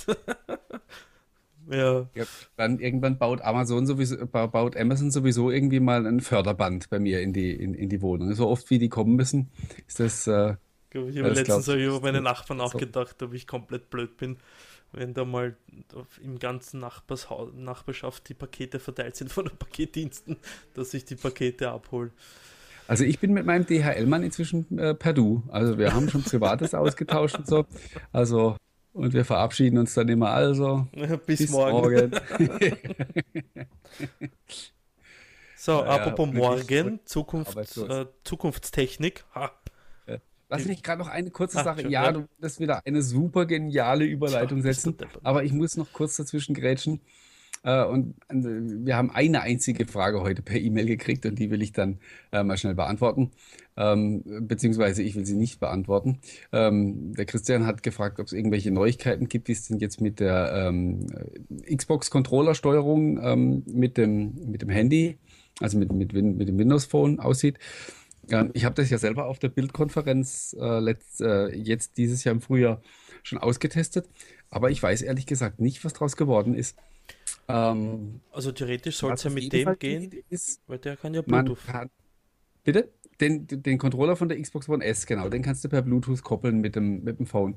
ja. 1.71 2.09
ja. 2.15 2.25
Dann 2.57 2.79
irgendwann 2.79 3.19
baut 3.19 3.41
Amazon 3.43 3.87
sowieso, 3.87 4.27
baut 4.27 4.77
Amazon 4.77 5.11
sowieso 5.11 5.51
irgendwie 5.51 5.81
mal 5.81 6.07
ein 6.07 6.21
Förderband 6.21 6.91
bei 6.91 6.99
mir 6.99 7.21
in 7.21 7.33
die, 7.33 7.53
in, 7.53 7.75
in 7.75 7.89
die 7.89 8.03
Wohnung. 8.03 8.35
So 8.35 8.49
oft 8.49 8.71
wie 8.71 8.79
die 8.79 8.89
kommen 8.89 9.17
müssen, 9.17 9.51
ist 9.87 10.01
das. 10.01 10.27
Äh, 10.27 10.57
ich 10.91 11.19
habe 11.19 11.29
letztens 11.29 11.69
über 11.69 12.01
meine 12.01 12.23
Nachbarn 12.23 12.61
auch 12.61 12.73
so. 12.73 12.79
gedacht, 12.79 13.23
ob 13.23 13.35
ich 13.35 13.47
komplett 13.47 13.91
blöd 13.91 14.17
bin 14.17 14.39
wenn 14.93 15.15
da 15.15 15.25
mal 15.25 15.57
im 16.23 16.39
ganzen 16.39 16.81
Nachbarshaus, 16.81 17.53
Nachbarschaft 17.55 18.29
die 18.29 18.35
Pakete 18.35 18.79
verteilt 18.79 19.17
sind 19.17 19.33
von 19.33 19.47
den 19.47 19.57
Paketdiensten, 19.57 20.37
dass 20.75 20.95
ich 20.95 21.05
die 21.05 21.17
Pakete 21.17 21.71
abhole. 21.71 22.11
Also 22.89 23.05
ich 23.05 23.19
bin 23.19 23.33
mit 23.33 23.45
meinem 23.47 23.67
DHL-Mann 23.67 24.23
inzwischen 24.23 24.79
äh, 24.79 24.95
per 24.95 25.13
Du. 25.13 25.43
Also 25.49 25.77
wir 25.77 25.93
haben 25.93 26.09
schon 26.09 26.23
Privates 26.23 26.73
ausgetauscht 26.75 27.37
und 27.37 27.47
so. 27.47 27.67
Also 28.13 28.57
und 28.97 29.13
wir 29.13 29.25
verabschieden 29.25 29.79
uns 29.79 29.95
dann 29.95 30.09
immer 30.09 30.31
also. 30.31 30.89
Bis, 31.27 31.39
bis 31.39 31.51
morgen. 31.51 31.73
morgen. 31.73 32.11
so, 35.57 35.73
ja, 35.73 35.85
apropos 35.85 36.33
morgen, 36.33 37.01
Zukunft, 37.05 37.77
äh, 37.77 38.07
Zukunftstechnik. 38.25 39.25
Ha. 39.35 39.53
Lass 40.49 40.65
mich 40.65 40.83
gerade 40.83 41.01
noch 41.01 41.09
eine 41.09 41.31
kurze 41.31 41.59
Ach, 41.59 41.65
Sache. 41.65 41.83
Schon, 41.83 41.91
ja, 41.91 42.05
ja, 42.05 42.13
du 42.13 42.29
wirst 42.39 42.61
wieder 42.61 42.81
eine 42.87 43.03
super 43.03 43.47
geniale 43.47 44.05
Überleitung 44.05 44.63
setzen. 44.63 44.97
Aber 45.25 45.43
ich 45.43 45.53
muss 45.53 45.77
noch 45.77 45.93
kurz 45.93 46.17
dazwischen 46.17 46.55
grätschen. 46.55 47.01
Äh, 47.67 47.85
und 47.85 48.15
äh, 48.29 48.35
wir 48.87 48.97
haben 48.97 49.11
eine 49.11 49.43
einzige 49.43 49.87
Frage 49.87 50.21
heute 50.21 50.41
per 50.41 50.59
E-Mail 50.59 50.87
gekriegt 50.87 51.27
und 51.27 51.37
die 51.39 51.51
will 51.51 51.61
ich 51.63 51.73
dann 51.73 51.99
äh, 52.33 52.45
mal 52.45 52.57
schnell 52.57 52.77
beantworten. 52.77 53.33
Ähm, 53.77 54.23
beziehungsweise 54.43 55.03
ich 55.03 55.17
will 55.17 55.27
sie 55.27 55.35
nicht 55.35 55.59
beantworten. 55.59 56.21
Ähm, 56.53 57.13
der 57.13 57.27
Christian 57.27 57.67
hat 57.67 57.83
gefragt, 57.83 58.21
ob 58.21 58.27
es 58.27 58.33
irgendwelche 58.33 58.71
Neuigkeiten 58.71 59.29
gibt, 59.29 59.49
wie 59.49 59.53
es 59.53 59.67
denn 59.67 59.81
jetzt 59.81 60.01
mit 60.01 60.21
der 60.21 60.69
ähm, 60.69 61.07
Xbox-Controller-Steuerung 61.75 63.65
mit, 63.67 63.97
dem, 63.99 64.35
mit 64.47 64.63
dem 64.63 64.71
Handy, 64.71 65.19
also 65.61 65.77
mit, 65.77 65.93
mit, 65.93 66.13
mit 66.13 66.49
dem 66.49 66.59
Windows 66.59 66.85
Phone 66.85 67.19
aussieht. 67.19 67.59
Ich 68.55 68.65
habe 68.65 68.75
das 68.75 68.91
ja 68.91 68.99
selber 68.99 69.27
auf 69.27 69.39
der 69.39 69.49
Bildkonferenz 69.49 70.57
äh, 70.59 70.95
äh, 71.21 71.57
jetzt 71.57 71.97
dieses 71.97 72.25
Jahr 72.25 72.35
im 72.35 72.41
Frühjahr 72.41 72.81
schon 73.23 73.39
ausgetestet, 73.39 74.09
aber 74.51 74.71
ich 74.71 74.83
weiß 74.83 75.03
ehrlich 75.03 75.27
gesagt 75.27 75.61
nicht, 75.61 75.85
was 75.85 75.93
daraus 75.93 76.17
geworden 76.17 76.55
ist. 76.55 76.77
Ähm, 77.49 78.21
also 78.33 78.53
theoretisch 78.53 78.97
soll 78.97 79.13
es 79.13 79.23
ja 79.23 79.31
mit 79.31 79.53
dem 79.53 79.79
gehen, 79.79 80.11
ist, 80.29 80.61
weil 80.67 80.79
der 80.79 80.97
kann 80.97 81.15
ja 81.15 81.23
Bluetooth. 81.23 81.65
Kann, 81.67 81.91
bitte? 82.65 82.91
Den, 83.21 83.47
den 83.47 83.79
Controller 83.79 84.15
von 84.15 84.29
der 84.29 84.41
Xbox 84.41 84.69
One 84.69 84.85
S, 84.85 85.07
genau, 85.07 85.31
den 85.31 85.43
kannst 85.43 85.65
du 85.65 85.69
per 85.71 85.81
Bluetooth 85.81 86.23
koppeln 86.23 86.61
mit 86.61 86.77
dem, 86.77 87.03
mit 87.03 87.19
dem 87.19 87.27
Phone. 87.27 87.55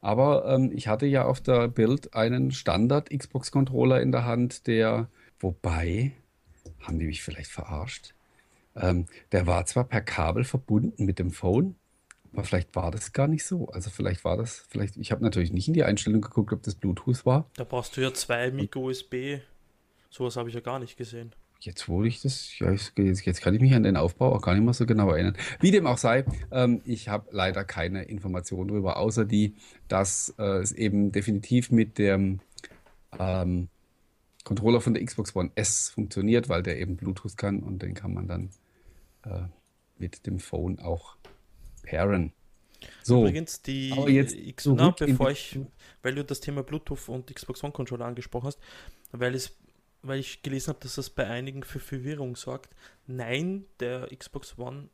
Aber 0.00 0.44
ähm, 0.46 0.70
ich 0.74 0.86
hatte 0.86 1.06
ja 1.06 1.24
auf 1.24 1.40
der 1.40 1.68
Bild 1.68 2.14
einen 2.14 2.50
Standard 2.50 3.10
Xbox 3.10 3.50
Controller 3.50 4.02
in 4.02 4.12
der 4.12 4.26
Hand, 4.26 4.66
der, 4.66 5.08
wobei, 5.40 6.12
haben 6.80 6.98
die 6.98 7.06
mich 7.06 7.22
vielleicht 7.22 7.50
verarscht? 7.50 8.14
Ähm, 8.76 9.06
der 9.32 9.46
war 9.46 9.64
zwar 9.66 9.84
per 9.84 10.02
Kabel 10.02 10.44
verbunden 10.44 11.04
mit 11.04 11.18
dem 11.18 11.30
Phone, 11.30 11.74
aber 12.32 12.44
vielleicht 12.44 12.74
war 12.76 12.90
das 12.90 13.12
gar 13.12 13.28
nicht 13.28 13.44
so. 13.44 13.68
Also 13.68 13.90
vielleicht 13.90 14.24
war 14.24 14.36
das, 14.36 14.64
vielleicht, 14.68 14.96
ich 14.96 15.12
habe 15.12 15.22
natürlich 15.22 15.52
nicht 15.52 15.68
in 15.68 15.74
die 15.74 15.84
Einstellung 15.84 16.20
geguckt, 16.20 16.52
ob 16.52 16.62
das 16.62 16.74
Bluetooth 16.74 17.24
war. 17.24 17.50
Da 17.56 17.64
brauchst 17.64 17.96
du 17.96 18.00
ja 18.00 18.12
zwei 18.12 18.50
Micro-USB. 18.50 19.40
Sowas 20.10 20.36
habe 20.36 20.48
ich 20.48 20.54
ja 20.54 20.60
gar 20.60 20.78
nicht 20.78 20.96
gesehen. 20.96 21.32
Jetzt 21.60 21.88
wo 21.88 22.04
ich 22.04 22.22
das, 22.22 22.56
ja, 22.60 22.70
jetzt, 22.70 22.92
jetzt, 22.96 23.40
kann 23.40 23.52
ich 23.52 23.60
mich 23.60 23.74
an 23.74 23.82
den 23.82 23.96
Aufbau 23.96 24.32
auch 24.32 24.42
gar 24.42 24.54
nicht 24.54 24.62
mehr 24.62 24.74
so 24.74 24.86
genau 24.86 25.10
erinnern. 25.10 25.36
Wie 25.58 25.72
dem 25.72 25.88
auch 25.88 25.98
sei, 25.98 26.24
ähm, 26.52 26.82
ich 26.84 27.08
habe 27.08 27.28
leider 27.32 27.64
keine 27.64 28.04
Informationen 28.04 28.68
darüber, 28.68 28.96
außer 28.96 29.24
die, 29.24 29.56
dass 29.88 30.34
äh, 30.38 30.58
es 30.58 30.70
eben 30.70 31.10
definitiv 31.10 31.72
mit 31.72 31.98
dem 31.98 32.40
ähm, 33.18 33.68
Controller 34.44 34.80
von 34.80 34.94
der 34.94 35.04
Xbox 35.04 35.34
One 35.34 35.50
S 35.56 35.90
funktioniert, 35.90 36.48
weil 36.48 36.62
der 36.62 36.78
eben 36.78 36.96
Bluetooth 36.96 37.36
kann 37.36 37.60
und 37.64 37.82
den 37.82 37.94
kann 37.94 38.14
man 38.14 38.28
dann 38.28 38.50
äh, 39.24 39.48
mit 39.98 40.26
dem 40.26 40.38
Phone 40.38 40.78
auch 40.78 41.16
pairen. 41.88 42.32
So, 43.02 43.22
Übrigens, 43.22 43.62
die 43.62 43.90
jetzt 43.90 44.36
X 44.36 44.66
na, 44.66 44.90
bevor 44.90 45.30
ich, 45.30 45.58
weil 46.02 46.14
du 46.14 46.24
das 46.24 46.40
Thema 46.40 46.62
Bluetooth 46.62 47.08
und 47.08 47.34
Xbox 47.34 47.64
One 47.64 47.72
Controller 47.72 48.04
angesprochen 48.04 48.46
hast, 48.46 48.60
weil 49.12 49.34
es 49.34 49.56
weil 50.02 50.20
ich 50.20 50.42
gelesen 50.42 50.68
habe, 50.68 50.78
dass 50.80 50.94
das 50.94 51.10
bei 51.10 51.26
einigen 51.26 51.64
für 51.64 51.80
Verwirrung 51.80 52.36
sorgt. 52.36 52.70
Nein, 53.06 53.64
der 53.80 54.08
Xbox 54.16 54.56
One 54.56 54.90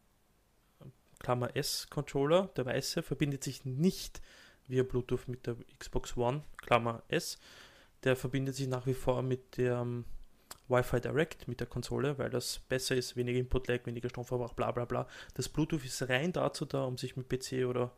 Klammer 1.18 1.54
S 1.56 1.88
Controller, 1.90 2.50
der 2.56 2.66
weiße, 2.66 3.02
verbindet 3.02 3.44
sich 3.44 3.64
nicht 3.64 4.22
via 4.66 4.82
Bluetooth 4.82 5.28
mit 5.28 5.46
der 5.46 5.56
Xbox 5.78 6.16
One 6.16 6.42
Klammer 6.56 7.02
S. 7.08 7.38
Der 8.02 8.16
verbindet 8.16 8.54
sich 8.54 8.66
nach 8.66 8.86
wie 8.86 8.94
vor 8.94 9.22
mit 9.22 9.58
der 9.58 9.82
um, 9.82 10.04
Wi-Fi 10.68 11.00
Direct, 11.00 11.46
mit 11.48 11.60
der 11.60 11.66
Konsole, 11.66 12.18
weil 12.18 12.30
das 12.30 12.60
besser 12.68 12.96
ist, 12.96 13.16
weniger 13.16 13.38
Input-Lag, 13.38 13.84
weniger 13.84 14.08
Stromverbrauch, 14.08 14.54
bla 14.54 14.72
bla 14.72 14.84
bla. 14.84 15.06
Das 15.34 15.48
Bluetooth 15.48 15.84
ist 15.84 16.08
rein 16.08 16.32
dazu 16.32 16.64
da, 16.64 16.84
um 16.84 16.96
sich 16.96 17.16
mit 17.16 17.28
PC 17.28 17.66
oder 17.66 17.92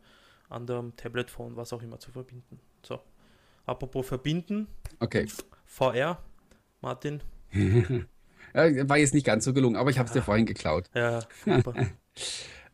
anderem 0.49 0.95
Tablet, 0.97 1.31
Phone, 1.31 1.57
was 1.57 1.73
auch 1.73 1.83
immer 1.83 1.99
zu 1.99 2.11
verbinden. 2.11 2.61
So. 2.83 3.01
Apropos 3.64 4.07
verbinden. 4.07 4.69
Okay. 5.01 5.27
VR, 5.64 6.23
Martin. 6.81 7.23
War 8.53 8.97
jetzt 8.97 9.14
nicht 9.14 9.27
ganz 9.27 9.45
so 9.45 9.53
gelungen, 9.53 9.77
aber 9.77 9.91
ich 9.91 9.99
habe 9.99 10.07
es 10.07 10.12
dir 10.12 10.23
vorhin 10.23 10.47
geklaut. 10.47 10.89
Ja, 10.95 11.21
super. 11.45 11.75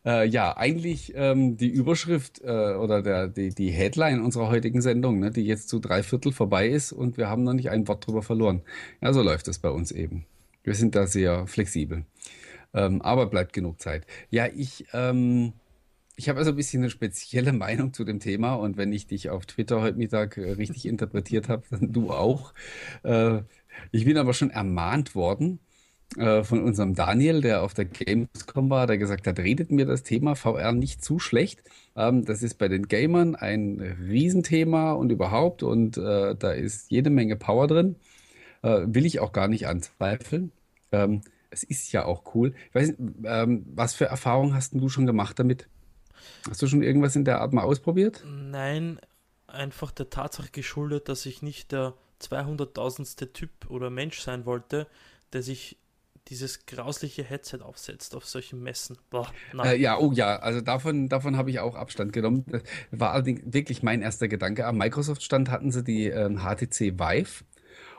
Äh, 0.05 0.27
ja, 0.27 0.57
eigentlich 0.57 1.13
ähm, 1.15 1.55
die 1.55 1.69
Überschrift 1.69 2.41
äh, 2.41 2.73
oder 2.75 3.01
der, 3.01 3.27
die, 3.27 3.53
die 3.53 3.71
Headline 3.71 4.21
unserer 4.21 4.49
heutigen 4.49 4.81
Sendung, 4.81 5.19
ne, 5.19 5.31
die 5.31 5.45
jetzt 5.45 5.69
zu 5.69 5.79
drei 5.79 6.03
Viertel 6.03 6.33
vorbei 6.33 6.67
ist 6.67 6.91
und 6.91 7.17
wir 7.17 7.29
haben 7.29 7.43
noch 7.43 7.53
nicht 7.53 7.69
ein 7.69 7.87
Wort 7.87 8.05
drüber 8.05 8.21
verloren. 8.21 8.61
Ja, 9.01 9.13
so 9.13 9.21
läuft 9.21 9.47
es 9.47 9.59
bei 9.59 9.69
uns 9.69 9.91
eben. 9.91 10.25
Wir 10.63 10.75
sind 10.75 10.95
da 10.95 11.07
sehr 11.07 11.47
flexibel. 11.47 12.05
Ähm, 12.73 13.01
aber 13.01 13.27
bleibt 13.27 13.53
genug 13.53 13.79
Zeit. 13.79 14.05
Ja, 14.29 14.47
ich, 14.47 14.85
ähm, 14.93 15.53
ich 16.15 16.27
habe 16.27 16.39
also 16.39 16.51
ein 16.51 16.57
bisschen 16.57 16.81
eine 16.81 16.89
spezielle 16.89 17.53
Meinung 17.53 17.93
zu 17.93 18.03
dem 18.03 18.19
Thema 18.19 18.55
und 18.55 18.75
wenn 18.75 18.91
ich 18.91 19.07
dich 19.07 19.29
auf 19.29 19.45
Twitter 19.45 19.81
heute 19.81 19.97
Mittag 19.97 20.37
äh, 20.37 20.51
richtig 20.51 20.85
interpretiert 20.85 21.47
habe, 21.47 21.63
dann 21.69 21.93
du 21.93 22.11
auch. 22.11 22.53
Äh, 23.03 23.41
ich 23.91 24.05
bin 24.05 24.17
aber 24.17 24.33
schon 24.33 24.49
ermahnt 24.49 25.15
worden, 25.15 25.59
äh, 26.17 26.43
von 26.43 26.63
unserem 26.63 26.95
Daniel, 26.95 27.41
der 27.41 27.63
auf 27.63 27.73
der 27.73 27.85
Gamescom 27.85 28.69
war, 28.69 28.87
der 28.87 28.97
gesagt 28.97 29.27
hat, 29.27 29.39
redet 29.39 29.71
mir 29.71 29.85
das 29.85 30.03
Thema 30.03 30.35
VR 30.35 30.71
nicht 30.71 31.03
zu 31.03 31.19
schlecht. 31.19 31.63
Ähm, 31.95 32.25
das 32.25 32.43
ist 32.43 32.55
bei 32.57 32.67
den 32.67 32.87
Gamern 32.87 33.35
ein 33.35 33.79
Riesenthema 33.79 34.93
und 34.93 35.11
überhaupt 35.11 35.63
und 35.63 35.97
äh, 35.97 36.35
da 36.35 36.51
ist 36.51 36.91
jede 36.91 37.09
Menge 37.09 37.35
Power 37.35 37.67
drin. 37.67 37.95
Äh, 38.61 38.81
will 38.87 39.05
ich 39.05 39.19
auch 39.19 39.31
gar 39.31 39.47
nicht 39.47 39.67
anzweifeln. 39.67 40.51
Ähm, 40.91 41.21
es 41.49 41.63
ist 41.63 41.91
ja 41.91 42.05
auch 42.05 42.35
cool. 42.35 42.53
Ich 42.69 42.75
weiß 42.75 42.93
ähm, 43.25 43.65
was 43.73 43.93
für 43.93 44.05
Erfahrungen 44.05 44.53
hast 44.53 44.73
du 44.73 44.89
schon 44.89 45.05
gemacht 45.05 45.39
damit? 45.39 45.67
Hast 46.49 46.61
du 46.61 46.67
schon 46.67 46.83
irgendwas 46.83 47.15
in 47.15 47.25
der 47.25 47.41
Art 47.41 47.53
mal 47.53 47.63
ausprobiert? 47.63 48.23
Nein, 48.25 48.99
einfach 49.47 49.91
der 49.91 50.09
Tatsache 50.09 50.51
geschuldet, 50.51 51.09
dass 51.09 51.25
ich 51.25 51.41
nicht 51.41 51.71
der 51.71 51.93
200.000. 52.21 53.33
Typ 53.33 53.51
oder 53.69 53.89
Mensch 53.89 54.21
sein 54.21 54.45
wollte, 54.45 54.87
der 55.33 55.43
sich 55.43 55.77
dieses 56.29 56.65
grausliche 56.65 57.23
Headset 57.23 57.59
aufsetzt 57.61 58.15
auf 58.15 58.25
solchen 58.25 58.61
Messen. 58.61 58.97
Boah, 59.09 59.31
äh, 59.63 59.79
ja, 59.79 59.97
oh 59.97 60.11
ja, 60.13 60.37
also 60.37 60.61
davon, 60.61 61.09
davon 61.09 61.37
habe 61.37 61.49
ich 61.49 61.59
auch 61.59 61.75
Abstand 61.75 62.13
genommen. 62.13 62.45
Das 62.47 62.63
war 62.91 63.11
allerdings 63.11 63.41
wirklich 63.45 63.83
mein 63.83 64.01
erster 64.01 64.27
Gedanke. 64.27 64.65
Am 64.65 64.77
Microsoft-Stand 64.77 65.49
hatten 65.49 65.71
sie 65.71 65.83
die 65.83 66.07
ähm, 66.07 66.39
HTC 66.39 66.99
Vive 66.99 67.43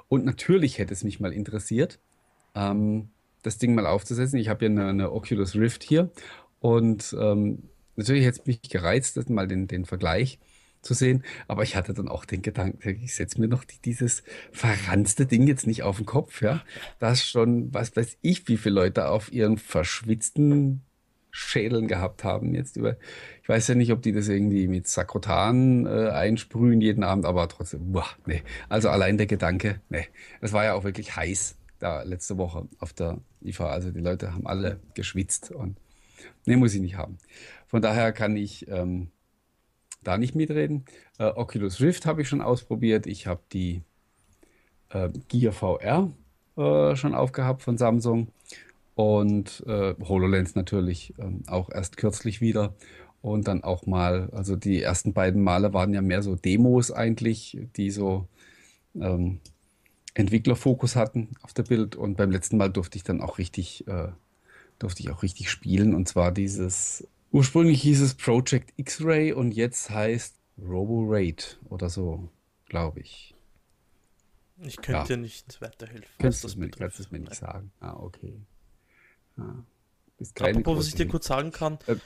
und 0.09 0.25
natürlich 0.25 0.79
hätte 0.79 0.95
es 0.95 1.05
mich 1.05 1.21
mal 1.21 1.33
interessiert, 1.33 1.99
ähm, 2.55 3.11
das 3.43 3.59
Ding 3.59 3.75
mal 3.75 3.87
aufzusetzen. 3.87 4.39
Ich 4.39 4.49
habe 4.49 4.65
ja 4.65 4.71
eine, 4.71 4.87
eine, 4.87 5.13
Oculus 5.13 5.55
Rift 5.55 5.83
hier 5.83 6.11
und 6.61 7.15
ähm, 7.21 7.69
natürlich 7.97 8.25
hätte 8.25 8.41
es 8.41 8.47
mich 8.47 8.63
gereizt, 8.63 9.29
mal 9.29 9.47
den, 9.47 9.67
den 9.67 9.85
Vergleich 9.85 10.39
zu 10.85 10.95
sehen. 10.95 11.25
Aber 11.49 11.63
ich 11.63 11.77
hatte 11.77 11.95
dann 11.95 12.09
auch 12.09 12.25
den 12.25 12.43
Gedanken, 12.43 13.01
ich 13.03 13.15
setze 13.15 13.41
mir 13.41 13.49
noch 13.49 13.65
die, 13.65 13.79
dieses 13.85 14.23
verranzte 14.53 15.27
Ding 15.27 15.47
jetzt 15.47 15.67
nicht 15.67 15.83
auf 15.83 15.97
den 15.97 16.07
Kopf, 16.07 16.43
ja. 16.43 16.63
Das 16.99 17.25
schon, 17.25 17.73
was 17.73 17.97
weiß 17.97 18.19
ich, 18.23 18.47
wie 18.49 18.57
viele 18.57 18.77
Leute 18.77 19.09
auf 19.09 19.33
ihren 19.33 19.59
verschwitzten 19.59 20.83
Schädeln 21.31 21.89
gehabt 21.89 22.23
haben 22.23 22.55
jetzt 22.55 22.77
über, 22.77 22.97
ich 23.43 23.49
weiß 23.49 23.67
ja 23.67 23.75
nicht, 23.75 23.91
ob 23.91 24.03
die 24.03 24.13
das 24.13 24.29
irgendwie 24.29 24.69
mit 24.69 24.87
Sakrotan 24.87 25.85
äh, 25.85 26.11
einsprühen 26.11 26.81
jeden 26.81 27.03
Abend, 27.03 27.27
aber 27.27 27.49
trotzdem, 27.49 27.91
boah, 27.91 28.07
nee. 28.25 28.43
Also 28.69 28.89
allein 28.89 29.19
der 29.19 29.27
Gedanke, 29.27 29.81
nee. 29.89 30.07
Es 30.41 30.53
war 30.53 30.65
ja 30.65 30.75
auch 30.75 30.85
wirklich 30.85 31.17
heiß 31.17 31.57
da 31.81 32.03
letzte 32.03 32.39
Woche 32.39 32.69
auf 32.79 32.93
der 32.93 33.19
IFA. 33.43 33.69
Also 33.69 33.91
die 33.91 34.01
Leute 34.01 34.33
haben 34.33 34.47
alle 34.47 34.81
geschwitzt 34.95 35.51
und 35.51 35.77
nee, 36.47 36.57
muss 36.57 36.75
ich 36.75 36.81
nicht 36.81 36.97
haben. 36.97 37.19
Von 37.67 37.83
daher 37.83 38.13
kann 38.13 38.37
ich 38.37 38.69
ähm, 38.69 39.09
da 40.05 40.19
nicht 40.19 40.35
mitreden. 40.35 40.85
Äh, 41.19 41.25
Oculus 41.27 41.81
Rift 41.81 42.07
habe 42.07 42.23
ich 42.23 42.29
schon 42.29 42.41
ausprobiert. 42.41 43.07
Ich 43.07 43.27
habe 43.27 43.41
die 43.53 43.83
äh, 44.91 45.11
Gear 45.29 45.53
VR 45.53 46.11
äh, 46.57 46.97
schon 46.97 47.15
aufgehabt 47.15 47.63
von 47.63 47.77
Samsung 47.77 48.29
und 48.95 49.65
äh, 49.67 49.95
HoloLens 50.01 50.55
natürlich 50.55 51.15
ähm, 51.19 51.43
auch 51.47 51.71
erst 51.71 51.97
kürzlich 51.97 52.41
wieder. 52.41 52.75
Und 53.23 53.49
dann 53.49 53.65
auch 53.65 53.87
mal, 53.87 54.29
also 54.33 54.55
die 54.55 54.83
ersten 54.83 55.15
beiden 55.15 55.43
Male 55.43 55.73
waren 55.73 55.95
ja 55.95 56.03
mehr 56.03 56.23
so 56.23 56.37
Demos 56.37 56.93
eigentlich, 56.93 57.59
die 57.77 57.91
so 57.91 58.29
ähm, 58.95 59.41
Entwicklerfokus 60.13 60.95
hatten 60.95 61.31
auf 61.43 61.55
der 61.55 61.63
Bild. 61.63 61.97
Und 61.97 62.17
beim 62.17 62.31
letzten 62.31 62.59
Mal 62.59 62.71
durfte 62.71 62.99
ich 62.99 63.03
dann 63.03 63.23
auch 63.23 63.39
richtig, 63.39 63.87
äh, 63.89 64.09
durfte 64.79 65.03
ich 65.03 65.11
auch 65.11 65.23
richtig 65.23 65.51
spielen. 65.51 65.95
Und 65.95 66.07
zwar 66.07 66.33
dieses 66.33 67.09
Ursprünglich 67.35 67.83
hieß 67.83 68.01
es 68.01 68.15
Project 68.15 68.73
X-Ray 68.77 69.33
und 69.33 69.51
jetzt 69.51 69.91
heißt 69.91 70.37
Robo-Raid 70.57 71.59
oder 71.69 71.91
so, 71.91 72.29
glaube 72.67 73.01
ich. 73.01 73.35
Ich 74.59 74.77
könnte 74.77 75.15
ja. 75.15 75.17
nicht 75.17 75.61
weiterhelfen. 75.61 76.15
Kannst 76.21 76.45
du 76.45 76.47
es 76.47 76.55
mir, 76.55 76.71
kannst 76.71 77.11
mir 77.11 77.19
nicht 77.19 77.35
sagen? 77.35 77.73
Ah, 77.81 77.95
okay. 77.95 78.41
Ah, 79.37 79.65
Apropos, 80.39 80.79
was 80.79 80.87
ich 80.87 80.95
dir 80.95 81.09
kurz 81.09 81.27
sagen 81.27 81.51
kann, 81.51 81.81
äh, 81.89 81.97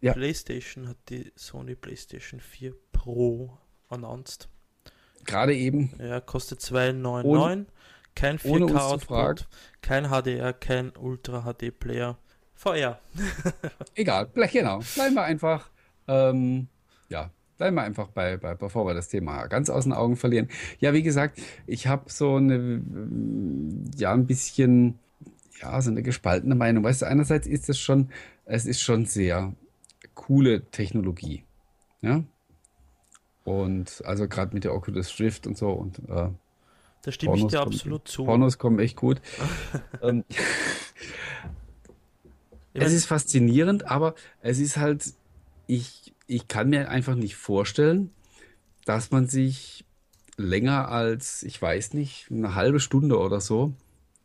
ja. 0.00 0.14
PlayStation 0.14 0.88
hat 0.88 0.96
die 1.10 1.32
Sony 1.36 1.74
PlayStation 1.74 2.40
4 2.40 2.72
Pro 2.90 3.58
announced. 3.88 4.48
Gerade 5.26 5.54
eben. 5.54 5.92
Ja, 5.98 6.22
kostet 6.22 6.60
2,99. 6.60 7.66
Kein 8.14 8.38
4K-Output, 8.38 9.48
kein 9.82 10.08
HDR, 10.08 10.54
kein 10.54 10.96
Ultra 10.96 11.42
HD 11.42 11.78
Player. 11.78 12.16
VR. 12.58 12.98
Egal, 13.94 14.28
genau. 14.52 14.80
Bleiben 14.96 15.14
wir 15.14 15.22
einfach, 15.22 15.70
ähm, 16.08 16.66
ja, 17.08 17.30
bleiben 17.56 17.76
wir 17.76 17.84
einfach 17.84 18.08
bei, 18.08 18.36
bei, 18.36 18.54
bevor 18.56 18.84
wir 18.84 18.94
das 18.94 19.08
Thema 19.08 19.46
ganz 19.46 19.70
aus 19.70 19.84
den 19.84 19.92
Augen 19.92 20.16
verlieren. 20.16 20.48
Ja, 20.80 20.92
wie 20.92 21.04
gesagt, 21.04 21.40
ich 21.68 21.86
habe 21.86 22.10
so 22.10 22.34
eine, 22.34 22.82
ja, 23.96 24.12
ein 24.12 24.26
bisschen, 24.26 24.98
ja, 25.62 25.80
so 25.80 25.90
eine 25.92 26.02
gespaltene 26.02 26.56
Meinung. 26.56 26.82
Weißt 26.82 27.02
du, 27.02 27.06
einerseits 27.06 27.46
ist 27.46 27.68
es 27.68 27.78
schon, 27.78 28.10
es 28.44 28.66
ist 28.66 28.80
schon 28.80 29.06
sehr 29.06 29.52
coole 30.14 30.68
Technologie. 30.72 31.44
Ja. 32.00 32.24
Und 33.44 34.02
also 34.04 34.26
gerade 34.26 34.52
mit 34.52 34.64
der 34.64 34.74
Oculus 34.74 35.20
Rift 35.20 35.46
und 35.46 35.56
so 35.56 35.70
und 35.70 36.00
äh, 36.08 36.28
da 37.02 37.12
stimme 37.12 37.32
Pornos 37.32 37.52
ich 37.52 37.58
dir 37.58 37.62
absolut 37.64 38.00
kommen, 38.00 38.06
zu. 38.06 38.24
Pornos 38.24 38.58
kommen 38.58 38.78
echt 38.80 38.96
gut. 38.96 39.20
ähm, 40.02 40.24
es 42.80 42.92
ist 42.92 43.06
faszinierend, 43.06 43.90
aber 43.90 44.14
es 44.40 44.58
ist 44.58 44.76
halt, 44.76 45.12
ich, 45.66 46.14
ich 46.26 46.48
kann 46.48 46.70
mir 46.70 46.90
einfach 46.90 47.14
nicht 47.14 47.36
vorstellen, 47.36 48.10
dass 48.84 49.10
man 49.10 49.26
sich 49.26 49.84
länger 50.36 50.88
als, 50.88 51.42
ich 51.42 51.60
weiß 51.60 51.94
nicht, 51.94 52.28
eine 52.30 52.54
halbe 52.54 52.80
Stunde 52.80 53.18
oder 53.18 53.40
so 53.40 53.74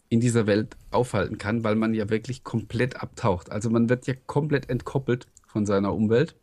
in 0.10 0.20
dieser 0.20 0.46
Welt 0.46 0.78
aufhalten 0.92 1.38
kann, 1.38 1.64
weil 1.64 1.76
man 1.76 1.94
ja 1.94 2.10
wirklich 2.10 2.44
komplett 2.44 3.02
abtaucht. 3.02 3.52
Also 3.52 3.70
man 3.70 3.90
wird 3.90 4.06
ja 4.06 4.14
komplett 4.28 4.70
entkoppelt 4.70 5.28
von 5.48 5.66
seiner 5.66 5.94
Umwelt. 5.94 6.36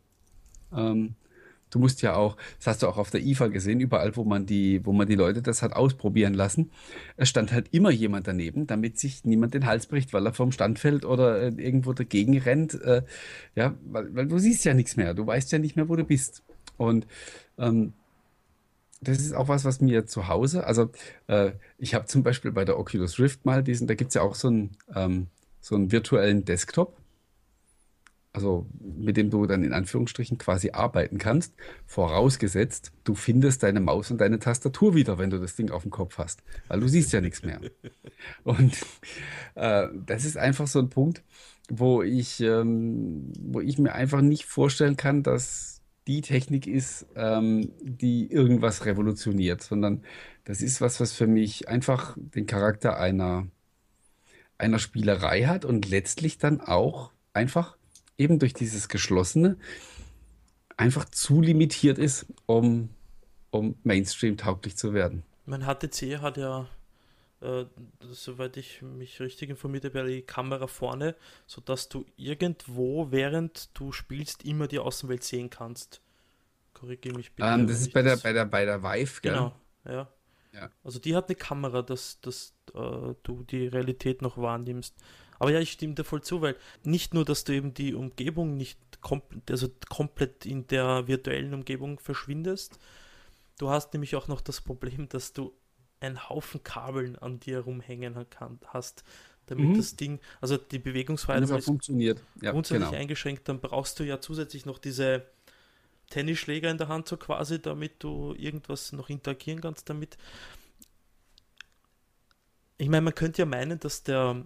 Ähm, 0.73 1.15
Du 1.71 1.79
musst 1.79 2.01
ja 2.01 2.15
auch, 2.15 2.37
das 2.59 2.67
hast 2.67 2.83
du 2.83 2.87
auch 2.87 2.97
auf 2.97 3.09
der 3.09 3.21
IFA 3.21 3.47
gesehen, 3.47 3.79
überall, 3.79 4.15
wo 4.15 4.23
man 4.23 4.45
die, 4.45 4.85
wo 4.85 4.91
man 4.91 5.07
die 5.07 5.15
Leute 5.15 5.41
das 5.41 5.63
hat 5.63 5.73
ausprobieren 5.73 6.33
lassen. 6.33 6.69
Es 7.17 7.29
stand 7.29 7.51
halt 7.51 7.69
immer 7.71 7.89
jemand 7.89 8.27
daneben, 8.27 8.67
damit 8.67 8.99
sich 8.99 9.25
niemand 9.25 9.53
den 9.53 9.65
Hals 9.65 9.87
bricht, 9.87 10.13
weil 10.13 10.25
er 10.25 10.33
vom 10.33 10.51
Stand 10.51 10.77
fällt 10.77 11.05
oder 11.05 11.41
äh, 11.41 11.47
irgendwo 11.57 11.93
dagegen 11.93 12.37
rennt. 12.37 12.79
Äh, 12.81 13.03
ja, 13.55 13.73
weil, 13.85 14.13
weil, 14.13 14.27
du 14.27 14.37
siehst 14.37 14.65
ja 14.65 14.73
nichts 14.73 14.97
mehr. 14.97 15.13
Du 15.13 15.25
weißt 15.25 15.51
ja 15.51 15.59
nicht 15.59 15.75
mehr, 15.75 15.89
wo 15.89 15.95
du 15.95 16.03
bist. 16.03 16.43
Und 16.77 17.07
ähm, 17.57 17.93
das 19.01 19.17
ist 19.19 19.33
auch 19.33 19.47
was, 19.47 19.65
was 19.65 19.81
mir 19.81 20.05
zu 20.05 20.27
Hause, 20.27 20.65
also 20.65 20.91
äh, 21.25 21.53
ich 21.79 21.95
habe 21.95 22.05
zum 22.05 22.21
Beispiel 22.21 22.51
bei 22.51 22.65
der 22.65 22.77
Oculus 22.77 23.17
Rift 23.19 23.45
mal 23.45 23.63
diesen, 23.63 23.87
da 23.87 23.95
gibt 23.95 24.09
es 24.09 24.15
ja 24.15 24.21
auch 24.21 24.35
so 24.35 24.47
einen, 24.47 24.77
ähm, 24.93 25.27
so 25.59 25.75
einen 25.75 25.91
virtuellen 25.91 26.45
Desktop 26.45 27.00
also 28.33 28.65
mit 28.79 29.17
dem 29.17 29.29
du 29.29 29.45
dann 29.45 29.63
in 29.63 29.73
Anführungsstrichen 29.73 30.37
quasi 30.37 30.71
arbeiten 30.71 31.17
kannst, 31.17 31.53
vorausgesetzt, 31.85 32.93
du 33.03 33.13
findest 33.13 33.63
deine 33.63 33.81
Maus 33.81 34.09
und 34.09 34.21
deine 34.21 34.39
Tastatur 34.39 34.95
wieder, 34.95 35.17
wenn 35.17 35.29
du 35.29 35.39
das 35.39 35.55
Ding 35.55 35.71
auf 35.71 35.81
dem 35.81 35.91
Kopf 35.91 36.17
hast, 36.17 36.41
weil 36.67 36.79
du 36.79 36.87
siehst 36.87 37.11
ja 37.11 37.21
nichts 37.21 37.43
mehr. 37.43 37.59
Und 38.43 38.77
äh, 39.55 39.87
das 40.05 40.25
ist 40.25 40.37
einfach 40.37 40.67
so 40.67 40.79
ein 40.79 40.89
Punkt, 40.89 41.23
wo 41.69 42.01
ich, 42.03 42.39
ähm, 42.39 43.33
wo 43.39 43.59
ich 43.59 43.77
mir 43.77 43.93
einfach 43.93 44.21
nicht 44.21 44.45
vorstellen 44.45 44.97
kann, 44.97 45.23
dass 45.23 45.81
die 46.07 46.21
Technik 46.21 46.67
ist, 46.67 47.05
ähm, 47.15 47.71
die 47.81 48.31
irgendwas 48.31 48.85
revolutioniert, 48.85 49.61
sondern 49.61 50.03
das 50.45 50.61
ist 50.61 50.81
was, 50.81 50.99
was 50.99 51.13
für 51.13 51.27
mich 51.27 51.67
einfach 51.67 52.17
den 52.17 52.45
Charakter 52.45 52.97
einer, 52.97 53.47
einer 54.57 54.79
Spielerei 54.79 55.43
hat 55.43 55.65
und 55.65 55.89
letztlich 55.89 56.37
dann 56.37 56.59
auch 56.59 57.11
einfach 57.33 57.77
eben 58.17 58.39
durch 58.39 58.53
dieses 58.53 58.89
Geschlossene 58.89 59.57
einfach 60.77 61.05
zu 61.05 61.41
limitiert 61.41 61.97
ist, 61.97 62.25
um, 62.45 62.89
um 63.51 63.75
Mainstream 63.83 64.37
tauglich 64.37 64.77
zu 64.77 64.93
werden. 64.93 65.23
Mein 65.45 65.61
HTC 65.61 66.19
hat 66.19 66.37
ja, 66.37 66.67
äh, 67.41 67.65
soweit 67.99 68.57
ich 68.57 68.81
mich 68.81 69.19
richtig 69.19 69.49
informiert 69.49 69.85
habe, 69.85 70.07
die 70.07 70.21
Kamera 70.21 70.67
vorne, 70.67 71.15
sodass 71.45 71.89
du 71.89 72.05
irgendwo, 72.15 73.11
während 73.11 73.69
du 73.73 73.91
spielst, 73.91 74.45
immer 74.45 74.67
die 74.67 74.79
Außenwelt 74.79 75.23
sehen 75.23 75.49
kannst. 75.49 76.01
Korrigiere 76.73 77.15
mich 77.15 77.31
bitte. 77.31 77.47
Um, 77.47 77.61
ähm, 77.61 77.67
das 77.67 77.81
ist 77.81 77.93
bei 77.93 78.01
der, 78.01 78.17
bei, 78.17 78.33
der, 78.33 78.45
bei 78.45 78.65
der 78.65 78.81
Vive, 78.81 79.21
gell? 79.21 79.33
Genau, 79.33 79.53
ja. 79.85 80.07
ja. 80.53 80.69
Also 80.83 80.99
die 80.99 81.15
hat 81.15 81.27
eine 81.27 81.35
Kamera, 81.35 81.81
dass, 81.81 82.19
dass 82.21 82.53
äh, 82.73 83.13
du 83.23 83.43
die 83.43 83.67
Realität 83.67 84.21
noch 84.21 84.37
wahrnimmst. 84.37 84.95
Aber 85.41 85.49
ja, 85.49 85.59
ich 85.59 85.71
stimme 85.71 85.95
dir 85.95 86.03
voll 86.03 86.21
zu, 86.21 86.43
weil 86.43 86.55
nicht 86.83 87.15
nur, 87.15 87.25
dass 87.25 87.45
du 87.45 87.53
eben 87.53 87.73
die 87.73 87.95
Umgebung 87.95 88.57
nicht 88.57 88.77
komplett, 89.01 89.49
also 89.49 89.69
komplett 89.89 90.45
in 90.45 90.67
der 90.67 91.07
virtuellen 91.07 91.55
Umgebung 91.55 91.97
verschwindest, 91.97 92.77
du 93.57 93.71
hast 93.71 93.91
nämlich 93.93 94.15
auch 94.15 94.27
noch 94.27 94.39
das 94.39 94.61
Problem, 94.61 95.09
dass 95.09 95.33
du 95.33 95.51
einen 95.99 96.29
Haufen 96.29 96.63
Kabeln 96.63 97.15
an 97.15 97.39
dir 97.39 97.61
rumhängen 97.61 98.29
kann, 98.29 98.59
hast, 98.67 99.03
damit 99.47 99.69
mhm. 99.69 99.77
das 99.77 99.95
Ding, 99.95 100.19
also 100.41 100.57
die 100.57 100.77
Bewegungsfreiheit 100.77 101.49
ist 101.49 101.65
funktioniert. 101.65 102.21
Ja, 102.39 102.51
grundsätzlich 102.51 102.89
genau. 102.89 103.01
eingeschränkt, 103.01 103.49
dann 103.49 103.61
brauchst 103.61 103.99
du 103.99 104.03
ja 104.03 104.21
zusätzlich 104.21 104.67
noch 104.67 104.77
diese 104.77 105.25
Tennisschläger 106.11 106.69
in 106.69 106.77
der 106.77 106.87
Hand 106.87 107.07
so 107.07 107.17
quasi, 107.17 107.59
damit 107.59 108.03
du 108.03 108.35
irgendwas 108.37 108.91
noch 108.91 109.09
interagieren 109.09 109.59
kannst 109.59 109.89
damit. 109.89 110.19
Ich 112.77 112.89
meine, 112.89 113.01
man 113.01 113.15
könnte 113.15 113.41
ja 113.41 113.47
meinen, 113.47 113.79
dass 113.79 114.03
der 114.03 114.45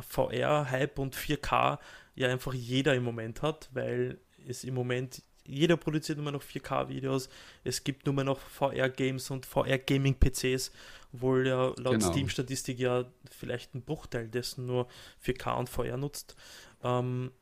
VR-Hype 0.00 0.98
und 0.98 1.16
4K 1.16 1.78
ja 2.14 2.28
einfach 2.28 2.54
jeder 2.54 2.94
im 2.94 3.04
Moment 3.04 3.42
hat, 3.42 3.68
weil 3.72 4.18
es 4.46 4.64
im 4.64 4.74
Moment 4.74 5.22
jeder 5.44 5.76
produziert 5.76 6.18
nur 6.18 6.30
noch 6.30 6.42
4K-Videos. 6.42 7.28
Es 7.64 7.82
gibt 7.82 8.06
nur 8.06 8.22
noch 8.22 8.38
VR-Games 8.38 9.30
und 9.30 9.44
VR-Gaming-PCs, 9.46 10.70
obwohl 11.12 11.46
ja 11.46 11.72
laut 11.76 11.94
genau. 11.94 12.12
Steam-Statistik 12.12 12.78
ja 12.78 13.04
vielleicht 13.30 13.74
ein 13.74 13.82
Bruchteil 13.82 14.28
dessen 14.28 14.66
nur 14.66 14.86
4K 15.24 15.58
und 15.58 15.68
VR 15.68 15.96
nutzt. 15.96 16.36
Ähm, 16.82 17.32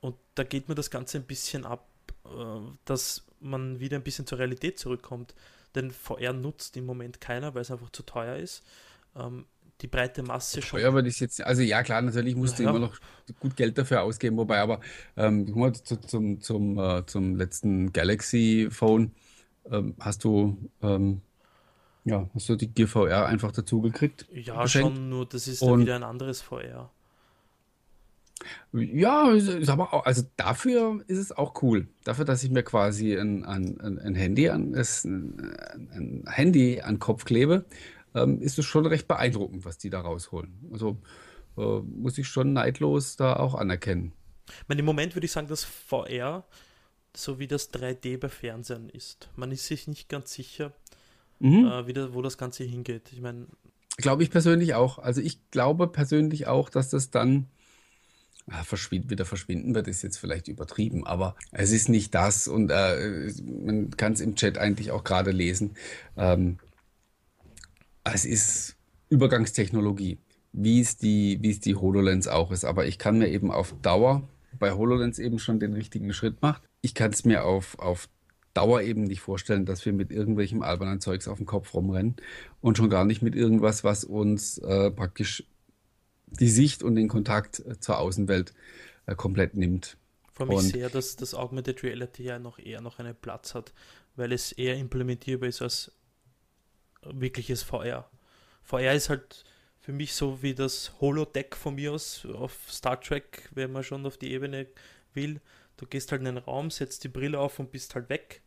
und 0.00 0.16
da 0.34 0.44
geht 0.44 0.68
mir 0.68 0.74
das 0.74 0.90
Ganze 0.90 1.18
ein 1.18 1.26
bisschen 1.26 1.64
ab, 1.64 1.88
äh, 2.24 2.28
dass 2.84 3.24
man 3.40 3.78
wieder 3.78 3.96
ein 3.96 4.02
bisschen 4.02 4.26
zur 4.26 4.38
Realität 4.38 4.78
zurückkommt. 4.78 5.34
Denn 5.74 5.90
VR 5.90 6.32
nutzt 6.32 6.76
im 6.76 6.86
Moment 6.86 7.20
keiner, 7.20 7.54
weil 7.54 7.62
es 7.62 7.70
einfach 7.70 7.90
zu 7.90 8.02
teuer 8.02 8.36
ist. 8.36 8.64
Ähm, 9.14 9.46
die 9.80 9.86
breite 9.86 10.22
Masse 10.22 10.62
schon. 10.62 10.80
Ja, 10.80 10.88
aber 10.88 11.02
das 11.02 11.20
jetzt, 11.20 11.40
also 11.42 11.62
ja 11.62 11.82
klar, 11.82 12.02
natürlich 12.02 12.34
musst 12.34 12.58
du 12.58 12.64
ja. 12.64 12.70
immer 12.70 12.78
noch 12.78 12.96
gut 13.40 13.56
Geld 13.56 13.78
dafür 13.78 14.02
ausgeben, 14.02 14.36
wobei 14.36 14.58
aber 14.58 14.80
ähm, 15.16 15.46
zu, 15.84 16.00
zum, 16.00 16.40
zum, 16.40 16.78
äh, 16.78 17.06
zum 17.06 17.36
letzten 17.36 17.92
Galaxy 17.92 18.68
Phone 18.70 19.12
ähm, 19.70 19.94
hast 20.00 20.24
du 20.24 20.70
ähm, 20.82 21.20
ja, 22.04 22.28
hast 22.34 22.48
du 22.48 22.56
die 22.56 22.72
GVR 22.72 23.26
einfach 23.26 23.52
dazu 23.52 23.80
gekriegt? 23.82 24.26
Ja, 24.32 24.62
geschenkt. 24.62 24.96
schon, 24.96 25.08
nur 25.10 25.26
das 25.26 25.46
ist 25.46 25.62
dann 25.62 25.80
wieder 25.80 25.96
ein 25.96 26.02
anderes 26.02 26.40
VR. 26.40 26.90
Ja, 28.72 29.32
ist 29.32 29.68
aber 29.68 29.92
auch, 29.92 30.06
also 30.06 30.22
dafür 30.36 31.02
ist 31.06 31.18
es 31.18 31.32
auch 31.32 31.60
cool. 31.62 31.88
Dafür, 32.04 32.24
dass 32.24 32.44
ich 32.44 32.50
mir 32.50 32.62
quasi 32.62 33.16
ein, 33.16 33.44
ein, 33.44 33.80
ein 33.80 34.14
Handy 34.14 34.48
an 34.48 34.74
ein, 34.74 35.88
ein 35.92 36.24
Handy 36.28 36.80
an 36.80 36.98
Kopf 36.98 37.24
klebe 37.24 37.64
ähm, 38.14 38.40
ist 38.40 38.58
es 38.58 38.64
schon 38.64 38.86
recht 38.86 39.08
beeindruckend, 39.08 39.64
was 39.64 39.78
die 39.78 39.90
da 39.90 40.00
rausholen. 40.00 40.68
Also 40.72 40.98
äh, 41.56 41.80
muss 41.80 42.18
ich 42.18 42.28
schon 42.28 42.52
neidlos 42.52 43.16
da 43.16 43.36
auch 43.36 43.54
anerkennen. 43.54 44.12
Ich 44.46 44.68
meine, 44.68 44.80
Im 44.80 44.86
Moment 44.86 45.14
würde 45.14 45.26
ich 45.26 45.32
sagen, 45.32 45.48
dass 45.48 45.64
VR 45.64 46.44
so 47.16 47.38
wie 47.38 47.46
das 47.46 47.72
3D 47.72 48.18
bei 48.18 48.28
Fernsehen 48.28 48.88
ist. 48.88 49.28
Man 49.36 49.50
ist 49.50 49.66
sich 49.66 49.88
nicht 49.88 50.08
ganz 50.08 50.32
sicher, 50.32 50.72
mhm. 51.40 51.66
äh, 51.66 51.86
wie 51.86 51.92
das, 51.92 52.12
wo 52.12 52.22
das 52.22 52.38
Ganze 52.38 52.64
hingeht. 52.64 53.10
Ich 53.12 53.20
meine. 53.20 53.46
Glaube 53.96 54.22
ich 54.22 54.30
persönlich 54.30 54.74
auch. 54.74 54.98
Also 54.98 55.20
ich 55.20 55.50
glaube 55.50 55.88
persönlich 55.88 56.46
auch, 56.46 56.70
dass 56.70 56.90
das 56.90 57.10
dann 57.10 57.48
ah, 58.48 58.62
verschwind, 58.62 59.10
wieder 59.10 59.24
verschwinden 59.24 59.74
wird, 59.74 59.88
ist 59.88 60.02
jetzt 60.02 60.18
vielleicht 60.18 60.46
übertrieben, 60.46 61.04
aber 61.04 61.34
es 61.50 61.72
ist 61.72 61.88
nicht 61.88 62.14
das 62.14 62.46
und 62.46 62.70
äh, 62.70 63.32
man 63.44 63.90
kann 63.90 64.12
es 64.12 64.20
im 64.20 64.36
Chat 64.36 64.56
eigentlich 64.56 64.92
auch 64.92 65.02
gerade 65.02 65.32
lesen. 65.32 65.74
Ähm, 66.16 66.58
es 68.14 68.24
ist 68.24 68.76
Übergangstechnologie, 69.08 70.18
wie 70.52 70.80
es 70.80 70.96
die, 70.96 71.38
wie 71.40 71.50
es 71.50 71.60
die 71.60 71.74
HoloLens 71.74 72.28
auch 72.28 72.50
ist. 72.50 72.64
Aber 72.64 72.86
ich 72.86 72.98
kann 72.98 73.18
mir 73.18 73.28
eben 73.28 73.50
auf 73.50 73.74
Dauer 73.82 74.28
bei 74.58 74.72
HoloLens 74.72 75.18
eben 75.18 75.38
schon 75.38 75.60
den 75.60 75.72
richtigen 75.74 76.12
Schritt 76.12 76.42
machen. 76.42 76.62
Ich 76.80 76.94
kann 76.94 77.12
es 77.12 77.24
mir 77.24 77.44
auf, 77.44 77.78
auf 77.78 78.08
Dauer 78.54 78.82
eben 78.82 79.04
nicht 79.04 79.20
vorstellen, 79.20 79.66
dass 79.66 79.84
wir 79.86 79.92
mit 79.92 80.10
irgendwelchem 80.10 80.62
albernen 80.62 81.00
Zeugs 81.00 81.28
auf 81.28 81.38
dem 81.38 81.46
Kopf 81.46 81.74
rumrennen 81.74 82.16
und 82.60 82.76
schon 82.76 82.90
gar 82.90 83.04
nicht 83.04 83.22
mit 83.22 83.34
irgendwas, 83.34 83.84
was 83.84 84.04
uns 84.04 84.58
äh, 84.58 84.90
praktisch 84.90 85.44
die 86.26 86.48
Sicht 86.48 86.82
und 86.82 86.96
den 86.96 87.08
Kontakt 87.08 87.60
äh, 87.60 87.78
zur 87.78 87.98
Außenwelt 87.98 88.54
äh, 89.06 89.14
komplett 89.14 89.54
nimmt. 89.56 89.96
Vor 90.32 90.46
mich 90.46 90.60
sehr, 90.60 90.88
dass 90.88 91.16
das 91.16 91.34
Augmented 91.34 91.82
Reality 91.82 92.24
ja 92.24 92.38
noch 92.38 92.58
eher 92.58 92.80
noch 92.80 92.98
einen 92.98 93.14
Platz 93.14 93.54
hat, 93.54 93.72
weil 94.16 94.32
es 94.32 94.52
eher 94.52 94.76
implementierbar 94.76 95.48
ist 95.48 95.62
als 95.62 95.92
wirkliches 97.12 97.62
VR. 97.62 98.08
VR 98.62 98.92
ist 98.92 99.08
halt 99.08 99.44
für 99.80 99.92
mich 99.92 100.14
so 100.14 100.42
wie 100.42 100.54
das 100.54 100.92
Holodeck 101.00 101.56
von 101.56 101.74
mir 101.74 101.92
aus 101.92 102.26
auf 102.26 102.52
Star 102.68 103.00
Trek, 103.00 103.48
wenn 103.54 103.72
man 103.72 103.82
schon 103.82 104.04
auf 104.04 104.18
die 104.18 104.32
Ebene 104.32 104.66
will. 105.14 105.40
Du 105.78 105.86
gehst 105.86 106.12
halt 106.12 106.20
in 106.20 106.28
einen 106.28 106.38
Raum, 106.38 106.70
setzt 106.70 107.04
die 107.04 107.08
Brille 107.08 107.38
auf 107.38 107.58
und 107.58 107.70
bist 107.70 107.94
halt 107.94 108.10
weg. 108.10 108.42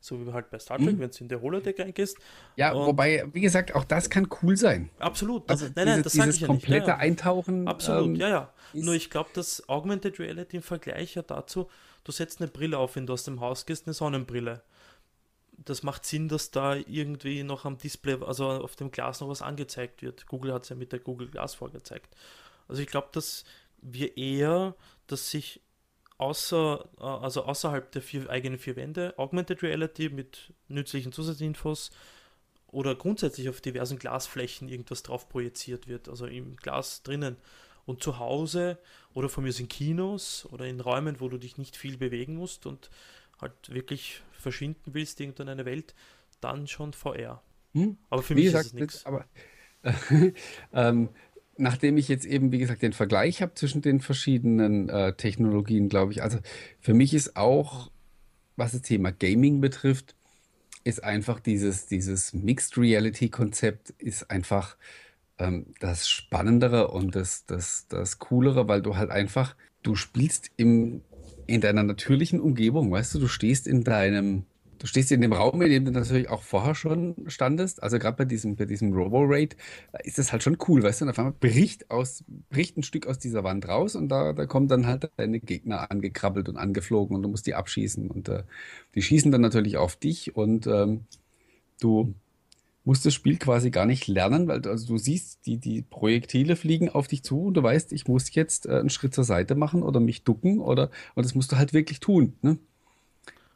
So 0.00 0.24
wie 0.24 0.32
halt 0.32 0.50
bei 0.50 0.58
Star 0.58 0.78
Trek, 0.78 0.96
mhm. 0.96 1.00
wenn 1.00 1.10
du 1.10 1.18
in 1.20 1.28
der 1.28 1.42
Holodeck 1.42 1.80
reingehst. 1.80 2.16
Ja, 2.54 2.72
und 2.72 2.86
wobei, 2.86 3.24
wie 3.32 3.40
gesagt, 3.40 3.74
auch 3.74 3.84
das 3.84 4.08
kann 4.08 4.28
cool 4.40 4.56
sein. 4.56 4.88
Absolut. 4.98 5.50
Also 5.50 5.66
nein, 5.74 5.86
nein, 5.86 6.02
das 6.02 6.12
sage 6.12 6.30
ich 6.30 6.40
ja 6.40 6.48
nicht. 6.48 6.60
komplette 6.60 6.88
ja, 6.88 6.94
ja. 6.94 6.98
Eintauchen. 6.98 7.66
Absolut, 7.66 8.08
ähm, 8.08 8.16
ja, 8.16 8.28
ja. 8.28 8.52
Nur 8.72 8.94
ich 8.94 9.10
glaube, 9.10 9.30
dass 9.34 9.68
Augmented 9.68 10.18
Reality 10.18 10.56
im 10.58 10.62
Vergleich 10.62 11.14
ja 11.14 11.22
dazu, 11.22 11.68
du 12.04 12.12
setzt 12.12 12.40
eine 12.40 12.48
Brille 12.48 12.78
auf, 12.78 12.96
wenn 12.96 13.06
du 13.06 13.12
aus 13.12 13.24
dem 13.24 13.40
Haus 13.40 13.66
gehst, 13.66 13.86
eine 13.86 13.94
Sonnenbrille 13.94 14.62
das 15.58 15.82
macht 15.82 16.04
Sinn, 16.04 16.28
dass 16.28 16.50
da 16.50 16.74
irgendwie 16.74 17.42
noch 17.42 17.64
am 17.64 17.78
Display, 17.78 18.18
also 18.22 18.48
auf 18.48 18.76
dem 18.76 18.90
Glas 18.90 19.20
noch 19.20 19.28
was 19.28 19.42
angezeigt 19.42 20.02
wird. 20.02 20.26
Google 20.26 20.52
hat 20.52 20.64
es 20.64 20.68
ja 20.68 20.76
mit 20.76 20.92
der 20.92 21.00
Google 21.00 21.28
Glass 21.28 21.54
vorgezeigt. 21.54 22.14
Also 22.68 22.82
ich 22.82 22.88
glaube, 22.88 23.08
dass 23.12 23.44
wir 23.80 24.16
eher, 24.16 24.74
dass 25.06 25.30
sich 25.30 25.60
außer, 26.18 26.88
äh, 26.98 27.02
also 27.02 27.44
außerhalb 27.44 27.90
der 27.92 28.02
vier, 28.02 28.28
eigenen 28.30 28.58
vier 28.58 28.76
Wände 28.76 29.14
Augmented 29.18 29.62
Reality 29.62 30.08
mit 30.08 30.52
nützlichen 30.68 31.12
Zusatzinfos 31.12 31.90
oder 32.68 32.94
grundsätzlich 32.94 33.48
auf 33.48 33.60
diversen 33.60 33.98
Glasflächen 33.98 34.68
irgendwas 34.68 35.02
drauf 35.02 35.28
projiziert 35.28 35.88
wird, 35.88 36.08
also 36.08 36.26
im 36.26 36.56
Glas 36.56 37.02
drinnen. 37.02 37.36
Und 37.84 38.02
zu 38.02 38.18
Hause 38.18 38.78
oder 39.14 39.28
von 39.28 39.44
mir 39.44 39.52
sind 39.52 39.70
Kinos 39.70 40.44
oder 40.50 40.66
in 40.66 40.80
Räumen, 40.80 41.20
wo 41.20 41.28
du 41.28 41.38
dich 41.38 41.56
nicht 41.56 41.76
viel 41.76 41.96
bewegen 41.96 42.34
musst 42.34 42.66
und 42.66 42.90
halt 43.40 43.52
wirklich 43.68 44.22
verschwinden 44.36 44.94
willst, 44.94 45.20
irgendwann 45.20 45.48
eine 45.48 45.64
Welt, 45.64 45.94
dann 46.40 46.66
schon 46.66 46.92
VR. 46.92 47.42
Hm? 47.72 47.96
Aber 48.10 48.22
für 48.22 48.36
wie 48.36 48.40
mich 48.40 48.46
gesagt, 48.46 48.66
ist 48.66 48.74
es 48.74 48.80
nichts. 48.80 49.06
Aber 49.06 49.24
äh, 49.82 50.32
ähm, 50.72 51.08
nachdem 51.56 51.96
ich 51.96 52.08
jetzt 52.08 52.24
eben, 52.24 52.52
wie 52.52 52.58
gesagt, 52.58 52.82
den 52.82 52.92
Vergleich 52.92 53.42
habe 53.42 53.54
zwischen 53.54 53.82
den 53.82 54.00
verschiedenen 54.00 54.88
äh, 54.88 55.14
Technologien, 55.14 55.88
glaube 55.88 56.12
ich, 56.12 56.22
also 56.22 56.38
für 56.80 56.94
mich 56.94 57.14
ist 57.14 57.36
auch, 57.36 57.90
was 58.56 58.72
das 58.72 58.82
Thema 58.82 59.12
Gaming 59.12 59.60
betrifft, 59.60 60.14
ist 60.84 61.02
einfach 61.02 61.40
dieses, 61.40 61.86
dieses 61.86 62.32
Mixed 62.32 62.78
Reality 62.78 63.28
Konzept 63.28 63.90
ist 63.98 64.30
einfach 64.30 64.76
ähm, 65.38 65.74
das 65.80 66.08
Spannendere 66.08 66.88
und 66.88 67.16
das, 67.16 67.44
das, 67.46 67.86
das 67.88 68.18
Coolere, 68.18 68.68
weil 68.68 68.82
du 68.82 68.96
halt 68.96 69.10
einfach, 69.10 69.56
du 69.82 69.96
spielst 69.96 70.50
im 70.56 71.02
in 71.46 71.60
deiner 71.60 71.82
natürlichen 71.82 72.40
Umgebung, 72.40 72.90
weißt 72.90 73.14
du, 73.14 73.18
du 73.18 73.28
stehst 73.28 73.66
in 73.66 73.84
deinem 73.84 74.44
Du 74.78 74.86
stehst 74.86 75.10
in 75.10 75.22
dem 75.22 75.32
Raum, 75.32 75.62
in 75.62 75.70
dem 75.70 75.84
du 75.86 75.90
natürlich 75.90 76.28
auch 76.28 76.42
vorher 76.42 76.74
schon 76.74 77.14
standest. 77.28 77.82
Also 77.82 77.98
gerade 77.98 78.16
bei 78.18 78.24
diesem, 78.26 78.56
bei 78.56 78.66
diesem 78.66 78.92
Robo-Raid 78.92 79.56
ist 80.04 80.18
das 80.18 80.32
halt 80.32 80.42
schon 80.42 80.58
cool, 80.68 80.82
weißt 80.82 81.00
du? 81.00 81.06
Und 81.06 81.10
auf 81.10 81.18
einmal 81.18 81.32
bricht, 81.32 81.90
aus, 81.90 82.24
bricht 82.50 82.76
ein 82.76 82.82
Stück 82.82 83.06
aus 83.06 83.18
dieser 83.18 83.42
Wand 83.42 83.66
raus 83.68 83.96
und 83.96 84.08
da, 84.10 84.34
da 84.34 84.44
kommen 84.46 84.68
dann 84.68 84.86
halt 84.86 85.10
deine 85.16 85.40
Gegner 85.40 85.90
angekrabbelt 85.90 86.48
und 86.48 86.58
angeflogen 86.58 87.16
und 87.16 87.22
du 87.22 87.28
musst 87.28 87.46
die 87.46 87.54
abschießen. 87.54 88.10
Und 88.10 88.28
äh, 88.28 88.42
die 88.94 89.02
schießen 89.02 89.32
dann 89.32 89.40
natürlich 89.40 89.78
auf 89.78 89.96
dich 89.96 90.36
und 90.36 90.66
ähm, 90.66 91.06
du 91.80 92.14
musst 92.86 93.04
das 93.04 93.14
Spiel 93.14 93.36
quasi 93.36 93.70
gar 93.70 93.84
nicht 93.84 94.06
lernen, 94.06 94.46
weil 94.46 94.60
du, 94.60 94.70
also 94.70 94.86
du 94.86 94.96
siehst, 94.96 95.44
die, 95.44 95.58
die 95.58 95.82
Projektile 95.82 96.54
fliegen 96.54 96.88
auf 96.88 97.08
dich 97.08 97.24
zu 97.24 97.46
und 97.46 97.54
du 97.54 97.62
weißt, 97.62 97.92
ich 97.92 98.06
muss 98.06 98.32
jetzt 98.32 98.66
äh, 98.66 98.78
einen 98.78 98.90
Schritt 98.90 99.12
zur 99.12 99.24
Seite 99.24 99.56
machen 99.56 99.82
oder 99.82 99.98
mich 99.98 100.22
ducken 100.22 100.60
oder 100.60 100.90
und 101.16 101.26
das 101.26 101.34
musst 101.34 101.50
du 101.50 101.56
halt 101.56 101.72
wirklich 101.72 101.98
tun. 101.98 102.38
Ne? 102.42 102.58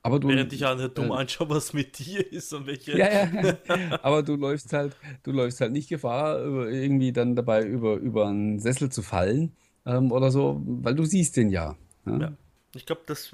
Aber 0.02 0.18
du, 0.18 0.28
Während 0.28 0.52
ich 0.52 0.64
halt 0.64 0.98
dumm 0.98 1.10
äh, 1.10 1.14
anschaue, 1.14 1.48
was 1.50 1.72
mit 1.72 1.98
dir 1.98 2.32
ist 2.32 2.52
und 2.52 2.66
welche. 2.66 2.98
Ja, 2.98 3.24
ja. 3.24 3.58
Aber 4.02 4.22
du 4.22 4.34
läufst 4.34 4.72
halt, 4.72 4.96
du 5.22 5.30
läufst 5.30 5.60
halt 5.60 5.72
nicht 5.72 5.88
Gefahr, 5.88 6.40
irgendwie 6.42 7.12
dann 7.12 7.36
dabei 7.36 7.64
über, 7.64 7.96
über 7.96 8.26
einen 8.26 8.58
Sessel 8.58 8.90
zu 8.90 9.02
fallen 9.02 9.52
ähm, 9.86 10.10
oder 10.10 10.30
so, 10.32 10.60
weil 10.64 10.96
du 10.96 11.04
siehst 11.04 11.36
den 11.36 11.50
ja. 11.50 11.76
Ja, 12.04 12.18
ja. 12.18 12.32
ich 12.74 12.84
glaube, 12.84 13.02
das. 13.06 13.32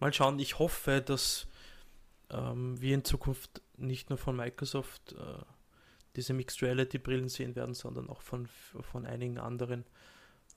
Mal 0.00 0.12
schauen, 0.12 0.38
ich 0.38 0.58
hoffe, 0.58 1.02
dass 1.04 1.46
ähm, 2.30 2.80
wir 2.80 2.94
in 2.94 3.04
Zukunft 3.04 3.62
nicht 3.78 4.10
nur 4.10 4.18
von 4.18 4.36
Microsoft 4.36 5.14
äh, 5.18 5.42
diese 6.16 6.32
Mixed 6.32 6.62
Reality 6.62 6.98
Brillen 6.98 7.28
sehen 7.28 7.54
werden, 7.56 7.74
sondern 7.74 8.08
auch 8.08 8.22
von, 8.22 8.48
von 8.80 9.06
einigen 9.06 9.38
anderen. 9.38 9.84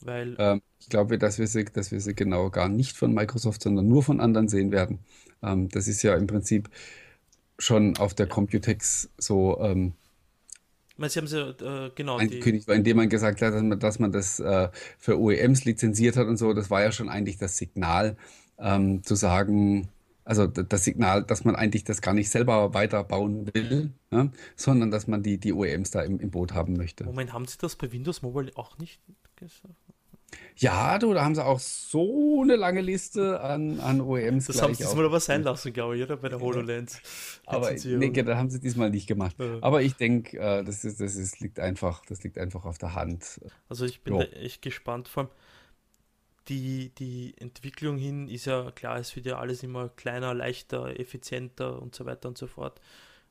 Weil 0.01 0.35
ähm, 0.39 0.61
ich 0.79 0.89
glaube, 0.89 1.17
dass 1.17 1.37
wir, 1.37 1.47
sie, 1.47 1.65
dass 1.65 1.91
wir 1.91 2.01
sie 2.01 2.15
genau 2.15 2.49
gar 2.49 2.69
nicht 2.69 2.97
von 2.97 3.13
Microsoft, 3.13 3.61
sondern 3.61 3.87
nur 3.87 4.03
von 4.03 4.19
anderen 4.19 4.47
sehen 4.47 4.71
werden. 4.71 4.99
Ähm, 5.43 5.69
das 5.69 5.87
ist 5.87 6.01
ja 6.01 6.15
im 6.15 6.27
Prinzip 6.27 6.69
schon 7.59 7.97
auf 7.97 8.13
der 8.13 8.27
Computex 8.27 9.09
so 9.17 9.59
ähm, 9.61 9.93
Sie 10.97 11.17
haben 11.17 11.27
sie, 11.27 11.39
äh, 11.39 11.89
genau, 11.95 12.17
angekündigt, 12.17 12.69
die... 12.69 12.73
indem 12.73 12.97
man 12.97 13.09
gesagt 13.09 13.41
hat, 13.41 13.53
dass 13.53 13.63
man, 13.63 13.79
dass 13.79 13.97
man 13.97 14.11
das 14.11 14.39
äh, 14.39 14.69
für 14.99 15.19
OEMs 15.19 15.65
lizenziert 15.65 16.15
hat 16.15 16.27
und 16.27 16.37
so. 16.37 16.53
Das 16.53 16.69
war 16.69 16.83
ja 16.83 16.91
schon 16.91 17.09
eigentlich 17.09 17.37
das 17.37 17.57
Signal, 17.57 18.17
ähm, 18.59 19.03
zu 19.03 19.15
sagen, 19.15 19.89
also 20.23 20.47
das 20.47 20.83
Signal, 20.83 21.23
dass 21.23 21.43
man 21.45 21.55
eigentlich 21.55 21.83
das 21.83 22.01
gar 22.01 22.13
nicht 22.13 22.29
selber 22.29 22.73
weiterbauen 22.73 23.53
will, 23.53 23.91
ja, 24.11 24.29
sondern 24.55 24.91
dass 24.91 25.07
man 25.07 25.23
die, 25.23 25.37
die 25.37 25.53
OEMs 25.53 25.91
da 25.91 26.01
im, 26.01 26.19
im 26.19 26.31
Boot 26.31 26.53
haben 26.53 26.73
möchte. 26.73 27.05
Moment, 27.05 27.33
haben 27.33 27.45
Sie 27.47 27.57
das 27.57 27.75
bei 27.75 27.91
Windows 27.91 28.21
Mobile 28.21 28.51
auch 28.55 28.77
nicht 28.77 29.01
gesagt? 29.35 29.75
Ja, 30.55 30.99
du, 30.99 31.13
da 31.13 31.23
haben 31.23 31.35
sie 31.35 31.43
auch 31.43 31.59
so 31.59 32.41
eine 32.41 32.55
lange 32.55 32.81
Liste 32.81 33.41
an, 33.41 33.79
an 33.79 33.99
OEMs. 33.99 34.45
Das 34.45 34.61
haben 34.61 34.73
sie 34.73 34.83
diesmal 34.83 35.05
aber 35.05 35.19
sein 35.19 35.43
lassen, 35.43 35.73
glaube 35.73 35.97
ich, 35.97 36.03
oder? 36.03 36.17
Bei 36.17 36.29
der 36.29 36.39
HoloLens. 36.39 37.01
Aber 37.45 37.71
nee, 37.71 38.11
da 38.11 38.37
haben 38.37 38.49
sie 38.49 38.59
diesmal 38.59 38.91
nicht 38.91 39.07
gemacht. 39.07 39.35
Ja. 39.39 39.57
Aber 39.61 39.81
ich 39.81 39.95
denke, 39.95 40.37
äh, 40.37 40.63
das, 40.63 40.83
ist, 40.83 41.01
das 41.01 41.15
ist, 41.15 41.39
liegt 41.39 41.59
einfach, 41.59 42.05
das 42.05 42.23
liegt 42.23 42.37
einfach 42.37 42.65
auf 42.65 42.77
der 42.77 42.95
Hand. 42.95 43.41
Also 43.69 43.85
ich 43.85 44.03
bin 44.03 44.13
jo. 44.13 44.19
da 44.19 44.25
echt 44.27 44.61
gespannt. 44.61 45.07
Vor 45.07 45.23
allem 45.23 45.31
die, 46.51 46.89
die 46.89 47.33
Entwicklung 47.37 47.97
hin 47.97 48.27
ist 48.27 48.45
ja 48.45 48.71
klar, 48.71 48.97
es 48.97 49.15
wird 49.15 49.25
ja 49.25 49.39
alles 49.39 49.63
immer 49.63 49.87
kleiner, 49.89 50.33
leichter, 50.33 50.99
effizienter 50.99 51.81
und 51.81 51.95
so 51.95 52.05
weiter 52.05 52.27
und 52.27 52.37
so 52.37 52.47
fort. 52.47 52.81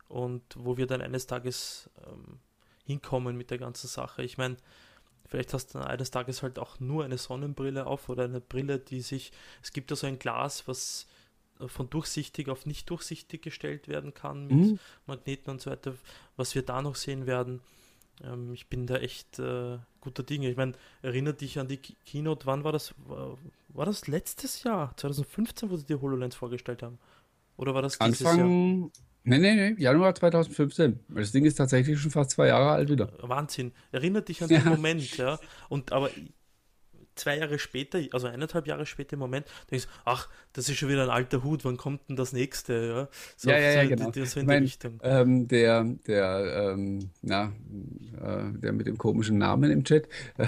Und 0.09 0.43
wo 0.57 0.79
wir 0.79 0.87
dann 0.87 1.03
eines 1.03 1.27
Tages 1.27 1.91
ähm, 2.07 2.41
hinkommen 2.87 3.37
mit 3.37 3.51
der 3.51 3.59
ganzen 3.59 3.89
Sache. 3.89 4.23
Ich 4.23 4.39
meine, 4.39 4.57
Vielleicht 5.31 5.55
hast 5.55 5.69
du 5.69 5.79
dann 5.79 5.87
eines 5.87 6.11
Tages 6.11 6.43
halt 6.43 6.59
auch 6.59 6.81
nur 6.81 7.05
eine 7.05 7.17
Sonnenbrille 7.17 7.87
auf 7.87 8.09
oder 8.09 8.25
eine 8.25 8.41
Brille, 8.41 8.81
die 8.81 9.01
sich. 9.01 9.31
Es 9.63 9.71
gibt 9.71 9.89
ja 9.91 9.97
so 9.97 10.09
ein 10.09 10.19
Glas, 10.19 10.67
was 10.67 11.07
äh, 11.61 11.69
von 11.69 11.89
durchsichtig 11.89 12.49
auf 12.49 12.67
nicht 12.67 12.91
durchsichtig 12.91 13.41
gestellt 13.41 13.87
werden 13.87 14.13
kann 14.13 14.49
mit 14.49 14.57
mhm. 14.57 14.79
Magneten 15.07 15.53
und 15.53 15.61
so 15.61 15.71
weiter, 15.71 15.95
was 16.37 16.57
wir 16.57 16.63
da 16.63 16.83
noch 16.83 16.97
sehen 16.97 17.27
werden. 17.27 17.61
Ähm, 18.25 18.53
ich 18.53 18.69
bin 18.69 18.89
da 18.89 18.97
echt 18.97 19.39
äh, 19.39 19.79
guter 20.01 20.23
Dinge. 20.23 20.51
Ich 20.51 20.57
meine, 20.57 20.73
erinnert 21.03 21.41
dich 21.41 21.59
an 21.59 21.69
die 21.69 21.79
Keynote, 21.79 22.47
wann 22.47 22.65
war 22.65 22.73
das? 22.73 22.95
War, 23.07 23.39
war, 23.69 23.87
das 23.87 24.07
letztes 24.07 24.63
Jahr, 24.63 24.97
2015, 24.97 25.71
wo 25.71 25.77
sie 25.77 25.87
die 25.87 25.95
HoloLens 25.95 26.35
vorgestellt 26.35 26.83
haben? 26.83 26.99
Oder 27.57 27.75
war 27.75 27.83
das 27.83 27.99
dieses 27.99 28.25
Anfang, 28.27 28.39
Jahr? 28.39 28.91
Nee, 29.23 29.39
nee, 29.39 29.55
nee, 29.55 29.83
Januar 29.83 30.15
2015. 30.15 31.01
Das 31.09 31.33
Ding 31.33 31.45
ist 31.45 31.57
tatsächlich 31.57 32.01
schon 32.01 32.11
fast 32.11 32.31
zwei 32.31 32.49
Jahre 32.49 32.71
alt 32.71 32.89
wieder. 32.89 33.13
Wahnsinn. 33.21 33.73
Erinnert 33.93 34.29
dich 34.29 34.43
an 34.43 34.49
den 34.49 34.65
ja. 34.65 34.71
Moment, 34.71 35.17
ja. 35.17 35.39
Und 35.69 35.93
aber 35.93 36.11
zwei 37.21 37.39
Jahre 37.39 37.59
später, 37.59 38.01
also 38.13 38.27
eineinhalb 38.27 38.67
Jahre 38.67 38.87
später 38.87 39.15
im 39.15 39.21
Moment, 39.21 39.47
denkst 39.71 39.87
du, 39.87 39.91
ach, 40.05 40.29
das 40.53 40.69
ist 40.69 40.79
schon 40.79 40.89
wieder 40.89 41.05
ein 41.05 41.11
alter 41.11 41.45
Hut, 41.45 41.65
wann 41.65 41.77
kommt 41.77 42.09
denn 42.09 42.17
das 42.17 42.33
nächste? 42.33 42.73
Ja, 42.73 43.09
so, 43.37 43.51
ja, 43.51 43.59
ja, 43.59 43.71
ja 43.71 43.83
so, 43.83 43.89
genau. 43.89 44.11
Die, 44.11 44.27
so 44.27 44.41
in 44.41 44.45
ich 44.45 44.49
mein, 44.49 44.63
Richtung. 44.63 45.01
Ähm, 45.03 45.49
der, 45.49 45.85
der, 46.07 46.73
ähm, 46.75 47.11
na, 47.23 47.53
äh, 48.21 48.59
der 48.59 48.73
mit 48.73 48.87
dem 48.87 48.99
komischen 48.99 49.39
Namen 49.39 49.71
im 49.71 49.85
Chat 49.85 50.09
äh, 50.39 50.47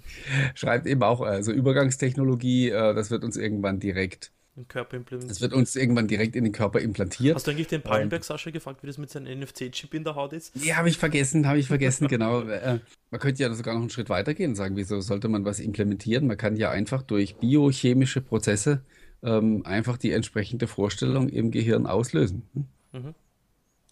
schreibt 0.54 0.86
eben 0.86 1.02
auch, 1.02 1.20
also 1.20 1.52
Übergangstechnologie, 1.52 2.70
äh, 2.70 2.94
das 2.94 3.10
wird 3.10 3.24
uns 3.24 3.36
irgendwann 3.36 3.80
direkt 3.80 4.32
im 4.58 4.68
Körper 4.68 4.96
implementiert. 4.96 5.30
Das 5.30 5.40
wird 5.40 5.52
uns 5.52 5.76
irgendwann 5.76 6.08
direkt 6.08 6.36
in 6.36 6.44
den 6.44 6.52
Körper 6.52 6.80
implantiert. 6.80 7.36
Hast 7.36 7.46
du 7.46 7.52
eigentlich 7.52 7.68
den 7.68 7.80
Pallenberg 7.80 8.24
Sascha 8.24 8.50
gefragt, 8.50 8.82
wie 8.82 8.88
das 8.88 8.98
mit 8.98 9.08
seinem 9.08 9.40
NFC-Chip 9.40 9.94
in 9.94 10.04
der 10.04 10.14
Haut 10.14 10.32
ist? 10.32 10.54
Ja, 10.56 10.76
habe 10.76 10.88
ich 10.88 10.98
vergessen, 10.98 11.46
habe 11.46 11.58
ich 11.58 11.68
vergessen, 11.68 12.08
genau. 12.08 12.42
Äh, 12.58 12.80
man 13.10 13.20
könnte 13.20 13.42
ja 13.42 13.52
sogar 13.54 13.74
noch 13.74 13.82
einen 13.82 13.90
Schritt 13.90 14.08
weiter 14.08 14.34
gehen 14.34 14.50
und 14.50 14.56
sagen, 14.56 14.74
wieso 14.76 15.00
sollte 15.00 15.28
man 15.28 15.44
was 15.44 15.60
implementieren? 15.60 16.26
Man 16.26 16.36
kann 16.36 16.56
ja 16.56 16.70
einfach 16.70 17.02
durch 17.02 17.36
biochemische 17.36 18.20
Prozesse 18.20 18.82
ähm, 19.22 19.64
einfach 19.64 19.96
die 19.96 20.12
entsprechende 20.12 20.66
Vorstellung 20.66 21.28
im 21.28 21.50
Gehirn 21.50 21.86
auslösen. 21.86 22.48
Hm? 22.54 22.66
Mhm. 22.92 23.14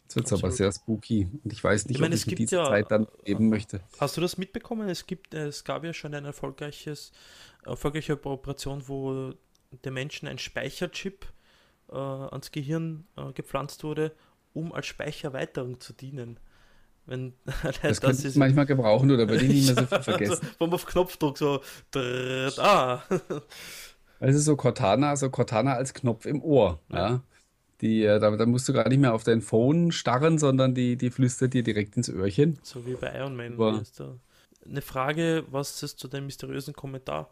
Jetzt 0.02 0.16
wird 0.16 0.26
es 0.26 0.32
aber 0.32 0.50
sehr 0.52 0.70
spooky 0.72 1.28
und 1.42 1.52
ich 1.52 1.62
weiß 1.62 1.86
nicht, 1.86 1.96
ich 1.96 2.00
meine, 2.00 2.14
ob 2.14 2.20
ich 2.20 2.26
mit 2.26 2.38
dieser 2.38 2.58
ja, 2.58 2.68
Zeit 2.68 2.90
dann 2.90 3.08
leben 3.24 3.48
möchte. 3.48 3.80
Hast 3.98 4.16
du 4.16 4.20
das 4.20 4.38
mitbekommen? 4.38 4.88
Es 4.88 5.06
gibt, 5.06 5.34
es 5.34 5.64
gab 5.64 5.82
ja 5.82 5.92
schon 5.92 6.14
eine 6.14 6.28
erfolgreiches, 6.28 7.12
erfolgreiche 7.64 8.24
Operation, 8.24 8.84
wo 8.86 9.34
der 9.84 9.92
Menschen 9.92 10.28
ein 10.28 10.38
Speicherchip 10.38 11.26
äh, 11.90 11.96
ans 11.96 12.52
Gehirn 12.52 13.06
äh, 13.16 13.32
gepflanzt 13.32 13.84
wurde, 13.84 14.12
um 14.52 14.72
als 14.72 14.86
Speicherweiterung 14.86 15.80
zu 15.80 15.92
dienen. 15.92 16.38
Wenn, 17.06 17.34
das, 17.82 18.00
das 18.00 18.24
ich 18.24 18.36
manchmal 18.36 18.66
gebrauchen 18.66 19.10
oder 19.10 19.28
würde 19.28 19.44
ich 19.44 19.52
nicht 19.52 19.74
mehr 19.74 19.84
so 19.84 19.86
viel 19.94 20.02
vergessen. 20.02 20.32
Also, 20.32 20.54
wenn 20.58 20.68
man 20.68 20.74
auf 20.74 20.86
Knopfdruck 20.86 21.38
so 21.38 21.60
drrrt, 21.90 22.58
ah. 22.58 23.04
Es 24.18 24.34
ist 24.34 24.46
so 24.46 24.56
Cortana, 24.56 25.14
so 25.14 25.28
Cortana 25.28 25.74
als 25.74 25.92
Knopf 25.92 26.24
im 26.24 26.42
Ohr. 26.42 26.80
Ja. 26.90 26.96
ja. 26.96 27.22
Die, 27.82 28.02
äh, 28.04 28.18
da, 28.18 28.34
da, 28.34 28.46
musst 28.46 28.66
du 28.66 28.72
gar 28.72 28.88
nicht 28.88 28.98
mehr 28.98 29.12
auf 29.12 29.24
dein 29.24 29.42
Phone 29.42 29.92
starren, 29.92 30.38
sondern 30.38 30.74
die, 30.74 30.96
die 30.96 31.10
flüstert 31.10 31.52
dir 31.52 31.62
direkt 31.62 31.98
ins 31.98 32.08
Öhrchen. 32.08 32.58
So 32.62 32.86
wie 32.86 32.94
bei 32.94 33.14
Iron 33.14 33.36
Man. 33.36 33.84
Eine 34.64 34.80
Frage, 34.80 35.44
was 35.50 35.82
ist 35.82 35.98
zu 35.98 36.08
dem 36.08 36.24
mysteriösen 36.24 36.72
Kommentar? 36.72 37.30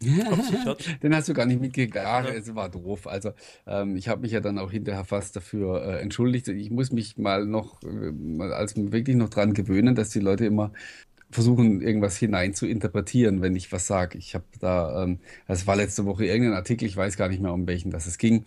Den 1.02 1.14
hast 1.14 1.28
du 1.28 1.34
gar 1.34 1.44
nicht 1.44 1.60
mitgekriegt. 1.60 1.98
Ach, 1.98 2.24
es 2.24 2.54
war 2.54 2.70
doof. 2.70 3.06
Also 3.06 3.32
ähm, 3.66 3.96
ich 3.96 4.08
habe 4.08 4.22
mich 4.22 4.32
ja 4.32 4.40
dann 4.40 4.58
auch 4.58 4.70
hinterher 4.70 5.04
fast 5.04 5.36
dafür 5.36 5.84
äh, 5.84 6.00
entschuldigt. 6.00 6.48
Ich 6.48 6.70
muss 6.70 6.90
mich 6.90 7.18
mal 7.18 7.44
noch, 7.44 7.82
äh, 7.82 8.42
als 8.42 8.74
wirklich 8.76 9.16
noch 9.16 9.28
dran 9.28 9.52
gewöhnen, 9.52 9.94
dass 9.94 10.08
die 10.08 10.20
Leute 10.20 10.46
immer 10.46 10.72
versuchen, 11.30 11.82
irgendwas 11.82 12.16
hinein 12.16 12.54
zu 12.54 12.66
interpretieren, 12.66 13.42
wenn 13.42 13.54
ich 13.56 13.70
was 13.72 13.86
sage. 13.86 14.18
Ich 14.18 14.34
habe 14.34 14.44
da, 14.58 15.04
ähm, 15.04 15.20
es 15.46 15.66
war 15.66 15.76
letzte 15.76 16.06
Woche 16.06 16.24
irgendein 16.24 16.56
Artikel, 16.56 16.86
ich 16.86 16.96
weiß 16.96 17.16
gar 17.16 17.28
nicht 17.28 17.42
mehr, 17.42 17.52
um 17.52 17.66
welchen 17.66 17.90
das 17.90 18.06
es 18.06 18.18
ging. 18.18 18.44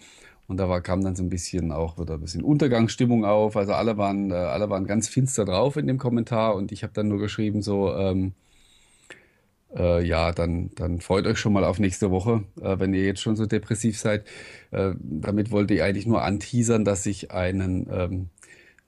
Und 0.47 0.57
da 0.57 0.67
war, 0.67 0.81
kam 0.81 1.03
dann 1.03 1.15
so 1.15 1.23
ein 1.23 1.29
bisschen 1.29 1.71
auch 1.71 1.97
wieder 1.97 2.15
ein 2.15 2.21
bisschen 2.21 2.43
Untergangsstimmung 2.43 3.25
auf. 3.25 3.55
Also 3.55 3.73
alle 3.73 3.97
waren, 3.97 4.31
äh, 4.31 4.35
alle 4.35 4.69
waren 4.69 4.85
ganz 4.85 5.07
finster 5.07 5.45
drauf 5.45 5.77
in 5.77 5.87
dem 5.87 5.97
Kommentar 5.97 6.55
und 6.55 6.71
ich 6.71 6.83
habe 6.83 6.93
dann 6.93 7.07
nur 7.07 7.19
geschrieben 7.19 7.61
so, 7.61 7.95
ähm, 7.95 8.33
äh, 9.76 10.05
ja, 10.05 10.32
dann, 10.32 10.71
dann 10.76 11.01
freut 11.01 11.26
euch 11.26 11.38
schon 11.38 11.53
mal 11.53 11.63
auf 11.63 11.80
nächste 11.80 12.11
Woche, 12.11 12.43
äh, 12.61 12.80
wenn 12.80 12.93
ihr 12.93 13.05
jetzt 13.05 13.21
schon 13.21 13.36
so 13.36 13.45
depressiv 13.45 13.97
seid. 13.97 14.26
Äh, 14.71 14.93
damit 14.99 15.51
wollte 15.51 15.74
ich 15.74 15.82
eigentlich 15.82 16.05
nur 16.05 16.24
anteasern, 16.24 16.86
dass 16.86 17.05
ich 17.05 17.32
einen 17.32 17.88
ähm, 17.91 18.30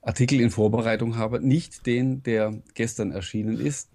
Artikel 0.02 0.40
in 0.40 0.50
Vorbereitung 0.50 1.16
habe, 1.16 1.40
nicht 1.40 1.86
den, 1.86 2.22
der 2.22 2.54
gestern 2.74 3.10
erschienen 3.10 3.58
ist, 3.58 3.90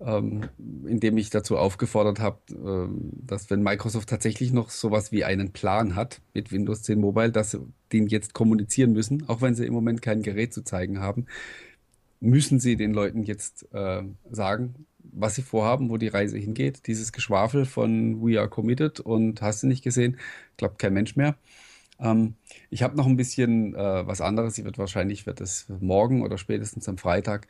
ähm, 0.00 0.44
in 0.86 1.00
dem 1.00 1.16
ich 1.16 1.30
dazu 1.30 1.56
aufgefordert 1.56 2.20
habe, 2.20 2.38
ähm, 2.50 3.10
dass 3.26 3.48
wenn 3.48 3.62
Microsoft 3.62 4.08
tatsächlich 4.08 4.52
noch 4.52 4.70
sowas 4.70 5.10
wie 5.10 5.24
einen 5.24 5.52
Plan 5.52 5.96
hat 5.96 6.20
mit 6.34 6.52
Windows 6.52 6.82
10 6.82 7.00
Mobile, 7.00 7.32
dass 7.32 7.52
sie 7.52 7.66
den 7.92 8.06
jetzt 8.06 8.34
kommunizieren 8.34 8.92
müssen, 8.92 9.28
auch 9.28 9.40
wenn 9.40 9.54
sie 9.54 9.66
im 9.66 9.72
Moment 9.72 10.02
kein 10.02 10.22
Gerät 10.22 10.52
zu 10.52 10.62
zeigen 10.62 11.00
haben, 11.00 11.26
müssen 12.20 12.60
sie 12.60 12.76
den 12.76 12.92
Leuten 12.92 13.22
jetzt 13.22 13.72
äh, 13.72 14.02
sagen, 14.30 14.86
was 15.20 15.34
sie 15.34 15.42
vorhaben, 15.42 15.90
wo 15.90 15.96
die 15.96 16.08
Reise 16.08 16.38
hingeht. 16.38 16.86
Dieses 16.86 17.12
Geschwafel 17.12 17.64
von 17.66 18.22
We 18.22 18.38
are 18.38 18.48
committed 18.48 19.00
und 19.00 19.42
hast 19.42 19.62
du 19.62 19.66
nicht 19.66 19.84
gesehen, 19.84 20.18
glaubt 20.56 20.78
kein 20.78 20.94
Mensch 20.94 21.16
mehr. 21.16 21.36
Ähm, 22.00 22.34
ich 22.70 22.82
habe 22.82 22.96
noch 22.96 23.06
ein 23.06 23.16
bisschen 23.16 23.74
äh, 23.74 24.06
was 24.06 24.20
anderes. 24.20 24.54
Sie 24.54 24.64
wird 24.64 24.78
wahrscheinlich, 24.78 25.26
wird 25.26 25.40
es 25.40 25.66
morgen 25.80 26.22
oder 26.22 26.38
spätestens 26.38 26.88
am 26.88 26.98
Freitag 26.98 27.48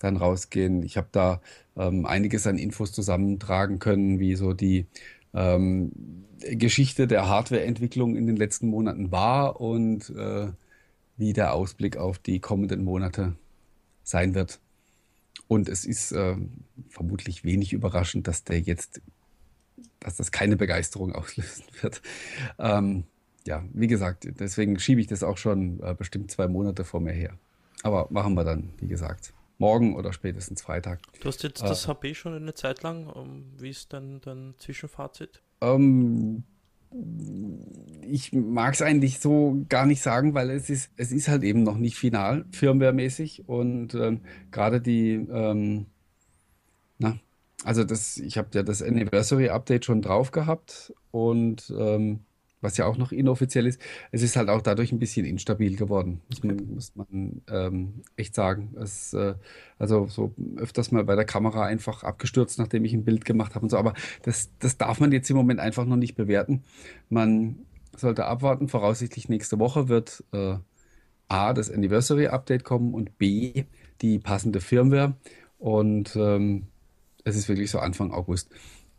dann 0.00 0.16
rausgehen. 0.16 0.82
Ich 0.82 0.96
habe 0.96 1.08
da 1.12 1.40
ähm, 1.76 2.06
einiges 2.06 2.46
an 2.46 2.58
Infos 2.58 2.92
zusammentragen 2.92 3.78
können, 3.78 4.18
wie 4.18 4.34
so 4.34 4.52
die 4.52 4.86
ähm, 5.34 5.92
Geschichte 6.40 7.06
der 7.06 7.28
Hardwareentwicklung 7.28 8.16
in 8.16 8.26
den 8.26 8.36
letzten 8.36 8.68
Monaten 8.68 9.12
war 9.12 9.60
und 9.60 10.10
äh, 10.10 10.48
wie 11.16 11.32
der 11.32 11.54
Ausblick 11.54 11.96
auf 11.96 12.18
die 12.18 12.40
kommenden 12.40 12.84
Monate 12.84 13.36
sein 14.02 14.34
wird. 14.34 14.60
Und 15.52 15.68
es 15.68 15.84
ist 15.84 16.12
äh, 16.12 16.34
vermutlich 16.88 17.44
wenig 17.44 17.74
überraschend, 17.74 18.26
dass 18.26 18.42
der 18.42 18.58
jetzt, 18.58 19.02
dass 20.00 20.16
das 20.16 20.32
keine 20.32 20.56
Begeisterung 20.56 21.12
auslösen 21.14 21.64
wird. 21.82 22.00
Ähm, 22.58 23.04
ja, 23.46 23.62
wie 23.74 23.86
gesagt, 23.86 24.26
deswegen 24.40 24.78
schiebe 24.78 25.02
ich 25.02 25.08
das 25.08 25.22
auch 25.22 25.36
schon 25.36 25.82
äh, 25.82 25.94
bestimmt 25.94 26.30
zwei 26.30 26.48
Monate 26.48 26.84
vor 26.84 27.00
mir 27.00 27.12
her. 27.12 27.36
Aber 27.82 28.06
machen 28.08 28.32
wir 28.32 28.44
dann, 28.44 28.72
wie 28.78 28.88
gesagt, 28.88 29.34
morgen 29.58 29.94
oder 29.94 30.14
spätestens 30.14 30.62
Freitag. 30.62 31.00
Du 31.20 31.28
hast 31.28 31.42
jetzt 31.42 31.60
äh, 31.60 31.68
das 31.68 31.86
HP 31.86 32.14
schon 32.14 32.32
eine 32.32 32.54
Zeit 32.54 32.82
lang. 32.82 33.06
Um, 33.08 33.44
wie 33.58 33.68
ist 33.68 33.92
dein, 33.92 34.22
dein 34.22 34.54
Zwischenfazit? 34.56 35.42
Ähm, 35.60 36.44
ich 38.02 38.32
mag 38.32 38.74
es 38.74 38.82
eigentlich 38.82 39.20
so 39.20 39.64
gar 39.68 39.86
nicht 39.86 40.02
sagen, 40.02 40.34
weil 40.34 40.50
es 40.50 40.68
ist, 40.70 40.90
es 40.96 41.12
ist 41.12 41.28
halt 41.28 41.42
eben 41.42 41.62
noch 41.62 41.78
nicht 41.78 41.96
final, 41.96 42.44
firmwaremäßig. 42.50 43.48
Und 43.48 43.94
ähm, 43.94 44.20
gerade 44.50 44.80
die, 44.80 45.12
ähm, 45.14 45.86
na, 46.98 47.18
also 47.64 47.84
das, 47.84 48.18
ich 48.18 48.38
habe 48.38 48.48
ja 48.54 48.62
das 48.62 48.82
Anniversary 48.82 49.48
Update 49.48 49.84
schon 49.84 50.02
drauf 50.02 50.30
gehabt 50.30 50.92
und 51.10 51.72
ähm, 51.76 52.20
was 52.62 52.76
ja 52.76 52.86
auch 52.86 52.96
noch 52.96 53.12
inoffiziell 53.12 53.66
ist, 53.66 53.80
es 54.12 54.22
ist 54.22 54.36
halt 54.36 54.48
auch 54.48 54.62
dadurch 54.62 54.92
ein 54.92 54.98
bisschen 54.98 55.26
instabil 55.26 55.76
geworden, 55.76 56.22
muss 56.28 56.42
man, 56.42 56.74
muss 56.74 56.92
man 56.94 57.42
ähm, 57.50 58.02
echt 58.16 58.34
sagen. 58.34 58.74
Es, 58.80 59.12
äh, 59.12 59.34
also 59.78 60.06
so 60.06 60.34
öfters 60.56 60.92
mal 60.92 61.04
bei 61.04 61.16
der 61.16 61.24
Kamera 61.24 61.64
einfach 61.66 62.04
abgestürzt, 62.04 62.58
nachdem 62.58 62.84
ich 62.84 62.94
ein 62.94 63.04
Bild 63.04 63.24
gemacht 63.24 63.54
habe 63.54 63.64
und 63.64 63.70
so, 63.70 63.76
aber 63.76 63.94
das, 64.22 64.50
das 64.60 64.78
darf 64.78 65.00
man 65.00 65.12
jetzt 65.12 65.28
im 65.28 65.36
Moment 65.36 65.60
einfach 65.60 65.84
noch 65.84 65.96
nicht 65.96 66.14
bewerten. 66.14 66.62
Man 67.10 67.66
sollte 67.96 68.24
abwarten, 68.24 68.68
voraussichtlich 68.68 69.28
nächste 69.28 69.58
Woche 69.58 69.88
wird 69.88 70.24
äh, 70.32 70.56
A, 71.28 71.52
das 71.52 71.70
Anniversary 71.70 72.28
Update 72.28 72.64
kommen 72.64 72.94
und 72.94 73.18
B, 73.18 73.64
die 74.00 74.18
passende 74.18 74.60
Firmware 74.60 75.14
und 75.58 76.16
ähm, 76.16 76.66
es 77.24 77.36
ist 77.36 77.48
wirklich 77.48 77.70
so 77.70 77.78
Anfang 77.78 78.12
August. 78.12 78.50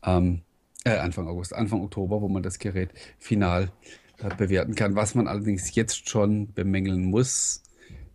Ähm, 0.03 0.41
äh, 0.83 0.97
Anfang 0.97 1.27
August, 1.27 1.53
Anfang 1.53 1.81
Oktober, 1.81 2.21
wo 2.21 2.27
man 2.27 2.43
das 2.43 2.59
Gerät 2.59 2.89
final 3.19 3.71
äh, 4.19 4.35
bewerten 4.35 4.75
kann. 4.75 4.95
Was 4.95 5.15
man 5.15 5.27
allerdings 5.27 5.73
jetzt 5.75 6.09
schon 6.09 6.53
bemängeln 6.53 7.05
muss, 7.05 7.63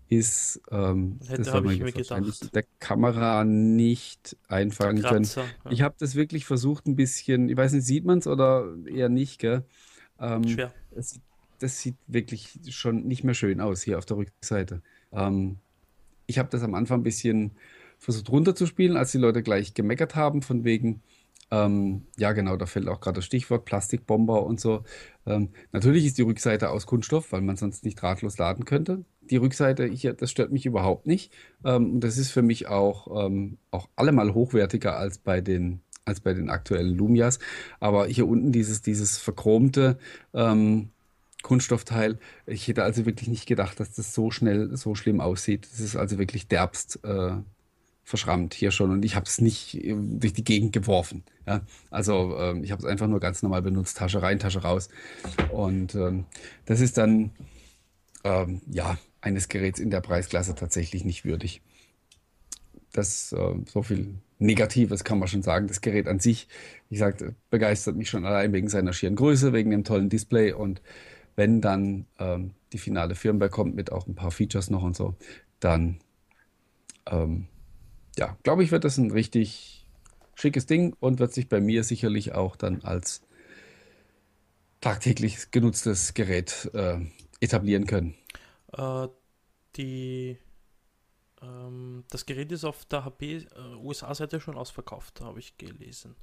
ist, 0.09 0.61
ähm, 0.71 1.19
Hätte, 1.27 1.43
das 1.43 1.53
habe 1.53 1.73
ich 1.73 1.81
mir 1.81 1.93
gedacht. 1.93 2.55
der 2.55 2.65
Kamera 2.79 3.45
nicht 3.45 4.37
einfangen 4.49 5.03
können. 5.03 5.29
Ja. 5.35 5.45
Ich 5.71 5.83
habe 5.83 5.97
das 5.99 6.15
wirklich 6.15 6.47
versucht, 6.47 6.87
ein 6.87 6.97
bisschen, 6.97 7.49
ich 7.49 7.57
weiß 7.57 7.73
nicht, 7.73 7.85
sieht 7.85 8.05
man 8.05 8.19
es 8.19 8.27
oder 8.27 8.75
eher 8.87 9.11
nicht, 9.11 9.39
gell? 9.39 9.65
Ähm, 10.19 10.49
Schwer. 10.49 10.73
Es, 10.97 11.21
das 11.59 11.81
sieht 11.81 11.97
wirklich 12.07 12.59
schon 12.71 13.07
nicht 13.07 13.25
mehr 13.25 13.35
schön 13.35 13.61
aus 13.61 13.83
hier 13.83 13.99
auf 13.99 14.07
der 14.07 14.17
Rückseite. 14.17 14.81
Ähm, 15.13 15.59
ich 16.27 16.39
habe 16.39 16.49
das 16.51 16.63
am 16.63 16.75
Anfang 16.75 17.01
ein 17.01 17.05
bisschen 17.05 17.53
versucht 17.99 18.31
runterzuspielen, 18.31 18.97
als 18.97 19.13
die 19.13 19.19
Leute 19.19 19.43
gleich 19.43 19.75
gemeckert 19.75 20.15
haben, 20.15 20.41
von 20.43 20.65
wegen, 20.65 21.03
ähm, 21.51 22.07
ja, 22.17 22.33
genau, 22.33 22.57
da 22.57 22.67
fällt 22.67 22.89
auch 22.89 23.01
gerade 23.01 23.17
das 23.17 23.25
Stichwort 23.25 23.65
Plastikbomber 23.65 24.45
und 24.45 24.61
so. 24.61 24.83
Ähm, 25.27 25.51
natürlich 25.73 26.05
ist 26.05 26.19
die 26.19 26.23
Rückseite 26.23 26.71
aus 26.71 26.87
Kunststoff, 26.87 27.33
weil 27.33 27.41
man 27.41 27.57
sonst 27.57 27.85
nicht 27.85 28.01
drahtlos 28.01 28.39
laden 28.39 28.65
könnte. 28.65 29.05
Die 29.23 29.37
Rückseite, 29.37 29.87
ich, 29.87 30.09
das 30.19 30.31
stört 30.31 30.53
mich 30.53 30.67
überhaupt 30.67 31.07
nicht. 31.07 31.33
Ähm, 31.65 32.01
das 32.01 32.19
ist 32.19 32.31
für 32.31 32.43
mich 32.43 32.69
auch, 32.69 33.27
ähm, 33.27 33.59
auch 33.71 33.89
allemal 33.97 34.35
hochwertiger 34.35 34.97
als 34.97 35.19
bei 35.19 35.41
den, 35.41 35.81
als 36.05 36.21
bei 36.21 36.35
den 36.35 36.51
aktuellen 36.51 36.95
Lumias. 36.95 37.39
Aber 37.81 38.07
hier 38.07 38.29
unten 38.29 38.53
dieses, 38.53 38.83
dieses 38.83 39.19
verchromte 39.19 39.99
ähm, 40.35 40.91
Kunststoffteil, 41.43 42.19
ich 42.47 42.69
hätte 42.69 42.83
also 42.83 43.07
wirklich 43.07 43.29
nicht 43.29 43.47
gedacht, 43.47 43.81
dass 43.81 43.93
das 43.93 44.13
so 44.13 44.31
schnell, 44.31 44.77
so 44.77 44.95
schlimm 44.95 45.21
aussieht. 45.21 45.69
Das 45.71 45.81
ist 45.81 45.97
also 45.97 46.19
wirklich 46.19 46.49
derbst. 46.49 47.01
Äh, 47.05 47.37
verschrammt 48.09 48.55
hier 48.55 48.71
schon 48.71 48.91
und 48.91 49.05
ich 49.05 49.15
habe 49.15 49.27
es 49.27 49.39
nicht 49.39 49.75
äh, 49.75 49.95
durch 49.95 50.33
die 50.33 50.43
Gegend 50.45 50.73
geworfen. 50.73 51.25
Ja? 51.47 51.61
Also 51.91 52.39
ähm, 52.39 52.65
ich 52.65 52.73
habe 52.73 52.81
es 52.81 52.89
einfach 52.89 53.07
nur 53.07 53.21
ganz 53.21 53.43
normal 53.43 53.61
benutzt, 53.61 53.99
Tasche 53.99 54.23
rein, 54.23 54.39
Tasche 54.39 54.63
raus. 54.63 54.89
Und 55.53 55.95
ähm, 55.95 56.25
das 56.65 56.81
ist 56.81 56.97
dann 56.97 57.33
ähm, 58.25 58.63
ja 58.67 58.97
eines 59.21 59.49
Geräts 59.49 59.79
in 59.79 59.91
der 59.91 60.01
Preisklasse 60.01 60.55
tatsächlich 60.55 61.05
nicht 61.05 61.27
würdig. 61.27 61.61
Das 62.93 63.33
äh, 63.33 63.55
so 63.67 63.83
viel 63.83 64.15
Negatives 64.39 65.05
kann 65.05 65.19
man 65.19 65.29
schon 65.29 65.43
sagen. 65.43 65.69
Das 65.69 65.83
Gerät 65.83 66.09
an 66.09 66.19
sich, 66.19 66.49
wie 66.89 66.95
gesagt, 66.95 67.23
begeistert 67.51 67.97
mich 67.97 68.09
schon 68.09 68.25
allein 68.25 68.55
wegen 68.55 68.71
seiner 68.71 68.95
schieren 68.95 69.17
Größe, 69.17 69.53
wegen 69.53 69.71
dem 69.71 69.85
tollen 69.85 70.09
Display 70.09 70.53
und 70.55 70.81
wenn 71.37 71.61
dann 71.61 72.07
ähm, 72.19 72.53
die 72.73 72.79
finale 72.79 73.15
Firmware 73.15 73.51
kommt 73.51 73.77
mit 73.77 73.93
auch 73.93 74.07
ein 74.07 74.15
paar 74.15 74.31
Features 74.31 74.71
noch 74.71 74.83
und 74.83 74.97
so, 74.97 75.15
dann 75.61 75.99
ähm, 77.07 77.49
ja, 78.19 78.37
glaube 78.43 78.65
ich, 78.65 78.73
wird 78.73 78.85
das 78.85 78.99
ein 78.99 79.11
richtig 79.11 79.87
schickes 80.35 80.67
Ding 80.67 80.95
und 81.01 81.21
wird 81.21 81.33
sich 81.33 81.49
bei 81.49 81.61
mir 81.61 81.85
sicherlich 81.85 82.33
auch 82.33 82.57
dann 82.57 82.83
als 82.83 83.23
tagtäglich 84.81 85.51
genutztes 85.51 86.15
Gerät 86.15 86.71
äh, 86.75 86.99
etablieren 87.41 87.87
können. 87.87 88.15
Äh, 88.73 89.09
die, 89.77 90.37
ähm, 91.43 92.05
das 92.11 92.27
Gerät 92.27 92.51
ist 92.51 92.65
auf 92.65 92.85
der 92.87 93.05
HP 93.05 93.37
äh, 93.37 94.41
schon 94.41 94.57
ausverkauft, 94.57 95.21
habe 95.21 95.39
ich 95.39 95.57
gelesen. 95.57 96.17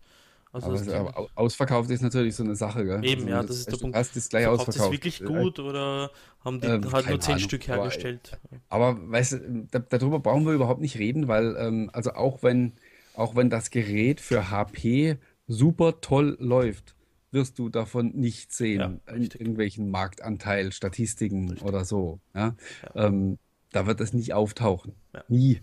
Also 0.64 0.93
aber, 0.93 1.18
aber 1.18 1.30
ausverkauft 1.36 1.89
ist 1.91 2.01
natürlich 2.01 2.36
so 2.36 2.43
eine 2.43 2.56
Sache, 2.56 2.86
gell? 2.86 3.03
Eben, 3.03 3.24
also, 3.24 3.30
ja, 3.30 3.43
das 3.43 3.58
ist 3.58 3.72
der 3.72 3.78
Punkt. 3.78 3.95
Hast 3.95 4.16
es 4.16 4.30
gleich 4.30 4.43
Verkauft 4.43 4.70
ausverkauft. 4.70 4.93
ist 4.93 5.03
wirklich 5.03 5.24
gut 5.24 5.60
oder 5.60 6.12
haben 6.43 6.62
die 6.62 6.68
ähm, 6.68 6.91
halt 6.91 7.10
nur 7.10 7.20
zehn 7.20 7.39
Stück 7.39 7.68
hergestellt? 7.68 8.39
Aber, 8.70 8.88
aber 8.88 9.12
weißt 9.12 9.34
du, 9.34 9.68
da, 9.72 9.80
darüber 9.80 10.20
brauchen 10.20 10.45
wir 10.45 10.53
überhaupt 10.53 10.80
nicht 10.80 10.97
reden, 10.97 11.28
weil 11.28 11.56
ähm, 11.58 11.89
also 11.91 12.14
auch 12.14 12.41
wenn 12.41 12.74
auch 13.16 13.36
wenn 13.36 13.49
das 13.49 13.70
Gerät 13.70 14.22
für 14.22 14.49
HP 14.49 15.18
super 15.47 16.01
toll 16.01 16.38
läuft, 16.39 16.95
wirst 17.32 17.60
du 17.60 17.70
davon 17.70 18.12
nicht 18.16 18.53
sehen 18.53 19.01
ja, 19.06 19.14
in 19.14 19.24
irgendwelchen 19.24 19.89
Marktanteil, 19.89 20.72
Statistiken 20.72 21.49
richtig. 21.49 21.68
oder 21.68 21.86
so. 21.86 22.20
Ja? 22.34 22.56
ja. 22.95 23.08
Ähm, 23.08 23.38
da 23.72 23.86
wird 23.86 23.99
das 23.99 24.14
nicht 24.14 24.34
auftauchen. 24.34 24.93
Ja. 25.14 25.24
Nie. 25.28 25.62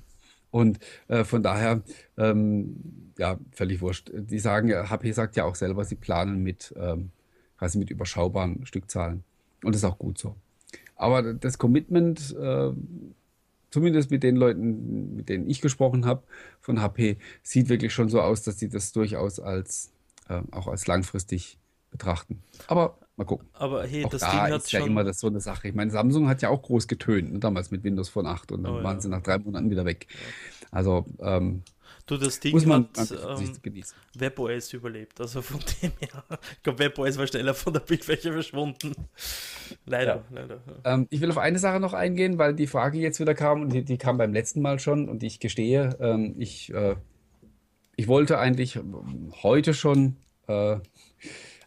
Und 0.52 0.78
äh, 1.08 1.24
von 1.24 1.42
daher, 1.42 1.82
ähm, 2.16 2.76
ja, 3.18 3.38
völlig 3.50 3.80
wurscht. 3.80 4.12
Die 4.14 4.38
sagen, 4.38 4.70
HP 4.70 5.10
sagt 5.12 5.34
ja 5.34 5.44
auch 5.44 5.56
selber, 5.56 5.84
sie 5.84 5.96
planen 5.96 6.42
mit, 6.42 6.72
ähm, 6.76 7.10
quasi 7.58 7.78
mit 7.78 7.90
überschaubaren 7.90 8.64
Stückzahlen. 8.66 9.24
Und 9.64 9.74
das 9.74 9.82
ist 9.82 9.88
auch 9.88 9.98
gut 9.98 10.18
so. 10.18 10.36
Aber 10.94 11.34
das 11.34 11.58
Commitment, 11.58 12.36
äh, 12.38 12.70
zumindest 13.70 14.10
mit 14.10 14.22
den 14.22 14.36
Leuten, 14.36 15.16
mit 15.16 15.30
denen 15.30 15.48
ich 15.48 15.62
gesprochen 15.62 16.04
habe 16.04 16.22
von 16.60 16.82
HP, 16.82 17.16
sieht 17.42 17.70
wirklich 17.70 17.94
schon 17.94 18.10
so 18.10 18.20
aus, 18.20 18.42
dass 18.42 18.58
sie 18.58 18.68
das 18.68 18.92
durchaus 18.92 19.40
als 19.40 19.90
äh, 20.28 20.42
auch 20.50 20.68
als 20.68 20.86
langfristig 20.86 21.58
betrachten. 21.90 22.42
Aber 22.68 22.98
mal 23.16 23.24
gucken. 23.24 23.48
Aber 23.52 23.84
hey, 23.86 24.04
auch 24.04 24.10
das 24.10 24.22
da 24.22 24.30
Ding 24.30 24.40
hat 24.40 24.62
ist 24.62 24.72
ja 24.72 24.84
immer 24.84 25.04
das 25.04 25.18
so 25.18 25.26
eine 25.26 25.40
Sache. 25.40 25.68
Ich 25.68 25.74
meine, 25.74 25.90
Samsung 25.90 26.28
hat 26.28 26.42
ja 26.42 26.48
auch 26.48 26.62
groß 26.62 26.88
getönt, 26.88 27.32
ne, 27.32 27.38
damals 27.38 27.70
mit 27.70 27.84
Windows 27.84 28.08
Phone 28.08 28.26
8 28.26 28.52
und 28.52 28.64
dann 28.64 28.80
oh, 28.80 28.82
waren 28.82 28.96
ja. 28.96 29.00
sie 29.00 29.08
nach 29.08 29.22
drei 29.22 29.38
Monaten 29.38 29.70
wieder 29.70 29.84
weg. 29.84 30.06
Ja. 30.10 30.66
Also, 30.70 31.06
ähm, 31.20 31.62
Du, 32.06 32.16
das 32.16 32.40
Ding 32.40 32.52
muss 32.52 32.66
man 32.66 32.88
hat 32.96 33.12
ähm, 33.12 33.74
WebOS 34.14 34.72
überlebt. 34.72 35.20
Also 35.20 35.40
von 35.40 35.60
dem 35.60 35.92
her. 36.00 36.24
Ich 36.56 36.62
glaube, 36.62 36.80
WebOS 36.80 37.16
war 37.16 37.26
schneller 37.26 37.54
von 37.54 37.72
der 37.72 37.80
Bildfläche 37.80 38.32
verschwunden. 38.32 38.94
Leider, 39.86 40.16
ja. 40.16 40.24
leider. 40.30 40.60
Ähm, 40.84 41.06
ich 41.10 41.20
will 41.20 41.30
auf 41.30 41.38
eine 41.38 41.58
Sache 41.58 41.78
noch 41.78 41.92
eingehen, 41.92 42.38
weil 42.38 42.54
die 42.54 42.66
Frage 42.66 42.98
jetzt 42.98 43.20
wieder 43.20 43.34
kam 43.34 43.62
und 43.62 43.72
die, 43.72 43.84
die 43.84 43.98
kam 43.98 44.18
beim 44.18 44.32
letzten 44.32 44.62
Mal 44.62 44.80
schon 44.80 45.08
und 45.08 45.22
ich 45.22 45.38
gestehe, 45.38 45.96
ähm, 46.00 46.34
ich, 46.38 46.74
äh, 46.74 46.96
ich 47.94 48.08
wollte 48.08 48.38
eigentlich 48.38 48.80
heute 49.42 49.72
schon 49.72 50.16
äh, 50.48 50.78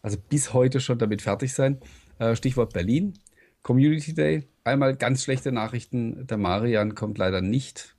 also 0.06 0.20
bis 0.30 0.54
heute 0.54 0.80
schon 0.82 1.00
damit 1.00 1.24
fertig 1.24 1.52
sein. 1.52 1.82
Äh, 2.20 2.36
Stichwort 2.36 2.74
Berlin, 2.74 3.18
Community 3.64 4.14
Day. 4.14 4.48
Einmal 4.64 4.96
ganz 4.96 5.24
schlechte 5.24 5.52
Nachrichten. 5.52 6.28
Der 6.28 6.38
Marian 6.38 6.94
kommt 6.94 7.18
leider 7.18 7.42
nicht. 7.42 7.96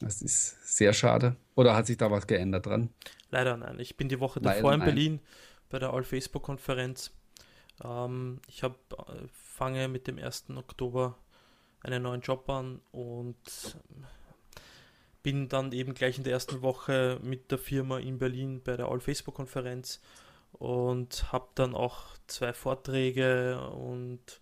Das 0.00 0.20
ist 0.20 0.76
sehr 0.76 0.92
schade. 0.92 1.36
Oder 1.54 1.76
hat 1.76 1.86
sich 1.86 1.96
da 1.96 2.10
was 2.10 2.26
geändert 2.26 2.66
dran? 2.66 2.88
Leider 3.30 3.56
nein. 3.56 3.78
Ich 3.78 3.96
bin 3.96 4.08
die 4.08 4.18
Woche 4.18 4.40
davor 4.40 4.74
in 4.74 4.80
Berlin 4.80 5.20
bei 5.70 5.78
der 5.78 5.92
All-Facebook-Konferenz. 5.92 7.12
Ähm, 7.84 8.40
ich 8.48 8.64
hab, 8.64 8.74
äh, 8.92 9.28
fange 9.32 9.86
mit 9.86 10.08
dem 10.08 10.18
1. 10.18 10.46
Oktober 10.56 11.16
einen 11.82 12.02
neuen 12.02 12.20
Job 12.20 12.50
an 12.50 12.80
und 12.90 13.36
bin 15.22 15.48
dann 15.48 15.70
eben 15.70 15.94
gleich 15.94 16.18
in 16.18 16.24
der 16.24 16.32
ersten 16.32 16.62
Woche 16.62 17.20
mit 17.22 17.52
der 17.52 17.58
Firma 17.58 18.00
in 18.00 18.18
Berlin 18.18 18.60
bei 18.64 18.76
der 18.76 18.88
All-Facebook-Konferenz 18.88 20.00
und 20.52 21.32
habe 21.32 21.48
dann 21.54 21.74
auch 21.74 22.16
zwei 22.26 22.52
Vorträge 22.52 23.60
und 23.70 24.40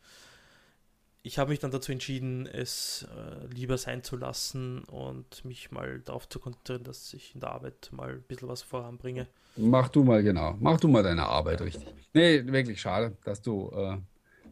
ich 1.22 1.38
habe 1.38 1.50
mich 1.50 1.58
dann 1.58 1.70
dazu 1.70 1.92
entschieden, 1.92 2.46
es 2.46 3.06
äh, 3.14 3.46
lieber 3.54 3.76
sein 3.76 4.02
zu 4.02 4.16
lassen 4.16 4.84
und 4.84 5.44
mich 5.44 5.70
mal 5.70 6.00
darauf 6.00 6.28
zu 6.28 6.38
konzentrieren, 6.38 6.84
dass 6.84 7.12
ich 7.12 7.34
in 7.34 7.40
der 7.40 7.50
Arbeit 7.50 7.90
mal 7.92 8.10
ein 8.10 8.22
bisschen 8.22 8.48
was 8.48 8.62
voranbringe. 8.62 9.26
Mach 9.56 9.88
du 9.88 10.02
mal, 10.02 10.22
genau. 10.22 10.56
Mach 10.60 10.80
du 10.80 10.88
mal 10.88 11.02
deine 11.02 11.26
Arbeit 11.26 11.60
richtig. 11.60 11.92
Nee, 12.14 12.46
wirklich 12.46 12.80
schade, 12.80 13.16
dass 13.24 13.42
du 13.42 13.70
äh, 13.74 13.98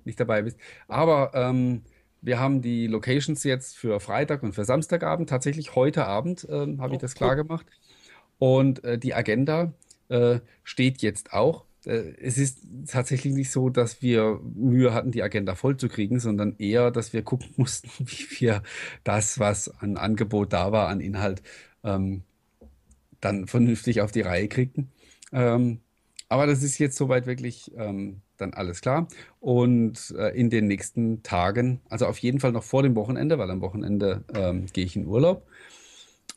nicht 0.05 0.21
dabei 0.21 0.43
bist. 0.43 0.59
Aber 0.89 1.31
ähm, 1.35 1.83
wir 2.21 2.39
haben 2.39 2.61
die 2.61 2.87
Locations 2.87 3.43
jetzt 3.45 3.77
für 3.77 4.01
Freitag 4.01 4.43
und 4.43 4.53
für 4.53 4.65
Samstagabend. 4.65 5.31
Tatsächlich 5.31 5.75
heute 5.75 6.07
Abend 6.07 6.47
ähm, 6.51 6.81
habe 6.83 6.93
oh, 6.93 6.95
ich 6.95 7.01
das 7.01 7.15
klar 7.15 7.37
gemacht. 7.37 7.67
Und 8.39 8.85
äh, 8.85 8.99
die 8.99 9.15
Agenda 9.15 9.73
äh, 10.09 10.41
steht 10.65 11.03
jetzt 11.03 11.33
auch. 11.33 11.65
Äh, 11.85 12.15
es 12.21 12.39
ist 12.39 12.61
tatsächlich 12.87 13.35
nicht 13.35 13.51
so, 13.51 13.71
dass 13.71 14.03
wir 14.03 14.41
Mühe 14.55 14.93
hatten, 14.93 15.11
die 15.11 15.23
Agenda 15.23 15.55
voll 15.55 15.77
zu 15.77 15.89
kriegen, 15.89 16.21
sondern 16.21 16.57
eher, 16.59 16.91
dass 16.91 17.13
wir 17.13 17.23
gucken 17.23 17.49
mussten, 17.57 17.89
wie 17.99 18.41
wir 18.41 18.63
das, 19.05 19.39
was 19.39 19.69
an 19.81 19.97
Angebot 19.97 20.53
da 20.53 20.73
war, 20.73 20.89
an 20.89 21.01
Inhalt, 21.01 21.43
ähm, 21.85 22.23
dann 23.21 23.47
vernünftig 23.47 24.01
auf 24.01 24.13
die 24.13 24.21
Reihe 24.21 24.49
kriegten. 24.49 24.91
Ähm, 25.33 25.81
aber 26.29 26.47
das 26.47 26.63
ist 26.63 26.79
jetzt 26.79 26.97
soweit 26.97 27.27
wirklich 27.27 27.73
ähm, 27.77 28.21
dann 28.37 28.53
alles 28.53 28.81
klar. 28.81 29.09
Und 29.41 30.15
äh, 30.17 30.29
in 30.39 30.51
den 30.51 30.67
nächsten 30.67 31.23
Tagen, 31.23 31.81
also 31.89 32.07
auf 32.07 32.19
jeden 32.19 32.41
Fall 32.41 32.53
noch 32.53 32.65
vor 32.65 32.83
dem 32.83 32.95
Wochenende, 32.95 33.39
weil 33.39 33.51
am 33.51 33.61
Wochenende 33.61 34.25
ähm, 34.35 34.67
gehe 34.73 34.85
ich 34.85 34.97
in 34.97 35.07
Urlaub. 35.07 35.47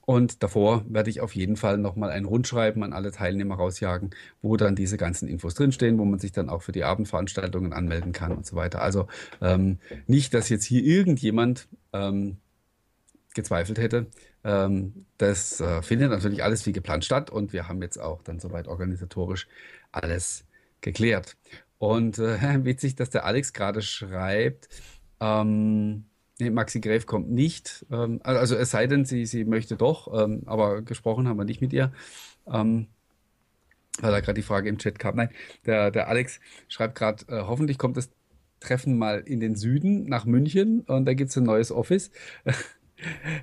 Und 0.06 0.44
davor 0.44 0.84
werde 0.90 1.10
ich 1.10 1.22
auf 1.22 1.36
jeden 1.36 1.56
Fall 1.56 1.78
nochmal 1.78 2.10
ein 2.10 2.26
Rundschreiben 2.26 2.84
an 2.84 2.94
alle 2.94 3.12
Teilnehmer 3.12 3.56
rausjagen, 3.56 4.12
wo 4.42 4.58
dann 4.58 4.76
diese 4.76 4.98
ganzen 4.98 5.28
Infos 5.28 5.54
drinstehen, 5.54 5.98
wo 6.00 6.06
man 6.06 6.20
sich 6.20 6.32
dann 6.32 6.50
auch 6.50 6.64
für 6.64 6.72
die 6.72 6.84
Abendveranstaltungen 6.84 7.74
anmelden 7.74 8.12
kann 8.12 8.32
und 8.32 8.46
so 8.46 8.56
weiter. 8.56 8.82
Also 8.82 9.08
ähm, 9.42 9.80
nicht, 10.08 10.34
dass 10.34 10.50
jetzt 10.50 10.66
hier 10.66 10.84
irgendjemand 10.84 11.68
ähm, 11.94 12.38
gezweifelt 13.34 13.78
hätte. 13.78 14.08
Ähm, 14.44 15.06
das 15.18 15.62
äh, 15.62 15.82
findet 15.82 16.10
natürlich 16.10 16.44
alles 16.44 16.66
wie 16.66 16.72
geplant 16.72 17.06
statt 17.06 17.30
und 17.30 17.54
wir 17.54 17.68
haben 17.68 17.82
jetzt 17.82 17.98
auch 17.98 18.24
dann 18.24 18.40
soweit 18.40 18.68
organisatorisch 18.68 19.48
alles 19.92 20.46
geklärt. 20.82 21.38
Und 21.78 22.20
äh, 22.20 22.40
witzig, 22.66 22.96
dass 22.96 23.10
der 23.10 23.26
Alex 23.26 23.54
gerade 23.54 23.82
schreibt, 23.82 24.70
ähm, 25.20 26.06
Nee, 26.42 26.50
Maxi 26.50 26.80
Gräf 26.80 27.06
kommt 27.06 27.30
nicht. 27.30 27.86
Ähm, 27.92 28.20
also 28.24 28.56
es 28.56 28.72
sei 28.72 28.88
denn, 28.88 29.06
sie, 29.06 29.28
sie 29.28 29.46
möchte 29.46 29.78
doch, 29.78 30.12
ähm, 30.12 30.42
aber 30.48 30.82
gesprochen 30.82 31.28
haben 31.28 31.38
wir 31.38 31.46
nicht 31.46 31.62
mit 31.62 31.72
ihr. 31.72 31.92
Ähm, 32.52 32.88
weil 34.00 34.12
da 34.12 34.22
gerade 34.22 34.40
die 34.40 34.42
Frage 34.42 34.68
im 34.68 34.80
Chat 34.80 34.98
kam. 34.98 35.18
Nein, 35.18 35.30
der, 35.68 35.92
der 35.92 36.08
Alex 36.08 36.40
schreibt 36.68 36.96
gerade, 36.96 37.26
äh, 37.28 37.44
hoffentlich 37.44 37.78
kommt 37.78 37.96
das 37.96 38.10
Treffen 38.60 38.98
mal 38.98 39.20
in 39.20 39.40
den 39.40 39.56
Süden 39.56 40.10
nach 40.10 40.26
München 40.26 40.80
und 40.82 41.06
da 41.06 41.14
gibt 41.14 41.30
es 41.30 41.38
ein 41.38 41.44
neues 41.44 41.72
Office. 41.72 42.10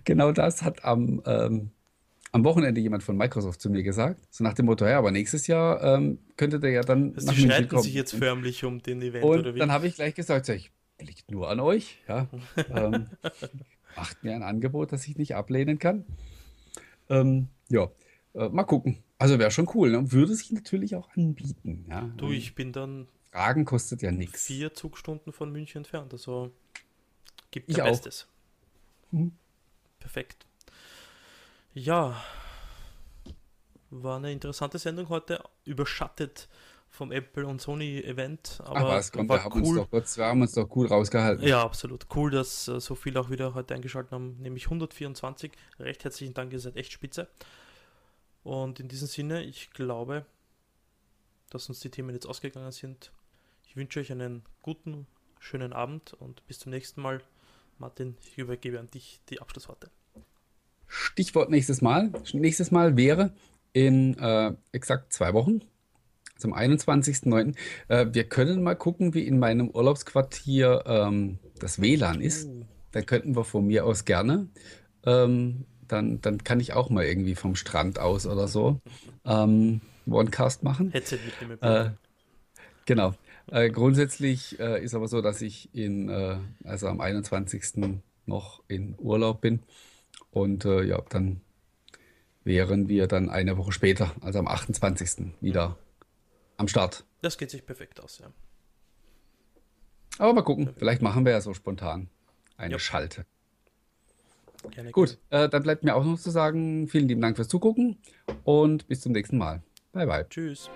genau 0.04 0.32
das 0.32 0.62
hat 0.62 0.84
am, 0.84 1.22
ähm, 1.24 1.70
am 2.32 2.42
Wochenende 2.42 2.80
jemand 2.80 3.04
von 3.04 3.16
Microsoft 3.16 3.60
zu 3.60 3.70
mir 3.70 3.84
gesagt. 3.84 4.26
So 4.30 4.42
nach 4.42 4.54
dem 4.54 4.66
Motto, 4.66 4.84
ja, 4.86 4.98
aber 4.98 5.12
nächstes 5.12 5.46
Jahr 5.46 5.84
ähm, 5.84 6.18
könnte 6.36 6.58
der 6.58 6.72
ja 6.72 6.82
dann 6.82 7.12
also 7.14 7.28
nach 7.28 7.38
München 7.38 7.68
kommen. 7.68 7.82
sich 7.84 7.94
jetzt 7.94 8.16
förmlich 8.16 8.64
um 8.64 8.82
den 8.82 9.00
Event 9.02 9.24
und 9.24 9.38
oder 9.38 9.54
wie? 9.54 9.60
Dann 9.60 9.70
habe 9.70 9.86
ich 9.86 9.94
gleich 9.94 10.16
gesagt, 10.16 10.46
sag 10.46 10.56
ich, 10.56 10.72
liegt 11.00 11.30
nur 11.30 11.48
an 11.48 11.60
euch. 11.60 11.98
Ja. 12.08 12.28
ähm, 12.70 13.08
macht 13.96 14.22
mir 14.22 14.34
ein 14.34 14.42
Angebot, 14.42 14.92
das 14.92 15.06
ich 15.06 15.16
nicht 15.16 15.34
ablehnen 15.34 15.78
kann. 15.78 16.04
Ähm, 17.08 17.48
ja, 17.68 17.90
äh, 18.34 18.48
mal 18.48 18.64
gucken. 18.64 19.02
Also 19.18 19.38
wäre 19.38 19.50
schon 19.50 19.68
cool. 19.74 19.90
Ne? 19.90 20.12
Würde 20.12 20.34
sich 20.34 20.52
natürlich 20.52 20.94
auch 20.94 21.08
anbieten. 21.16 21.86
Ja. 21.88 22.08
Du, 22.16 22.30
ich 22.30 22.54
bin 22.54 22.72
dann. 22.72 23.08
Fragen 23.32 23.64
kostet 23.64 24.02
ja 24.02 24.10
nichts. 24.10 24.46
Vier 24.46 24.74
Zugstunden 24.74 25.32
von 25.32 25.52
München 25.52 25.78
entfernt. 25.78 26.12
Also 26.12 26.52
gibt 27.50 27.70
ja 27.76 27.84
Bestes. 27.84 28.26
Mhm. 29.10 29.32
Perfekt. 29.98 30.46
Ja, 31.74 32.22
war 33.90 34.16
eine 34.16 34.32
interessante 34.32 34.78
Sendung 34.78 35.08
heute. 35.08 35.42
Überschattet 35.64 36.48
vom 36.90 37.12
Apple 37.12 37.46
und 37.46 37.60
Sony 37.60 38.00
Event. 38.00 38.60
Aber 38.64 38.76
Ach 38.76 38.84
was, 38.84 39.12
kommt, 39.12 39.30
wir, 39.30 39.42
haben 39.42 39.62
cool. 39.62 39.78
uns 39.78 39.90
doch, 39.90 40.16
wir 40.18 40.24
haben 40.24 40.42
uns 40.42 40.52
doch 40.52 40.68
cool 40.74 40.86
rausgehalten. 40.86 41.46
Ja, 41.46 41.62
absolut. 41.62 42.06
Cool, 42.14 42.30
dass 42.30 42.68
äh, 42.68 42.80
so 42.80 42.94
viele 42.94 43.20
auch 43.20 43.30
wieder 43.30 43.54
heute 43.54 43.74
eingeschaltet 43.74 44.12
haben, 44.12 44.36
nämlich 44.40 44.64
124. 44.64 45.52
Recht 45.78 46.04
herzlichen 46.04 46.34
Dank, 46.34 46.52
ihr 46.52 46.60
seid 46.60 46.76
echt 46.76 46.92
spitze. 46.92 47.28
Und 48.42 48.80
in 48.80 48.88
diesem 48.88 49.08
Sinne, 49.08 49.42
ich 49.44 49.70
glaube, 49.70 50.24
dass 51.50 51.68
uns 51.68 51.80
die 51.80 51.90
Themen 51.90 52.14
jetzt 52.14 52.26
ausgegangen 52.26 52.72
sind. 52.72 53.12
Ich 53.66 53.76
wünsche 53.76 54.00
euch 54.00 54.10
einen 54.10 54.42
guten, 54.62 55.06
schönen 55.38 55.72
Abend 55.72 56.14
und 56.14 56.46
bis 56.46 56.58
zum 56.58 56.70
nächsten 56.70 57.00
Mal. 57.00 57.20
Martin, 57.78 58.16
ich 58.22 58.38
übergebe 58.38 58.80
an 58.80 58.90
dich 58.90 59.20
die 59.28 59.40
Abschlussworte. 59.40 59.90
Stichwort 60.86 61.50
nächstes 61.50 61.80
Mal. 61.80 62.10
Nächstes 62.32 62.70
Mal 62.70 62.96
wäre 62.96 63.34
in 63.72 64.18
äh, 64.18 64.54
exakt 64.72 65.12
zwei 65.12 65.34
Wochen, 65.34 65.60
zum 66.38 66.54
21.09. 66.54 67.54
Äh, 67.88 68.06
wir 68.12 68.24
können 68.24 68.62
mal 68.62 68.76
gucken, 68.76 69.12
wie 69.12 69.26
in 69.26 69.38
meinem 69.38 69.68
Urlaubsquartier 69.68 70.84
ähm, 70.86 71.38
das 71.58 71.80
WLAN 71.80 72.20
ist. 72.20 72.48
Oh. 72.48 72.64
Dann 72.92 73.04
könnten 73.04 73.36
wir 73.36 73.44
von 73.44 73.66
mir 73.66 73.84
aus 73.84 74.06
gerne. 74.06 74.48
Ähm, 75.04 75.66
dann, 75.86 76.20
dann 76.20 76.44
kann 76.44 76.60
ich 76.60 76.72
auch 76.72 76.90
mal 76.90 77.04
irgendwie 77.04 77.34
vom 77.34 77.54
Strand 77.54 77.98
aus 77.98 78.26
oder 78.26 78.48
so 78.48 78.80
ähm, 79.24 79.80
Onecast 80.06 80.62
machen. 80.62 80.90
Headset 80.92 81.18
mitnehmen. 81.24 81.62
Äh, 81.62 81.90
genau. 82.86 83.14
Äh, 83.50 83.70
grundsätzlich 83.70 84.58
äh, 84.60 84.82
ist 84.82 84.94
aber 84.94 85.08
so, 85.08 85.22
dass 85.22 85.40
ich 85.40 85.74
in, 85.74 86.08
äh, 86.08 86.36
also 86.64 86.88
am 86.88 87.00
21. 87.00 87.94
noch 88.26 88.62
in 88.68 88.94
Urlaub 88.98 89.40
bin. 89.40 89.60
Und 90.30 90.64
äh, 90.64 90.82
ja, 90.82 91.02
dann 91.08 91.40
wären 92.44 92.88
wir 92.88 93.06
dann 93.06 93.30
eine 93.30 93.56
Woche 93.56 93.72
später, 93.72 94.14
also 94.20 94.38
am 94.38 94.48
28. 94.48 95.32
wieder 95.40 95.76
am 96.58 96.68
Start. 96.68 97.04
Das 97.22 97.38
geht 97.38 97.50
sich 97.50 97.64
perfekt 97.64 98.00
aus, 98.00 98.18
ja. 98.18 98.30
Aber 100.18 100.34
mal 100.34 100.42
gucken, 100.42 100.64
perfekt. 100.66 100.78
vielleicht 100.80 101.02
machen 101.02 101.24
wir 101.24 101.32
ja 101.32 101.40
so 101.40 101.54
spontan 101.54 102.10
eine 102.56 102.72
ja. 102.72 102.78
Schalte. 102.78 103.24
Gerne, 104.70 104.90
Gut, 104.90 105.18
äh, 105.30 105.48
dann 105.48 105.62
bleibt 105.62 105.84
mir 105.84 105.94
auch 105.94 106.04
noch 106.04 106.18
zu 106.18 106.30
sagen, 106.30 106.88
vielen 106.88 107.08
lieben 107.08 107.20
Dank 107.20 107.36
fürs 107.36 107.48
Zugucken 107.48 107.96
und 108.44 108.88
bis 108.88 109.00
zum 109.00 109.12
nächsten 109.12 109.38
Mal. 109.38 109.62
Bye 109.92 110.06
bye. 110.06 110.26
Tschüss. 110.28 110.68